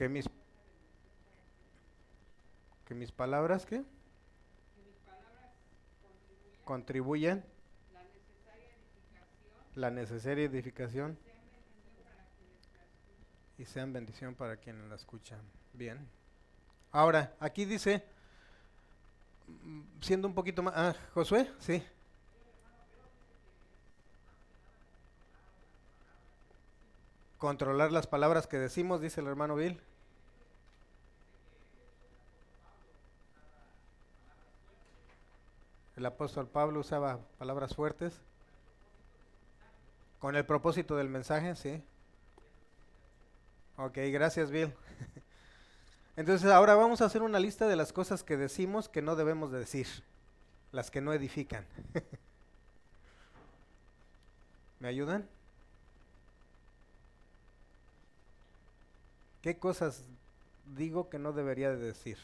Que 0.00 0.08
mis 0.08 0.24
que 2.86 2.94
mis 2.94 3.12
palabras 3.12 3.66
qué? 3.66 3.84
contribuyen 6.64 7.44
la 9.74 9.90
necesaria 9.90 10.46
edificación 10.46 11.18
y 13.58 13.66
sean 13.66 13.92
bendición 13.92 14.34
para 14.34 14.56
quienes 14.56 14.88
la 14.88 14.94
escuchan. 14.94 15.42
Bien. 15.74 16.08
Ahora, 16.92 17.34
aquí 17.38 17.66
dice, 17.66 18.02
mm, 19.48 19.82
siendo 20.00 20.26
un 20.28 20.34
poquito 20.34 20.62
más... 20.62 20.72
Ah, 20.74 20.96
Josué, 21.12 21.52
sí. 21.58 21.84
Controlar 27.36 27.92
las 27.92 28.06
palabras 28.06 28.46
que 28.46 28.56
decimos, 28.56 29.02
dice 29.02 29.20
el 29.20 29.26
hermano 29.26 29.56
Bill. 29.56 29.78
El 36.00 36.06
apóstol 36.06 36.48
Pablo 36.48 36.80
usaba 36.80 37.18
palabras 37.36 37.74
fuertes. 37.74 38.22
Con 40.18 40.34
el 40.34 40.46
propósito 40.46 40.96
del 40.96 41.10
mensaje, 41.10 41.54
sí. 41.56 41.82
Ok, 43.76 43.98
gracias 44.10 44.50
Bill. 44.50 44.72
Entonces 46.16 46.50
ahora 46.50 46.74
vamos 46.74 47.02
a 47.02 47.04
hacer 47.04 47.20
una 47.20 47.38
lista 47.38 47.68
de 47.68 47.76
las 47.76 47.92
cosas 47.92 48.24
que 48.24 48.38
decimos 48.38 48.88
que 48.88 49.02
no 49.02 49.14
debemos 49.14 49.52
de 49.52 49.58
decir, 49.58 49.86
las 50.72 50.90
que 50.90 51.02
no 51.02 51.12
edifican. 51.12 51.66
¿Me 54.80 54.88
ayudan? 54.88 55.28
¿Qué 59.42 59.58
cosas 59.58 60.02
digo 60.64 61.10
que 61.10 61.18
no 61.18 61.34
debería 61.34 61.68
de 61.68 61.76
decir? 61.76 62.16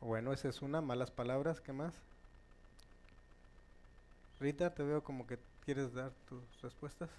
Bueno, 0.00 0.32
esa 0.32 0.48
es 0.48 0.62
una, 0.62 0.80
malas 0.80 1.10
palabras, 1.10 1.60
¿qué 1.60 1.72
más? 1.72 1.94
Rita, 4.40 4.74
te 4.74 4.82
veo 4.82 5.04
como 5.04 5.24
que 5.26 5.38
quieres 5.64 5.92
dar 5.94 6.10
tus 6.28 6.42
respuestas. 6.62 7.10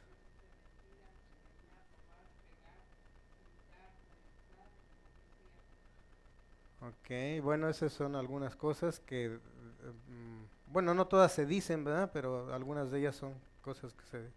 Ok, 6.82 7.44
bueno, 7.44 7.70
esas 7.70 7.94
son 7.94 8.16
algunas 8.16 8.56
cosas 8.56 9.00
que, 9.00 9.30
mm, 9.30 10.72
bueno, 10.74 10.94
no 10.96 11.06
todas 11.08 11.32
se 11.32 11.46
dicen, 11.46 11.84
¿verdad? 11.84 12.10
Pero 12.12 12.52
algunas 12.54 12.90
de 12.92 13.00
ellas 13.00 13.16
son 13.16 13.36
cosas 13.62 13.94
que 13.94 14.06
se... 14.06 14.32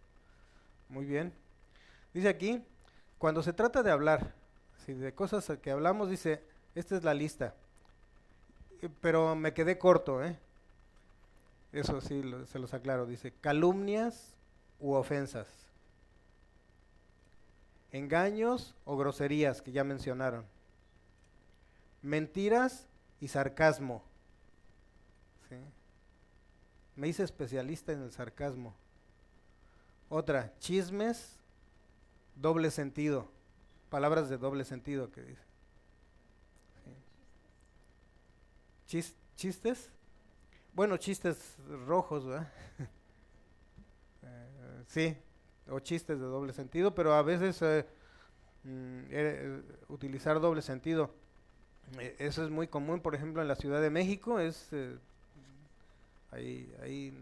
Muy 0.89 1.05
bien. 1.05 1.33
Dice 2.13 2.29
aquí, 2.29 2.63
cuando 3.19 3.43
se 3.43 3.53
trata 3.53 3.83
de 3.83 3.91
hablar, 3.91 4.35
si 4.85 4.93
de 4.93 5.13
cosas 5.13 5.51
que 5.61 5.71
hablamos, 5.71 6.09
dice, 6.09 6.43
esta 6.75 6.95
es 6.97 7.03
la 7.03 7.13
lista. 7.13 7.55
Eh, 8.81 8.89
pero 9.01 9.35
me 9.35 9.53
quedé 9.53 9.77
corto, 9.77 10.23
¿eh? 10.23 10.37
Eso 11.71 11.99
sí, 12.01 12.21
se 12.47 12.59
los 12.59 12.73
aclaro. 12.73 13.05
Dice, 13.05 13.33
calumnias 13.41 14.35
u 14.79 14.93
ofensas. 14.93 15.47
Engaños 17.91 18.75
o 18.85 18.97
groserías, 18.97 19.61
que 19.61 19.71
ya 19.71 19.83
mencionaron 19.83 20.45
mentiras 22.05 22.87
y 23.19 23.27
sarcasmo. 23.27 24.01
Me 26.95 27.09
hice 27.09 27.23
especialista 27.23 27.91
en 27.91 28.03
el 28.03 28.11
sarcasmo. 28.13 28.73
Otra, 30.07 30.53
chismes, 30.59 31.35
doble 32.37 32.71
sentido. 32.71 33.27
Palabras 33.89 34.29
de 34.29 34.37
doble 34.37 34.63
sentido 34.63 35.11
que 35.11 35.21
dice. 35.21 35.44
¿Chistes? 38.87 39.89
Bueno, 40.73 40.97
chistes 40.97 41.55
rojos, 41.87 42.25
¿verdad? 42.25 42.51
Eh, 44.27 44.83
sí, 44.87 45.17
o 45.69 45.79
chistes 45.79 46.19
de 46.19 46.25
doble 46.25 46.51
sentido, 46.51 46.95
pero 46.95 47.13
a 47.13 47.21
veces 47.21 47.61
eh, 47.61 47.85
mm, 48.63 49.01
eh, 49.11 49.61
utilizar 49.87 50.41
doble 50.41 50.63
sentido 50.63 51.13
eso 52.17 52.43
es 52.43 52.49
muy 52.49 52.67
común, 52.67 52.99
por 53.01 53.13
ejemplo, 53.13 53.41
en 53.41 53.47
la 53.47 53.55
Ciudad 53.55 53.81
de 53.81 53.91
México, 53.91 54.39
es 54.39 54.69
ahí, 56.31 56.73
ahí 56.81 57.13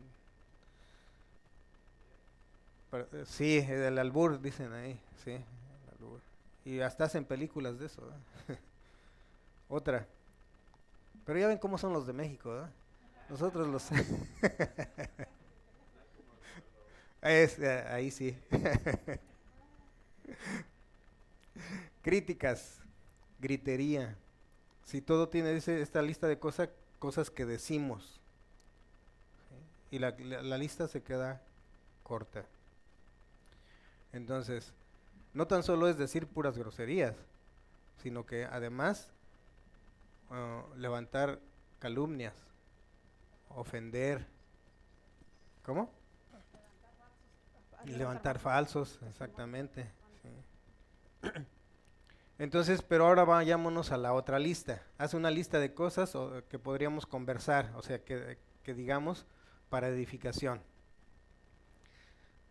sí, 3.25 3.57
el 3.57 3.97
albur, 3.97 4.41
dicen 4.41 4.71
ahí, 4.73 4.99
sí, 5.23 5.37
Y 6.65 6.79
hasta 6.79 7.05
hacen 7.05 7.25
películas 7.25 7.79
de 7.79 7.87
eso. 7.87 8.01
Otra. 9.69 10.07
Pero 11.25 11.39
ya 11.39 11.47
ven 11.47 11.57
cómo 11.57 11.77
son 11.77 11.93
los 11.93 12.05
de 12.05 12.13
México. 12.13 12.67
Nosotros 13.29 13.67
los... 13.67 13.89
es, 17.21 17.59
ahí 17.59 18.11
sí. 18.11 18.37
Críticas, 22.01 22.81
gritería, 23.39 24.17
si 24.83 25.01
todo 25.01 25.29
tiene 25.29 25.55
esta 25.55 26.01
lista 26.01 26.27
de 26.27 26.37
cosas, 26.37 26.69
cosas 26.99 27.29
que 27.29 27.45
decimos. 27.45 28.19
Y 29.91 29.99
la, 29.99 30.11
lista 30.57 30.87
se 30.87 31.03
queda 31.03 31.41
corta. 32.01 32.45
Entonces, 34.11 34.73
no 35.33 35.47
tan 35.47 35.63
solo 35.63 35.87
es 35.87 35.97
decir 35.97 36.27
puras 36.27 36.57
groserías, 36.57 37.15
sino 38.01 38.25
que 38.25 38.45
además 38.45 39.12
uh, 40.33 40.75
levantar 40.75 41.39
calumnias, 41.79 42.33
ofender. 43.49 44.25
¿Cómo? 45.63 45.89
Levantar 47.85 48.39
falsos, 48.39 48.99
exactamente. 49.09 49.89
Entonces, 52.39 52.81
pero 52.81 53.05
ahora 53.05 53.23
vayámonos 53.23 53.91
a 53.91 53.97
la 53.97 54.13
otra 54.13 54.39
lista. 54.39 54.81
Haz 54.97 55.13
una 55.13 55.29
lista 55.29 55.59
de 55.59 55.73
cosas 55.73 56.17
que 56.49 56.59
podríamos 56.59 57.05
conversar, 57.05 57.71
o 57.75 57.81
sea, 57.81 58.03
que, 58.03 58.37
digamos 58.65 59.25
para 59.69 59.87
edificación. 59.87 60.61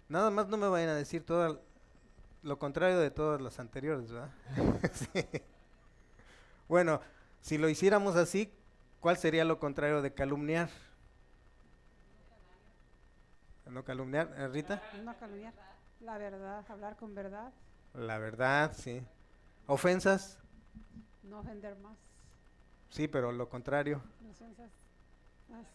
Nada 0.09 0.31
más 0.31 0.49
no 0.49 0.57
me 0.57 0.69
vayan 0.69 0.89
a 0.89 0.95
decir 0.95 1.25
todo 1.25 1.63
lo 2.43 2.59
contrario 2.59 2.99
de 2.99 3.11
todas 3.11 3.41
las 3.41 3.59
anteriores, 3.59 4.11
¿verdad? 4.11 4.31
Bueno, 6.69 7.03
si 7.43 7.59
lo 7.59 7.69
hiciéramos 7.69 8.17
así, 8.17 8.51
¿cuál 9.01 9.19
sería 9.19 9.45
lo 9.45 9.59
contrario 9.59 10.01
de 10.01 10.15
calumniar? 10.15 10.71
¿No 13.67 13.85
calumniar, 13.85 14.33
eh, 14.37 14.49
Rita? 14.49 14.83
No 15.05 15.17
calumniar, 15.19 15.53
la 16.01 16.19
verdad, 16.19 16.65
hablar 16.69 16.97
con 16.97 17.15
verdad. 17.15 17.53
La 17.95 18.19
verdad, 18.19 18.73
sí. 18.77 19.03
¿Ofensas? 19.67 20.39
No 21.23 21.41
ofender 21.41 21.77
más. 21.79 21.97
Sí, 22.91 23.09
pero 23.09 23.33
lo 23.33 23.49
contrario. 23.49 24.03
Ofensas 24.31 24.71
más. 25.49 25.67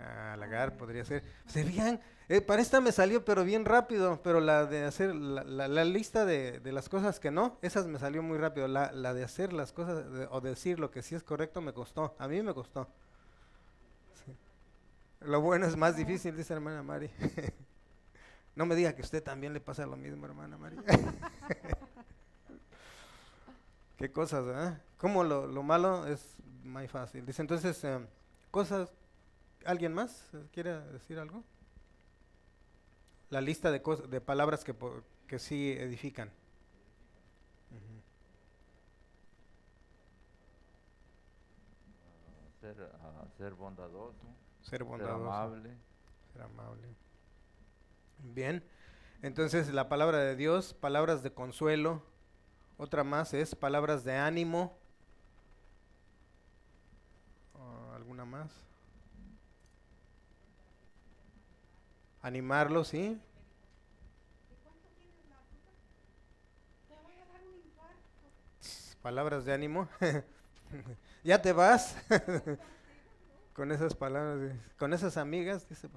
Ah, 0.00 0.32
halagar 0.32 0.76
podría 0.76 1.04
ser. 1.04 1.22
¿Se 1.46 1.64
fijan? 1.64 2.00
Eh, 2.28 2.40
para 2.40 2.62
esta 2.62 2.80
me 2.80 2.92
salió, 2.92 3.24
pero 3.24 3.44
bien 3.44 3.64
rápido. 3.64 4.20
Pero 4.22 4.40
la 4.40 4.64
de 4.66 4.84
hacer, 4.84 5.14
la, 5.14 5.68
la, 5.68 5.84
lista 5.84 6.24
de, 6.24 6.60
de, 6.60 6.72
las 6.72 6.88
cosas 6.88 7.20
que 7.20 7.30
no, 7.30 7.58
esas 7.60 7.86
me 7.86 7.98
salió 7.98 8.22
muy 8.22 8.38
rápido. 8.38 8.68
La, 8.68 8.92
la 8.92 9.14
de 9.14 9.24
hacer 9.24 9.52
las 9.52 9.72
cosas 9.72 10.04
o 10.30 10.40
decir 10.40 10.78
lo 10.78 10.90
que 10.90 11.02
sí 11.02 11.14
es 11.14 11.22
correcto 11.22 11.60
me 11.60 11.72
costó. 11.72 12.14
A 12.18 12.28
mí 12.28 12.42
me 12.42 12.54
costó. 12.54 12.88
Lo 15.20 15.40
bueno 15.42 15.66
es 15.66 15.76
más 15.76 15.96
difícil, 15.96 16.34
dice 16.34 16.54
hermana 16.54 16.82
Mari. 16.82 17.10
no 18.56 18.64
me 18.64 18.74
diga 18.74 18.94
que 18.94 19.02
a 19.02 19.04
usted 19.04 19.22
también 19.22 19.52
le 19.52 19.60
pasa 19.60 19.84
lo 19.84 19.96
mismo, 19.96 20.24
hermana 20.24 20.56
Mari. 20.56 20.78
Qué 23.98 24.10
cosas, 24.10 24.44
¿eh? 24.48 24.78
Como 24.96 25.22
lo, 25.24 25.46
lo, 25.46 25.62
malo 25.62 26.06
es 26.06 26.36
muy 26.64 26.88
fácil. 26.88 27.26
Dice 27.26 27.42
entonces, 27.42 27.84
eh, 27.84 27.98
cosas, 28.50 28.90
¿alguien 29.64 29.92
más 29.92 30.30
quiere 30.52 30.80
decir 30.92 31.18
algo? 31.18 31.44
La 33.30 33.40
lista 33.40 33.70
de, 33.70 33.82
cosas, 33.82 34.10
de 34.10 34.20
palabras 34.20 34.64
que, 34.64 34.74
que 35.26 35.38
sí 35.38 35.72
edifican. 35.72 36.30
ser, 42.60 42.76
uh, 42.82 43.38
ser, 43.38 43.54
bondadoso. 43.54 44.26
Ser 44.62 44.84
bondadoso. 44.84 45.18
Ser 45.18 45.26
amable. 45.26 45.76
Ser 46.32 46.42
amable. 46.42 46.88
Bien. 48.18 48.62
Entonces, 49.22 49.72
la 49.72 49.88
palabra 49.88 50.18
de 50.18 50.36
Dios, 50.36 50.74
palabras 50.74 51.22
de 51.22 51.32
consuelo, 51.32 52.02
otra 52.78 53.04
más 53.04 53.34
es 53.34 53.54
palabras 53.54 54.04
de 54.04 54.16
ánimo. 54.16 54.76
¿Alguna 57.94 58.24
más? 58.24 58.69
Animarlo, 62.22 62.84
¿sí? 62.84 63.20
Palabras 69.02 69.44
de 69.46 69.54
ánimo. 69.54 69.88
ya 71.24 71.40
te 71.40 71.52
vas. 71.52 71.96
con 73.54 73.72
esas 73.72 73.94
palabras, 73.94 74.56
con 74.78 74.92
esas 74.92 75.16
amigas, 75.16 75.68
dice 75.68 75.88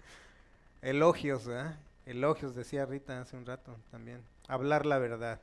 Elogios, 0.82 1.48
¿eh? 1.48 1.74
Elogios, 2.06 2.54
decía 2.54 2.86
Rita 2.86 3.20
hace 3.20 3.36
un 3.36 3.46
rato 3.46 3.76
también. 3.90 4.22
Hablar 4.48 4.86
la 4.86 4.98
verdad. 4.98 5.40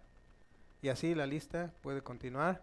Y 0.82 0.90
así 0.90 1.16
la 1.16 1.26
lista 1.26 1.74
puede 1.82 2.02
continuar 2.02 2.62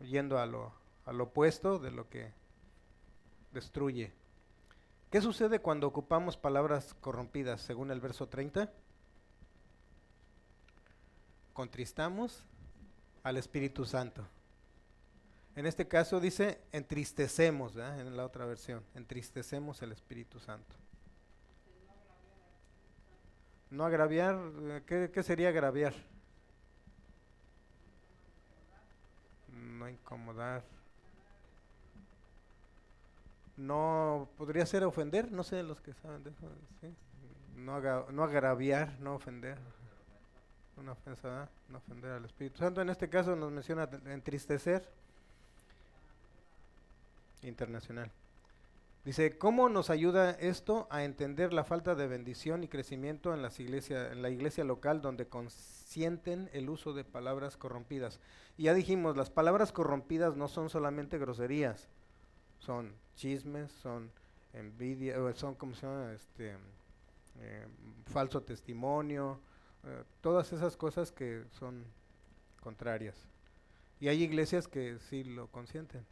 yendo 0.00 0.38
a 0.38 0.46
lo, 0.46 0.72
al 1.04 1.20
opuesto 1.20 1.78
de 1.78 1.90
lo 1.90 2.08
que 2.08 2.32
destruye. 3.52 4.12
¿Qué 5.10 5.20
sucede 5.20 5.60
cuando 5.60 5.86
ocupamos 5.86 6.36
palabras 6.36 6.94
corrompidas 7.00 7.60
según 7.60 7.90
el 7.90 8.00
verso 8.00 8.28
30? 8.28 8.70
Contristamos 11.52 12.42
al 13.22 13.36
Espíritu 13.36 13.84
Santo. 13.84 14.26
En 15.54 15.64
este 15.64 15.88
caso 15.88 16.20
dice 16.20 16.60
entristecemos, 16.72 17.76
en 17.76 18.16
la 18.16 18.24
otra 18.24 18.44
versión, 18.44 18.84
entristecemos 18.94 19.80
el 19.82 19.92
Espíritu 19.92 20.38
Santo. 20.38 20.74
No 23.70 23.84
agraviar, 23.84 24.38
¿qué, 24.86 25.10
qué 25.12 25.22
sería 25.22 25.48
agraviar? 25.48 25.94
no 29.76 29.88
incomodar. 29.88 30.62
No 33.56 34.28
podría 34.36 34.66
ser 34.66 34.84
ofender, 34.84 35.32
no 35.32 35.42
sé 35.42 35.62
los 35.62 35.80
que 35.80 35.94
saben 35.94 36.22
de 36.24 36.30
eso, 36.30 36.46
no, 37.56 37.80
no 38.12 38.22
agraviar, 38.24 38.98
no 39.00 39.14
ofender. 39.14 39.58
una 40.76 40.92
ofensa, 40.92 41.48
no 41.70 41.78
ofender 41.78 42.10
al 42.12 42.24
Espíritu 42.26 42.58
Santo. 42.58 42.82
En 42.82 42.90
este 42.90 43.08
caso 43.08 43.34
nos 43.34 43.50
menciona 43.50 43.88
te- 43.88 44.12
entristecer. 44.12 44.86
Internacional. 47.42 48.10
Dice, 49.04 49.38
¿cómo 49.38 49.68
nos 49.68 49.88
ayuda 49.88 50.32
esto 50.32 50.88
a 50.90 51.04
entender 51.04 51.52
la 51.52 51.64
falta 51.64 51.94
de 51.94 52.08
bendición 52.08 52.64
y 52.64 52.68
crecimiento 52.68 53.32
en, 53.32 53.40
las 53.40 53.60
iglesia, 53.60 54.10
en 54.10 54.20
la 54.20 54.30
iglesia 54.30 54.64
local 54.64 55.00
donde 55.00 55.28
consienten 55.28 56.50
el 56.52 56.68
uso 56.68 56.92
de 56.92 57.04
palabras 57.04 57.56
corrompidas? 57.56 58.18
Y 58.58 58.64
ya 58.64 58.74
dijimos, 58.74 59.16
las 59.16 59.30
palabras 59.30 59.70
corrompidas 59.72 60.36
no 60.36 60.48
son 60.48 60.68
solamente 60.70 61.18
groserías, 61.18 61.88
son 62.58 62.92
chismes, 63.16 63.70
son 63.82 64.10
envidia, 64.52 65.16
son 65.34 65.54
como 65.54 65.74
se 65.74 65.86
llama, 65.86 66.12
este, 66.12 66.56
eh, 67.40 67.66
falso 68.06 68.42
testimonio, 68.42 69.40
eh, 69.84 70.04
todas 70.20 70.52
esas 70.52 70.76
cosas 70.76 71.12
que 71.12 71.44
son 71.58 71.84
contrarias. 72.60 73.16
Y 74.00 74.08
hay 74.08 74.22
iglesias 74.22 74.68
que 74.68 74.98
sí 75.00 75.24
lo 75.24 75.48
consienten. 75.48 76.04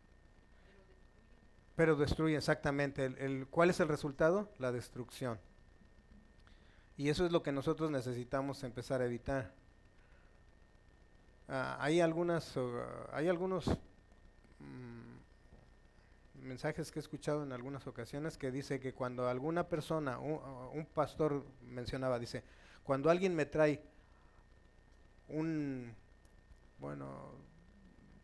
Pero 1.76 1.96
destruye 1.96 2.36
exactamente. 2.36 3.04
El, 3.04 3.18
el- 3.18 3.46
¿Cuál 3.48 3.70
es 3.70 3.80
el 3.80 3.88
resultado? 3.88 4.48
La 4.58 4.72
destrucción. 4.72 5.38
Y 6.96 7.08
eso 7.08 7.26
es 7.26 7.32
lo 7.32 7.42
que 7.42 7.52
nosotros 7.52 7.90
necesitamos 7.90 8.62
empezar 8.64 9.00
a 9.00 9.06
evitar. 9.06 9.52
Ah, 11.48 11.76
hay 11.80 12.00
algunas, 12.00 12.56
uh, 12.56 12.80
hay 13.12 13.28
algunos 13.28 13.66
mm, 14.60 14.93
mensajes 16.44 16.92
que 16.92 16.98
he 16.98 17.02
escuchado 17.02 17.42
en 17.42 17.52
algunas 17.52 17.86
ocasiones 17.86 18.38
que 18.38 18.50
dice 18.50 18.80
que 18.80 18.92
cuando 18.92 19.28
alguna 19.28 19.68
persona, 19.68 20.18
un, 20.18 20.86
pastor 20.94 21.44
mencionaba, 21.62 22.18
dice, 22.18 22.44
cuando 22.84 23.10
alguien 23.10 23.34
me 23.34 23.46
trae 23.46 23.82
un, 25.28 25.92
bueno, 26.78 27.32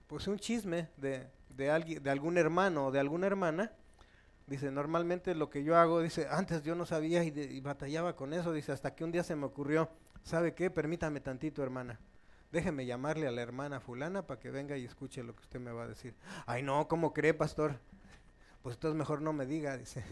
pues 0.06 0.28
un 0.28 0.38
chisme 0.38 0.88
de, 0.96 1.26
de 1.48 1.70
alguien, 1.70 2.02
de 2.02 2.10
algún 2.10 2.38
hermano 2.38 2.86
o 2.86 2.90
de 2.90 3.00
alguna 3.00 3.26
hermana, 3.26 3.72
dice, 4.46 4.70
normalmente 4.70 5.34
lo 5.34 5.50
que 5.50 5.64
yo 5.64 5.76
hago, 5.76 6.00
dice, 6.00 6.28
antes 6.30 6.62
yo 6.62 6.74
no 6.74 6.86
sabía 6.86 7.24
y, 7.24 7.28
y 7.28 7.60
batallaba 7.60 8.16
con 8.16 8.32
eso, 8.32 8.52
dice, 8.52 8.72
hasta 8.72 8.94
que 8.94 9.04
un 9.04 9.12
día 9.12 9.24
se 9.24 9.36
me 9.36 9.46
ocurrió, 9.46 9.90
¿sabe 10.22 10.54
qué? 10.54 10.70
Permítame 10.70 11.20
tantito, 11.20 11.62
hermana. 11.62 11.98
Déjeme 12.52 12.84
llamarle 12.84 13.28
a 13.28 13.30
la 13.30 13.42
hermana 13.42 13.80
fulana 13.80 14.26
para 14.26 14.40
que 14.40 14.50
venga 14.50 14.76
y 14.76 14.84
escuche 14.84 15.22
lo 15.22 15.36
que 15.36 15.42
usted 15.42 15.60
me 15.60 15.70
va 15.70 15.84
a 15.84 15.88
decir. 15.88 16.14
Ay, 16.46 16.62
no, 16.62 16.88
¿cómo 16.88 17.14
cree, 17.14 17.32
pastor? 17.32 17.78
Pues 18.62 18.76
entonces 18.76 18.98
mejor 18.98 19.22
no 19.22 19.32
me 19.32 19.46
diga, 19.46 19.76
dice. 19.76 20.04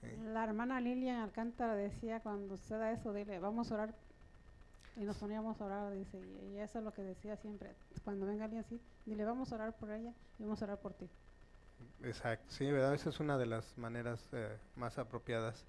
Sí. 0.00 0.08
La 0.32 0.44
hermana 0.44 0.80
Lilian 0.80 1.20
Alcántara 1.20 1.74
decía 1.74 2.20
cuando 2.20 2.56
suceda 2.56 2.90
eso, 2.92 3.12
dile, 3.12 3.38
vamos 3.38 3.70
a 3.70 3.74
orar. 3.74 3.94
Y 4.96 5.04
nos 5.04 5.16
poníamos 5.18 5.60
a 5.60 5.64
orar, 5.66 5.92
dice, 5.92 6.18
y, 6.18 6.54
y 6.54 6.58
eso 6.58 6.78
es 6.78 6.84
lo 6.84 6.92
que 6.92 7.02
decía 7.02 7.36
siempre. 7.36 7.74
Cuando 8.04 8.26
venga 8.26 8.44
alguien 8.44 8.64
así, 8.64 8.80
dile, 9.06 9.24
vamos 9.24 9.52
a 9.52 9.56
orar 9.56 9.76
por 9.76 9.90
ella 9.90 10.12
y 10.38 10.42
vamos 10.42 10.60
a 10.62 10.64
orar 10.64 10.78
por 10.78 10.94
ti. 10.94 11.08
Exacto, 12.02 12.46
sí, 12.48 12.70
¿verdad? 12.70 12.94
Esa 12.94 13.10
es 13.10 13.20
una 13.20 13.36
de 13.36 13.46
las 13.46 13.76
maneras 13.76 14.24
eh, 14.32 14.56
más 14.76 14.98
apropiadas. 14.98 15.64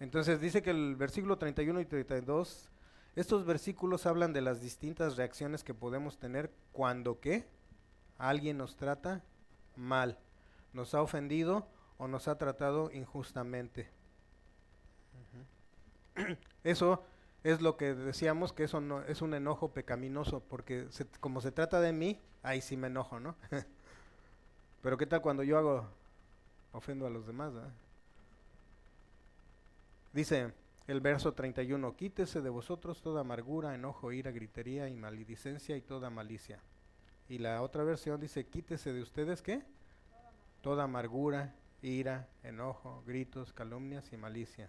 Entonces 0.00 0.40
dice 0.40 0.62
que 0.62 0.70
el 0.70 0.96
versículo 0.96 1.38
31 1.38 1.80
y 1.80 1.86
32, 1.86 2.68
estos 3.16 3.44
versículos 3.44 4.06
hablan 4.06 4.32
de 4.32 4.42
las 4.42 4.60
distintas 4.60 5.16
reacciones 5.16 5.64
que 5.64 5.74
podemos 5.74 6.18
tener 6.18 6.52
cuando 6.72 7.18
qué 7.18 7.46
alguien 8.18 8.58
nos 8.58 8.76
trata 8.76 9.22
mal, 9.74 10.18
nos 10.72 10.94
ha 10.94 11.02
ofendido 11.02 11.66
o 11.98 12.08
nos 12.08 12.28
ha 12.28 12.38
tratado 12.38 12.90
injustamente. 12.92 13.88
Eso 16.64 17.04
es 17.44 17.60
lo 17.60 17.76
que 17.76 17.94
decíamos 17.94 18.52
que 18.52 18.64
eso 18.64 18.80
no 18.80 19.02
es 19.02 19.22
un 19.22 19.32
enojo 19.32 19.68
pecaminoso, 19.68 20.40
porque 20.40 20.88
como 21.20 21.40
se 21.40 21.52
trata 21.52 21.80
de 21.80 21.92
mí, 21.92 22.20
ahí 22.42 22.60
sí 22.60 22.76
me 22.76 22.88
enojo, 22.88 23.20
¿no? 23.20 23.36
Pero 24.82 24.96
qué 24.96 25.06
tal 25.06 25.22
cuando 25.22 25.42
yo 25.42 25.56
hago, 25.56 25.86
ofendo 26.72 27.06
a 27.06 27.10
los 27.10 27.26
demás, 27.26 27.54
¿verdad? 27.54 27.72
Dice 30.12 30.52
el 30.86 31.00
verso 31.00 31.32
31, 31.32 31.94
quítese 31.96 32.40
de 32.40 32.50
vosotros 32.50 33.02
toda 33.02 33.20
amargura, 33.20 33.74
enojo, 33.74 34.12
ira, 34.12 34.30
gritería 34.30 34.88
y 34.88 34.94
maledicencia 34.94 35.76
y 35.76 35.80
toda 35.80 36.10
malicia. 36.10 36.60
Y 37.28 37.38
la 37.38 37.62
otra 37.62 37.84
versión 37.84 38.20
dice, 38.20 38.46
quítese 38.46 38.92
de 38.92 39.02
ustedes, 39.02 39.42
¿qué? 39.42 39.62
Toda 40.68 40.84
amargura, 40.84 41.54
ira, 41.80 42.28
enojo, 42.42 43.02
gritos, 43.06 43.54
calumnias 43.54 44.12
y 44.12 44.18
malicia. 44.18 44.68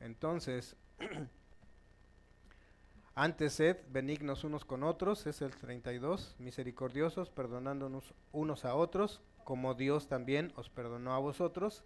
Entonces, 0.00 0.76
antes 3.14 3.52
sed 3.52 3.76
benignos 3.90 4.44
unos 4.44 4.64
con 4.64 4.82
otros, 4.82 5.26
es 5.26 5.42
el 5.42 5.54
32, 5.54 6.36
misericordiosos, 6.38 7.28
perdonándonos 7.28 8.14
unos 8.32 8.64
a 8.64 8.74
otros, 8.74 9.20
como 9.44 9.74
Dios 9.74 10.08
también 10.08 10.54
os 10.56 10.70
perdonó 10.70 11.12
a 11.12 11.18
vosotros 11.18 11.84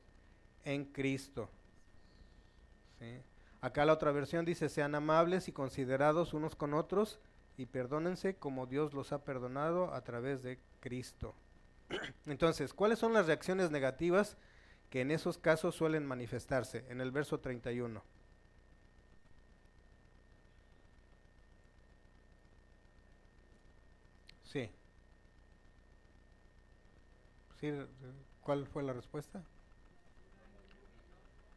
en 0.62 0.85
Cristo. 0.85 1.51
¿Sí? 3.01 3.20
Acá 3.61 3.85
la 3.85 3.95
otra 3.95 4.12
versión 4.12 4.45
dice, 4.45 4.68
sean 4.68 4.95
amables 4.95 5.49
y 5.49 5.53
considerados 5.53 6.35
unos 6.35 6.55
con 6.55 6.72
otros 6.72 7.18
y 7.57 7.66
perdónense 7.66 8.37
como 8.37 8.66
Dios 8.66 8.95
los 8.95 9.11
ha 9.11 9.24
perdonado 9.24 9.93
a 9.93 10.05
través 10.05 10.45
de 10.45 10.61
Cristo. 10.78 11.35
Entonces, 12.26 12.74
¿cuáles 12.74 12.99
son 12.99 13.12
las 13.12 13.26
reacciones 13.26 13.70
negativas 13.70 14.37
que 14.91 15.01
en 15.03 15.11
esos 15.11 15.39
casos 15.39 15.74
suelen 15.74 16.07
manifestarse? 16.07 16.85
En 16.89 17.01
el 17.01 17.11
verso 17.12 17.41
31. 17.41 18.05
Sí. 24.45 24.70
Sí, 27.61 27.68
eh, 27.68 27.87
¿Cuál 28.43 28.66
fue 28.66 28.82
la 28.82 28.93
respuesta? 28.93 29.43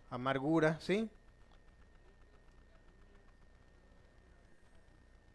Amargura, 0.09 0.77
¿sí? 0.81 1.09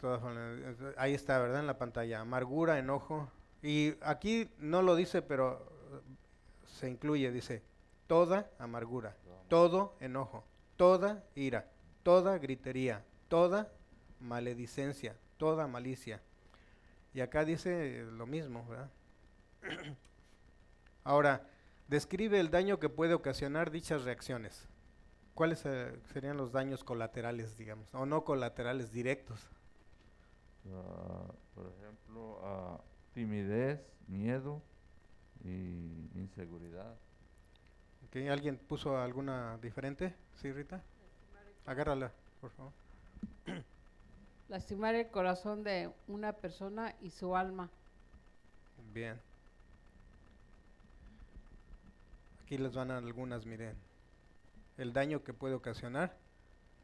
Eh, 0.02 0.94
Ahí 0.98 1.14
está, 1.14 1.38
¿verdad? 1.38 1.60
En 1.60 1.66
la 1.66 1.78
pantalla. 1.78 2.20
Amargura, 2.20 2.78
enojo. 2.78 3.30
Y 3.62 3.94
aquí 4.02 4.50
no 4.58 4.82
lo 4.82 4.96
dice, 4.96 5.22
pero 5.22 5.64
eh, 5.92 6.00
se 6.66 6.88
incluye, 6.88 7.30
dice, 7.30 7.62
toda 8.06 8.50
amargura, 8.58 9.16
todo 9.48 9.94
enojo, 10.00 10.44
toda 10.76 11.24
ira, 11.34 11.70
toda 12.02 12.38
gritería, 12.38 13.04
toda 13.28 13.72
maledicencia, 14.18 15.16
toda 15.36 15.66
malicia. 15.66 16.20
Y 17.14 17.20
acá 17.20 17.44
dice 17.44 18.00
eh, 18.00 18.04
lo 18.04 18.26
mismo, 18.26 18.66
¿verdad? 18.68 18.90
Ahora, 21.04 21.48
describe 21.88 22.40
el 22.40 22.50
daño 22.50 22.78
que 22.80 22.88
puede 22.88 23.14
ocasionar 23.14 23.70
dichas 23.70 24.02
reacciones. 24.02 24.68
¿Cuáles 25.34 25.64
eh, 25.64 25.98
serían 26.12 26.36
los 26.36 26.52
daños 26.52 26.84
colaterales, 26.84 27.56
digamos? 27.56 27.94
O 27.94 28.06
no 28.06 28.24
colaterales 28.24 28.92
directos. 28.92 29.48
Ah, 30.70 31.32
por 31.54 31.66
ejemplo, 31.66 32.40
ah, 32.42 32.80
timidez, 33.14 33.80
miedo 34.08 34.62
y 35.44 36.08
inseguridad. 36.14 36.94
¿Ok? 38.06 38.16
¿Alguien 38.30 38.56
puso 38.56 38.98
alguna 38.98 39.58
diferente? 39.58 40.14
¿Sí, 40.40 40.52
Rita? 40.52 40.82
Agárrala, 41.66 42.12
por 42.40 42.50
favor. 42.50 42.72
Lastimar 44.48 44.94
el 44.94 45.08
corazón 45.08 45.62
de 45.62 45.90
una 46.08 46.32
persona 46.32 46.94
y 47.00 47.10
su 47.10 47.36
alma. 47.36 47.70
Bien. 48.92 49.18
Aquí 52.42 52.58
les 52.58 52.74
van 52.74 52.90
algunas, 52.90 53.46
miren. 53.46 53.76
El 54.76 54.92
daño 54.92 55.22
que 55.22 55.32
puede 55.32 55.54
ocasionar 55.54 56.16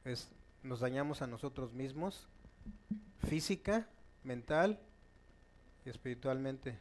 es 0.05 0.31
nos 0.62 0.81
dañamos 0.81 1.22
a 1.22 1.26
nosotros 1.26 1.72
mismos, 1.72 2.26
física, 3.26 3.87
mental 4.24 4.81
espiritualmente. 5.89 6.78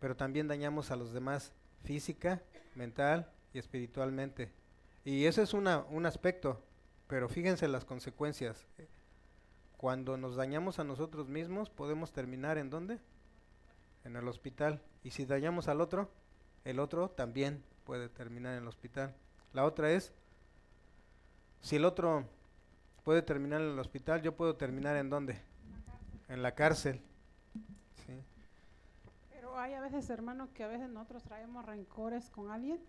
Pero 0.00 0.16
también 0.16 0.48
dañamos 0.48 0.90
a 0.90 0.96
los 0.96 1.12
demás 1.12 1.52
física, 1.84 2.42
mental 2.74 3.30
y 3.52 3.58
espiritualmente. 3.58 4.50
Y 5.04 5.26
ese 5.26 5.42
es 5.42 5.54
una, 5.54 5.84
un 5.90 6.06
aspecto, 6.06 6.62
pero 7.08 7.28
fíjense 7.28 7.68
las 7.68 7.84
consecuencias. 7.84 8.66
Cuando 9.76 10.16
nos 10.16 10.36
dañamos 10.36 10.78
a 10.78 10.84
nosotros 10.84 11.28
mismos, 11.28 11.70
podemos 11.70 12.12
terminar 12.12 12.58
en 12.58 12.70
dónde? 12.70 12.98
en 14.04 14.16
el 14.16 14.28
hospital. 14.28 14.80
Y 15.02 15.10
si 15.10 15.24
dañamos 15.24 15.68
al 15.68 15.80
otro, 15.80 16.10
el 16.64 16.78
otro 16.78 17.10
también 17.10 17.62
puede 17.84 18.08
terminar 18.08 18.54
en 18.54 18.62
el 18.62 18.68
hospital. 18.68 19.14
La 19.52 19.64
otra 19.64 19.90
es, 19.90 20.12
si 21.60 21.76
el 21.76 21.84
otro 21.84 22.24
puede 23.02 23.22
terminar 23.22 23.60
en 23.60 23.70
el 23.70 23.78
hospital, 23.78 24.22
yo 24.22 24.36
puedo 24.36 24.56
terminar 24.56 24.96
en 24.96 25.10
dónde? 25.10 25.40
En 26.28 26.42
la 26.42 26.54
cárcel. 26.54 26.96
¿sí? 26.96 27.02
Hay 29.58 29.74
a 29.74 29.80
veces, 29.80 30.08
hermano, 30.10 30.48
que 30.52 30.64
a 30.64 30.68
veces 30.68 30.88
nosotros 30.88 31.22
traemos 31.24 31.64
rencores 31.64 32.30
con 32.30 32.50
alguien 32.50 32.80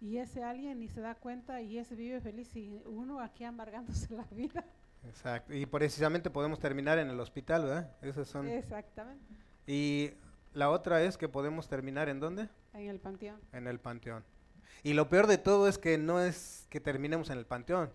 y 0.00 0.18
ese 0.18 0.42
alguien 0.42 0.80
ni 0.80 0.88
se 0.88 1.00
da 1.00 1.14
cuenta 1.14 1.60
y 1.62 1.78
ese 1.78 1.94
vive 1.94 2.20
feliz 2.20 2.54
y 2.56 2.70
uno 2.86 3.20
aquí 3.20 3.44
amargándose 3.44 4.12
la 4.14 4.24
vida. 4.24 4.64
Exacto. 5.06 5.52
Y 5.54 5.66
precisamente 5.66 6.30
podemos 6.30 6.58
terminar 6.60 6.98
en 6.98 7.08
el 7.10 7.18
hospital, 7.20 7.64
¿verdad? 7.64 7.90
Esas 8.02 8.28
son. 8.28 8.48
Exactamente. 8.48 9.24
Y 9.66 10.12
la 10.54 10.70
otra 10.70 11.02
es 11.02 11.16
que 11.16 11.28
podemos 11.28 11.68
terminar 11.68 12.08
en 12.08 12.20
dónde? 12.20 12.48
En 12.72 12.88
el 12.88 13.00
panteón. 13.00 13.40
En 13.52 13.66
el 13.66 13.78
panteón. 13.80 14.24
Y 14.84 14.94
lo 14.94 15.08
peor 15.08 15.26
de 15.26 15.38
todo 15.38 15.68
es 15.68 15.78
que 15.78 15.98
no 15.98 16.20
es 16.20 16.66
que 16.70 16.80
terminemos 16.80 17.30
en 17.30 17.38
el 17.38 17.46
panteón. 17.46 17.90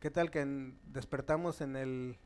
¿Qué 0.00 0.10
tal 0.10 0.30
que 0.30 0.40
en- 0.40 0.78
despertamos 0.86 1.60
en 1.60 1.74
el 1.76 2.18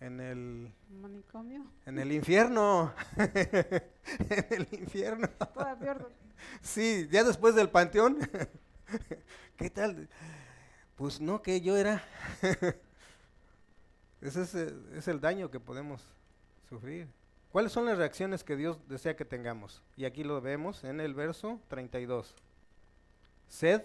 en 0.00 0.20
el 0.20 0.72
Manicomio. 1.00 1.66
en 1.86 1.98
el 1.98 2.12
infierno? 2.12 2.92
en 3.16 4.46
el 4.50 4.68
infierno. 4.72 5.28
Sí, 6.60 7.08
ya 7.10 7.24
después 7.24 7.54
del 7.54 7.70
panteón. 7.70 8.18
¿Qué 9.56 9.70
tal? 9.70 10.08
Pues 10.96 11.20
no, 11.20 11.42
que 11.42 11.60
yo 11.60 11.76
era. 11.76 12.02
Ese 14.20 14.42
es, 14.42 14.54
eh, 14.54 14.74
es 14.94 15.08
el 15.08 15.20
daño 15.20 15.50
que 15.50 15.60
podemos 15.60 16.02
sufrir. 16.68 17.08
¿Cuáles 17.50 17.72
son 17.72 17.86
las 17.86 17.96
reacciones 17.96 18.44
que 18.44 18.56
Dios 18.56 18.78
desea 18.88 19.16
que 19.16 19.24
tengamos? 19.24 19.82
Y 19.96 20.04
aquí 20.04 20.24
lo 20.24 20.40
vemos 20.40 20.84
en 20.84 21.00
el 21.00 21.14
verso 21.14 21.60
32. 21.68 22.34
Sed 23.48 23.82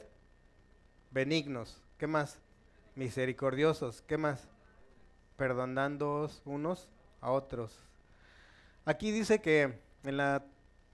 benignos. 1.11 1.81
¿Qué 1.97 2.07
más? 2.07 2.39
Misericordiosos. 2.95 4.01
¿Qué 4.01 4.17
más? 4.17 4.47
Perdonándoos 5.41 6.43
unos 6.45 6.87
a 7.19 7.31
otros. 7.31 7.75
Aquí 8.85 9.09
dice 9.09 9.41
que 9.41 9.81
en 10.03 10.17
la 10.17 10.45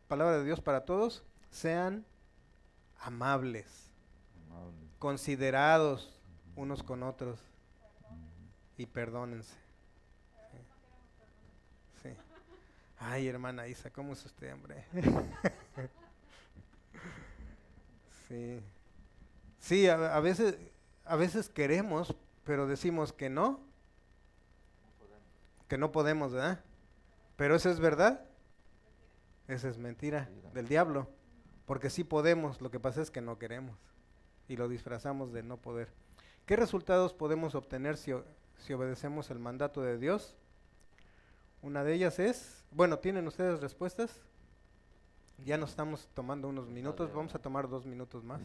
palabra 0.08 0.38
de 0.38 0.46
Dios 0.46 0.62
para 0.62 0.86
todos, 0.86 1.22
sean 1.52 2.06
amables, 3.02 3.92
Amable. 4.46 4.88
considerados 5.00 6.18
unos 6.56 6.82
con 6.82 7.04
otros 7.04 7.42
y 8.78 8.86
perdónense. 8.86 9.54
Sí. 10.50 10.58
Sí. 12.04 12.10
Ay, 13.00 13.28
hermana 13.28 13.68
Isa, 13.68 13.90
¿cómo 13.90 14.14
es 14.14 14.26
usted, 14.26 14.54
hombre? 14.54 14.86
sí. 18.30 18.62
Sí, 19.60 19.90
a, 19.90 20.16
a 20.16 20.22
veces, 20.22 20.58
a 21.04 21.18
veces 21.18 21.50
queremos, 21.50 22.16
pero 22.46 22.66
decimos 22.66 23.12
que 23.12 23.30
no. 23.30 23.67
Que 25.68 25.78
no 25.78 25.92
podemos, 25.92 26.34
¿verdad? 26.34 26.64
Pero 27.36 27.56
eso 27.56 27.70
es 27.70 27.80
verdad. 27.80 28.26
Esa 29.48 29.70
es 29.70 29.78
mentira 29.78 30.30
del 30.54 30.68
diablo. 30.68 31.10
Porque 31.66 31.90
sí 31.90 32.04
podemos, 32.04 32.62
lo 32.62 32.72
que 32.72 32.80
pasa 32.80 33.02
es 33.02 33.12
que 33.12 33.22
no 33.22 33.38
queremos. 33.38 33.78
Y 34.48 34.56
lo 34.56 34.70
disfrazamos 34.70 35.34
de 35.34 35.44
no 35.44 35.58
poder. 35.58 35.90
¿Qué 36.46 36.56
resultados 36.56 37.14
podemos 37.14 37.56
obtener 37.56 37.98
si, 37.98 38.14
si 38.58 38.74
obedecemos 38.74 39.30
el 39.30 39.40
mandato 39.40 39.82
de 39.82 39.98
Dios? 39.98 40.38
Una 41.62 41.84
de 41.84 41.94
ellas 41.94 42.20
es, 42.20 42.64
bueno, 42.72 43.00
¿tienen 43.00 43.28
ustedes 43.28 43.60
respuestas? 43.60 44.22
Ya 45.46 45.58
nos 45.58 45.72
estamos 45.72 46.08
tomando 46.14 46.48
unos 46.48 46.70
minutos, 46.70 47.14
vamos 47.14 47.36
a 47.36 47.40
tomar 47.40 47.70
dos 47.70 47.86
minutos 47.86 48.24
más. 48.24 48.42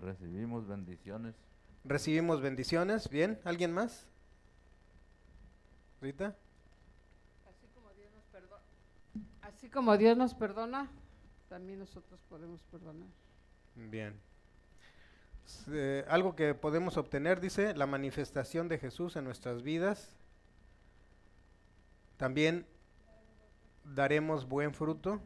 Recibimos 0.00 0.66
bendiciones. 0.66 1.34
Recibimos 1.84 2.40
bendiciones, 2.40 3.08
¿bien? 3.08 3.40
¿Alguien 3.44 3.72
más? 3.72 4.06
¿Rita? 6.04 6.36
Así 7.48 7.66
como 7.74 7.88
Dios 7.94 8.12
nos 8.12 8.24
perdona, 8.26 8.62
así 9.40 9.70
como 9.70 9.96
Dios 9.96 10.16
nos 10.18 10.34
perdona, 10.34 10.90
también 11.48 11.78
nosotros 11.78 12.20
podemos 12.28 12.62
perdonar. 12.64 13.08
Bien. 13.74 14.20
Eh, 15.68 16.04
algo 16.06 16.36
que 16.36 16.52
podemos 16.52 16.98
obtener, 16.98 17.40
dice, 17.40 17.74
la 17.74 17.86
manifestación 17.86 18.68
de 18.68 18.76
Jesús 18.76 19.16
en 19.16 19.24
nuestras 19.24 19.62
vidas. 19.62 20.14
También 22.18 22.66
daremos 23.82 24.46
buen 24.46 24.74
fruto. 24.74 25.22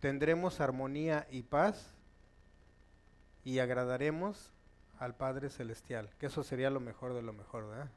Tendremos 0.00 0.60
armonía 0.60 1.28
y 1.30 1.44
paz. 1.44 1.94
Y 3.44 3.60
agradaremos 3.60 4.52
al 4.98 5.14
Padre 5.14 5.50
Celestial. 5.50 6.10
Que 6.18 6.26
eso 6.26 6.42
sería 6.42 6.68
lo 6.68 6.80
mejor 6.80 7.14
de 7.14 7.22
lo 7.22 7.32
mejor, 7.32 7.68
¿verdad? 7.68 7.92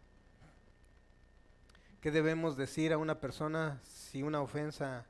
¿Qué 2.01 2.11
debemos 2.11 2.55
decir 2.55 2.93
a 2.93 2.97
una 2.97 3.19
persona 3.19 3.77
si 3.83 4.23
una 4.23 4.41
ofensa 4.41 5.05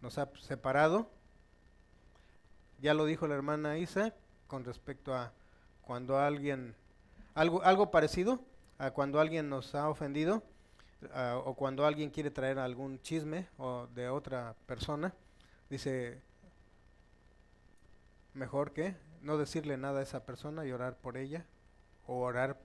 nos 0.00 0.18
ha 0.18 0.28
separado? 0.40 1.08
Ya 2.80 2.92
lo 2.92 3.04
dijo 3.04 3.28
la 3.28 3.36
hermana 3.36 3.78
Isa 3.78 4.12
con 4.48 4.64
respecto 4.64 5.14
a 5.14 5.32
cuando 5.82 6.18
alguien, 6.18 6.74
algo, 7.36 7.62
algo 7.62 7.92
parecido 7.92 8.40
a 8.78 8.90
cuando 8.90 9.20
alguien 9.20 9.48
nos 9.48 9.76
ha 9.76 9.88
ofendido 9.88 10.42
ah, 11.14 11.40
o 11.44 11.54
cuando 11.54 11.86
alguien 11.86 12.10
quiere 12.10 12.32
traer 12.32 12.58
algún 12.58 13.00
chisme 13.00 13.46
o 13.56 13.86
de 13.94 14.08
otra 14.08 14.56
persona, 14.66 15.14
dice, 15.70 16.20
mejor 18.34 18.72
que 18.72 18.96
no 19.20 19.38
decirle 19.38 19.76
nada 19.76 20.00
a 20.00 20.02
esa 20.02 20.26
persona 20.26 20.66
y 20.66 20.72
orar 20.72 20.96
por 20.96 21.16
ella 21.16 21.46
o 22.08 22.22
orar 22.22 22.58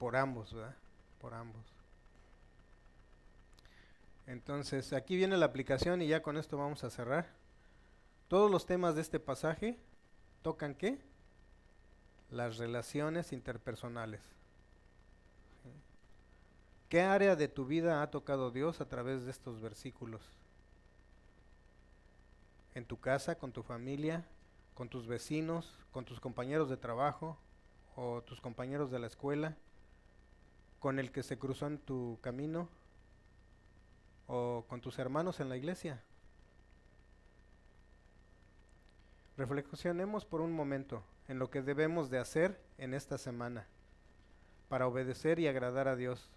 por 0.00 0.16
ambos, 0.16 0.52
¿verdad? 0.52 0.74
Por 1.20 1.34
ambos. 1.34 1.77
Entonces, 4.28 4.92
aquí 4.92 5.16
viene 5.16 5.38
la 5.38 5.46
aplicación 5.46 6.02
y 6.02 6.06
ya 6.06 6.20
con 6.22 6.36
esto 6.36 6.58
vamos 6.58 6.84
a 6.84 6.90
cerrar. 6.90 7.26
Todos 8.28 8.50
los 8.50 8.66
temas 8.66 8.94
de 8.94 9.00
este 9.00 9.18
pasaje 9.18 9.78
tocan 10.42 10.74
qué? 10.74 11.00
Las 12.30 12.58
relaciones 12.58 13.32
interpersonales. 13.32 14.20
¿Qué 16.90 17.00
área 17.00 17.36
de 17.36 17.48
tu 17.48 17.64
vida 17.64 18.02
ha 18.02 18.10
tocado 18.10 18.50
Dios 18.50 18.82
a 18.82 18.88
través 18.88 19.24
de 19.24 19.30
estos 19.30 19.62
versículos? 19.62 20.20
¿En 22.74 22.84
tu 22.84 23.00
casa, 23.00 23.38
con 23.38 23.52
tu 23.52 23.62
familia, 23.62 24.26
con 24.74 24.90
tus 24.90 25.06
vecinos, 25.06 25.74
con 25.90 26.04
tus 26.04 26.20
compañeros 26.20 26.68
de 26.68 26.76
trabajo 26.76 27.38
o 27.96 28.20
tus 28.20 28.42
compañeros 28.42 28.90
de 28.90 28.98
la 28.98 29.06
escuela, 29.06 29.56
con 30.80 30.98
el 30.98 31.12
que 31.12 31.22
se 31.22 31.38
cruzó 31.38 31.66
en 31.66 31.78
tu 31.78 32.18
camino 32.20 32.68
o 34.28 34.64
con 34.68 34.80
tus 34.80 35.00
hermanos 35.00 35.40
en 35.40 35.48
la 35.48 35.56
iglesia? 35.56 36.00
Reflexionemos 39.36 40.24
por 40.24 40.40
un 40.40 40.52
momento 40.52 41.02
en 41.26 41.40
lo 41.40 41.50
que 41.50 41.62
debemos 41.62 42.10
de 42.10 42.18
hacer 42.18 42.60
en 42.78 42.94
esta 42.94 43.18
semana 43.18 43.66
para 44.68 44.86
obedecer 44.86 45.40
y 45.40 45.48
agradar 45.48 45.88
a 45.88 45.96
Dios. 45.96 46.30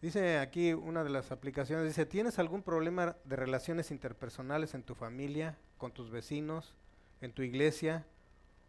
Dice 0.00 0.38
aquí 0.38 0.72
una 0.72 1.04
de 1.04 1.10
las 1.10 1.30
aplicaciones, 1.30 1.84
dice, 1.86 2.06
¿tienes 2.06 2.38
algún 2.38 2.62
problema 2.62 3.16
de 3.24 3.36
relaciones 3.36 3.90
interpersonales 3.90 4.74
en 4.74 4.82
tu 4.82 4.94
familia, 4.94 5.58
con 5.76 5.92
tus 5.92 6.10
vecinos, 6.10 6.74
en 7.20 7.32
tu 7.32 7.42
iglesia 7.42 8.06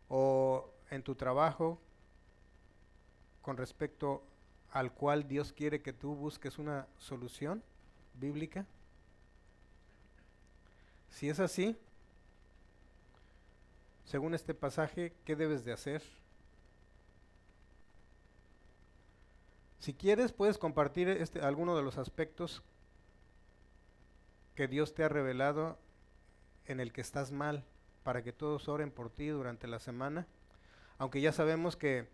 o 0.10 0.70
en 0.90 1.04
tu 1.04 1.16
trabajo 1.16 1.80
con 3.42 3.58
respecto 3.58 4.24
al 4.72 4.94
cual 4.94 5.28
Dios 5.28 5.54
quiere 5.54 5.82
que 5.82 5.94
tú 5.94 6.16
busques 6.16 6.58
una 6.58 6.88
solución 6.98 7.64
bíblica? 8.14 8.66
Si 11.10 11.30
es 11.30 11.40
así, 11.40 11.78
según 14.06 14.34
este 14.34 14.54
pasaje, 14.54 15.14
¿qué 15.26 15.36
debes 15.36 15.64
de 15.66 15.74
hacer? 15.74 16.02
Si 19.80 19.94
quieres, 19.94 20.32
puedes 20.32 20.58
compartir 20.58 21.10
este, 21.10 21.42
alguno 21.42 21.76
de 21.76 21.82
los 21.82 21.98
aspectos 21.98 22.62
que 24.56 24.68
Dios 24.68 24.94
te 24.94 25.04
ha 25.04 25.10
revelado 25.10 25.78
en 26.66 26.80
el 26.80 26.94
que 26.94 27.02
estás 27.02 27.32
mal, 27.32 27.64
para 28.04 28.24
que 28.24 28.32
todos 28.32 28.68
oren 28.68 28.92
por 28.92 29.10
ti 29.10 29.28
durante 29.28 29.68
la 29.68 29.80
semana. 29.80 30.28
Aunque 30.98 31.22
ya 31.22 31.32
sabemos 31.32 31.76
que 31.76 32.08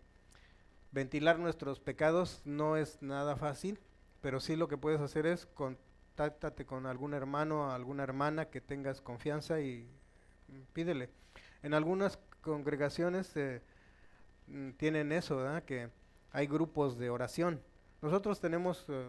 ventilar 0.92 1.38
nuestros 1.38 1.80
pecados 1.80 2.42
no 2.44 2.76
es 2.76 3.02
nada 3.02 3.36
fácil, 3.36 3.78
pero 4.20 4.40
sí 4.40 4.56
lo 4.56 4.68
que 4.68 4.76
puedes 4.76 5.00
hacer 5.00 5.26
es 5.26 5.46
contáctate 5.46 6.66
con 6.66 6.86
algún 6.86 7.14
hermano 7.14 7.66
o 7.66 7.70
alguna 7.70 8.02
hermana 8.02 8.46
que 8.46 8.60
tengas 8.60 9.00
confianza 9.00 9.60
y 9.60 9.86
mm, 10.48 10.60
pídele. 10.72 11.10
En 11.62 11.74
algunas 11.74 12.18
congregaciones 12.40 13.36
eh, 13.36 13.62
mm, 14.46 14.70
tienen 14.72 15.12
eso, 15.12 15.36
¿verdad? 15.36 15.62
Que 15.64 15.90
hay 16.32 16.46
grupos 16.46 16.98
de 16.98 17.10
oración. 17.10 17.60
Nosotros 18.02 18.40
tenemos 18.40 18.84
eh, 18.88 19.06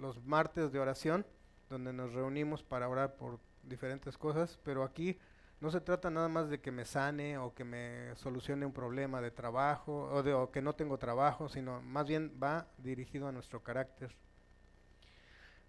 los 0.00 0.22
martes 0.24 0.72
de 0.72 0.78
oración, 0.78 1.26
donde 1.68 1.92
nos 1.92 2.12
reunimos 2.12 2.62
para 2.62 2.88
orar 2.88 3.16
por 3.16 3.38
diferentes 3.62 4.18
cosas, 4.18 4.58
pero 4.64 4.82
aquí 4.82 5.18
no 5.60 5.70
se 5.70 5.80
trata 5.80 6.10
nada 6.10 6.28
más 6.28 6.48
de 6.48 6.60
que 6.60 6.70
me 6.70 6.86
sane 6.86 7.36
o 7.36 7.54
que 7.54 7.64
me 7.64 8.16
solucione 8.16 8.64
un 8.64 8.72
problema 8.72 9.20
de 9.20 9.30
trabajo 9.30 10.08
o, 10.10 10.22
de, 10.22 10.48
que 10.52 10.62
no 10.62 10.74
tengo 10.74 10.96
trabajo, 10.96 11.48
sino 11.48 11.82
más 11.82 12.08
bien 12.08 12.32
va 12.42 12.66
dirigido 12.78 13.28
a 13.28 13.32
nuestro 13.32 13.62
carácter. 13.62 14.14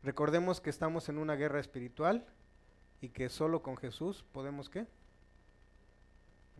Recordemos 0.02 0.62
que 0.62 0.70
estamos 0.70 1.10
en 1.10 1.18
una 1.18 1.36
guerra 1.36 1.60
espiritual 1.60 2.26
y 3.02 3.10
que 3.10 3.30
solo 3.30 3.62
con 3.62 3.76
Jesús 3.76 4.24
podemos 4.32 4.70
qué? 4.70 4.88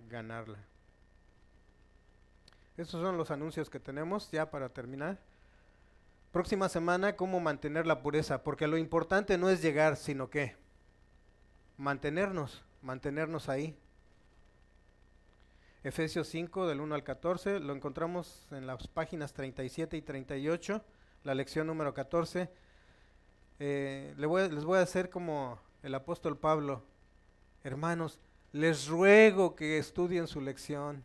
Ganarla. 0.10 0.60
Esos 2.76 3.02
son 3.02 3.18
los 3.18 3.32
anuncios 3.32 3.70
que 3.70 3.80
tenemos 3.80 4.30
ya 4.32 4.52
para 4.52 4.70
terminar. 4.70 5.20
Próxima 6.32 6.68
semana, 6.68 7.16
cómo 7.16 7.40
mantener 7.40 7.86
la 7.88 8.02
pureza, 8.02 8.44
porque 8.44 8.68
lo 8.68 8.78
importante 8.78 9.38
no 9.38 9.50
es 9.50 9.62
llegar, 9.62 9.98
sino 9.98 10.30
que 10.30 10.56
mantenernos, 11.78 12.64
mantenernos 12.82 13.50
ahí. 13.50 13.76
Efesios 15.84 16.28
5 16.28 16.68
del 16.68 16.80
1 16.80 16.94
al 16.94 17.04
14, 17.04 17.60
lo 17.60 17.74
encontramos 17.74 18.48
en 18.52 18.68
las 18.68 18.88
páginas 18.88 19.34
37 19.34 19.98
y 19.98 20.02
38, 20.02 20.84
la 21.24 21.34
lección 21.34 21.66
número 21.66 21.94
14. 21.94 22.50
Eh, 23.60 24.14
les, 24.18 24.28
voy, 24.28 24.50
les 24.50 24.64
voy 24.64 24.78
a 24.78 24.82
hacer 24.82 25.10
como 25.10 25.60
el 25.82 25.96
apóstol 25.96 26.38
Pablo, 26.38 26.84
hermanos, 27.64 28.20
les 28.52 28.88
ruego 28.88 29.56
que 29.56 29.78
estudien 29.78 30.28
su 30.28 30.42
lección, 30.42 31.04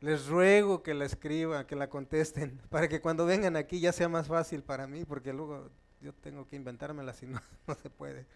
les 0.00 0.26
ruego 0.26 0.82
que 0.82 0.92
la 0.92 1.06
escriban, 1.06 1.66
que 1.66 1.76
la 1.76 1.88
contesten, 1.88 2.60
para 2.68 2.88
que 2.88 3.00
cuando 3.00 3.24
vengan 3.24 3.56
aquí 3.56 3.80
ya 3.80 3.92
sea 3.92 4.08
más 4.08 4.28
fácil 4.28 4.62
para 4.62 4.86
mí, 4.86 5.04
porque 5.06 5.32
luego 5.32 5.70
yo 6.02 6.12
tengo 6.12 6.46
que 6.46 6.56
inventármela 6.56 7.14
si 7.14 7.26
no, 7.26 7.40
no 7.66 7.74
se 7.74 7.88
puede. 7.88 8.26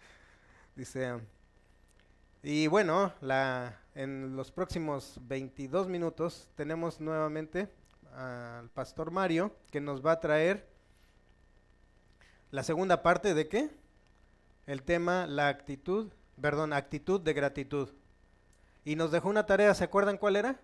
Dice, 0.75 1.19
y 2.43 2.67
bueno, 2.67 3.13
la, 3.21 3.79
en 3.95 4.35
los 4.35 4.51
próximos 4.51 5.19
22 5.21 5.87
minutos 5.87 6.47
tenemos 6.55 7.01
nuevamente 7.01 7.67
al 8.15 8.69
pastor 8.69 9.11
Mario 9.11 9.55
que 9.71 9.81
nos 9.81 10.05
va 10.05 10.13
a 10.13 10.19
traer 10.19 10.65
la 12.51 12.63
segunda 12.63 13.03
parte 13.03 13.33
de 13.33 13.47
qué? 13.47 13.69
El 14.65 14.83
tema, 14.83 15.27
la 15.27 15.49
actitud, 15.49 16.11
perdón, 16.41 16.73
actitud 16.73 17.19
de 17.21 17.33
gratitud. 17.33 17.89
Y 18.85 18.95
nos 18.95 19.11
dejó 19.11 19.29
una 19.29 19.45
tarea, 19.45 19.73
¿se 19.73 19.83
acuerdan 19.83 20.17
cuál 20.17 20.35
era? 20.35 20.59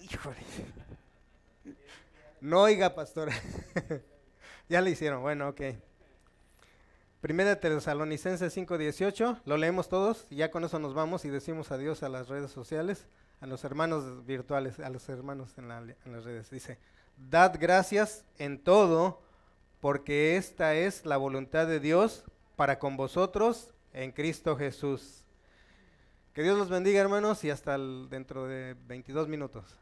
Híjole. 0.00 0.38
No 2.40 2.62
oiga, 2.62 2.94
pastor. 2.94 3.30
ya 4.68 4.80
le 4.80 4.90
hicieron, 4.90 5.22
bueno, 5.22 5.48
ok. 5.48 5.60
Primera 7.20 7.60
Tesalonicenses 7.60 8.56
5:18, 8.56 9.42
lo 9.44 9.56
leemos 9.58 9.90
todos 9.90 10.26
y 10.30 10.36
ya 10.36 10.50
con 10.50 10.64
eso 10.64 10.78
nos 10.78 10.94
vamos 10.94 11.26
y 11.26 11.28
decimos 11.28 11.70
adiós 11.70 12.02
a 12.02 12.08
las 12.08 12.28
redes 12.28 12.50
sociales, 12.50 13.06
a 13.40 13.46
los 13.46 13.62
hermanos 13.64 14.24
virtuales, 14.24 14.80
a 14.80 14.88
los 14.88 15.06
hermanos 15.10 15.58
en, 15.58 15.70
en 15.70 16.12
las 16.12 16.24
redes. 16.24 16.50
Dice, 16.50 16.78
dad 17.28 17.56
gracias 17.60 18.24
en 18.38 18.58
todo, 18.58 19.20
porque 19.80 20.38
esta 20.38 20.74
es 20.74 21.04
la 21.04 21.18
voluntad 21.18 21.66
de 21.66 21.78
Dios 21.78 22.24
para 22.56 22.78
con 22.78 22.96
vosotros 22.96 23.74
en 23.92 24.12
Cristo 24.12 24.56
Jesús. 24.56 25.26
Que 26.32 26.42
Dios 26.42 26.56
los 26.56 26.70
bendiga 26.70 27.00
hermanos 27.00 27.44
y 27.44 27.50
hasta 27.50 27.76
dentro 27.76 28.46
de 28.46 28.76
22 28.86 29.28
minutos. 29.28 29.76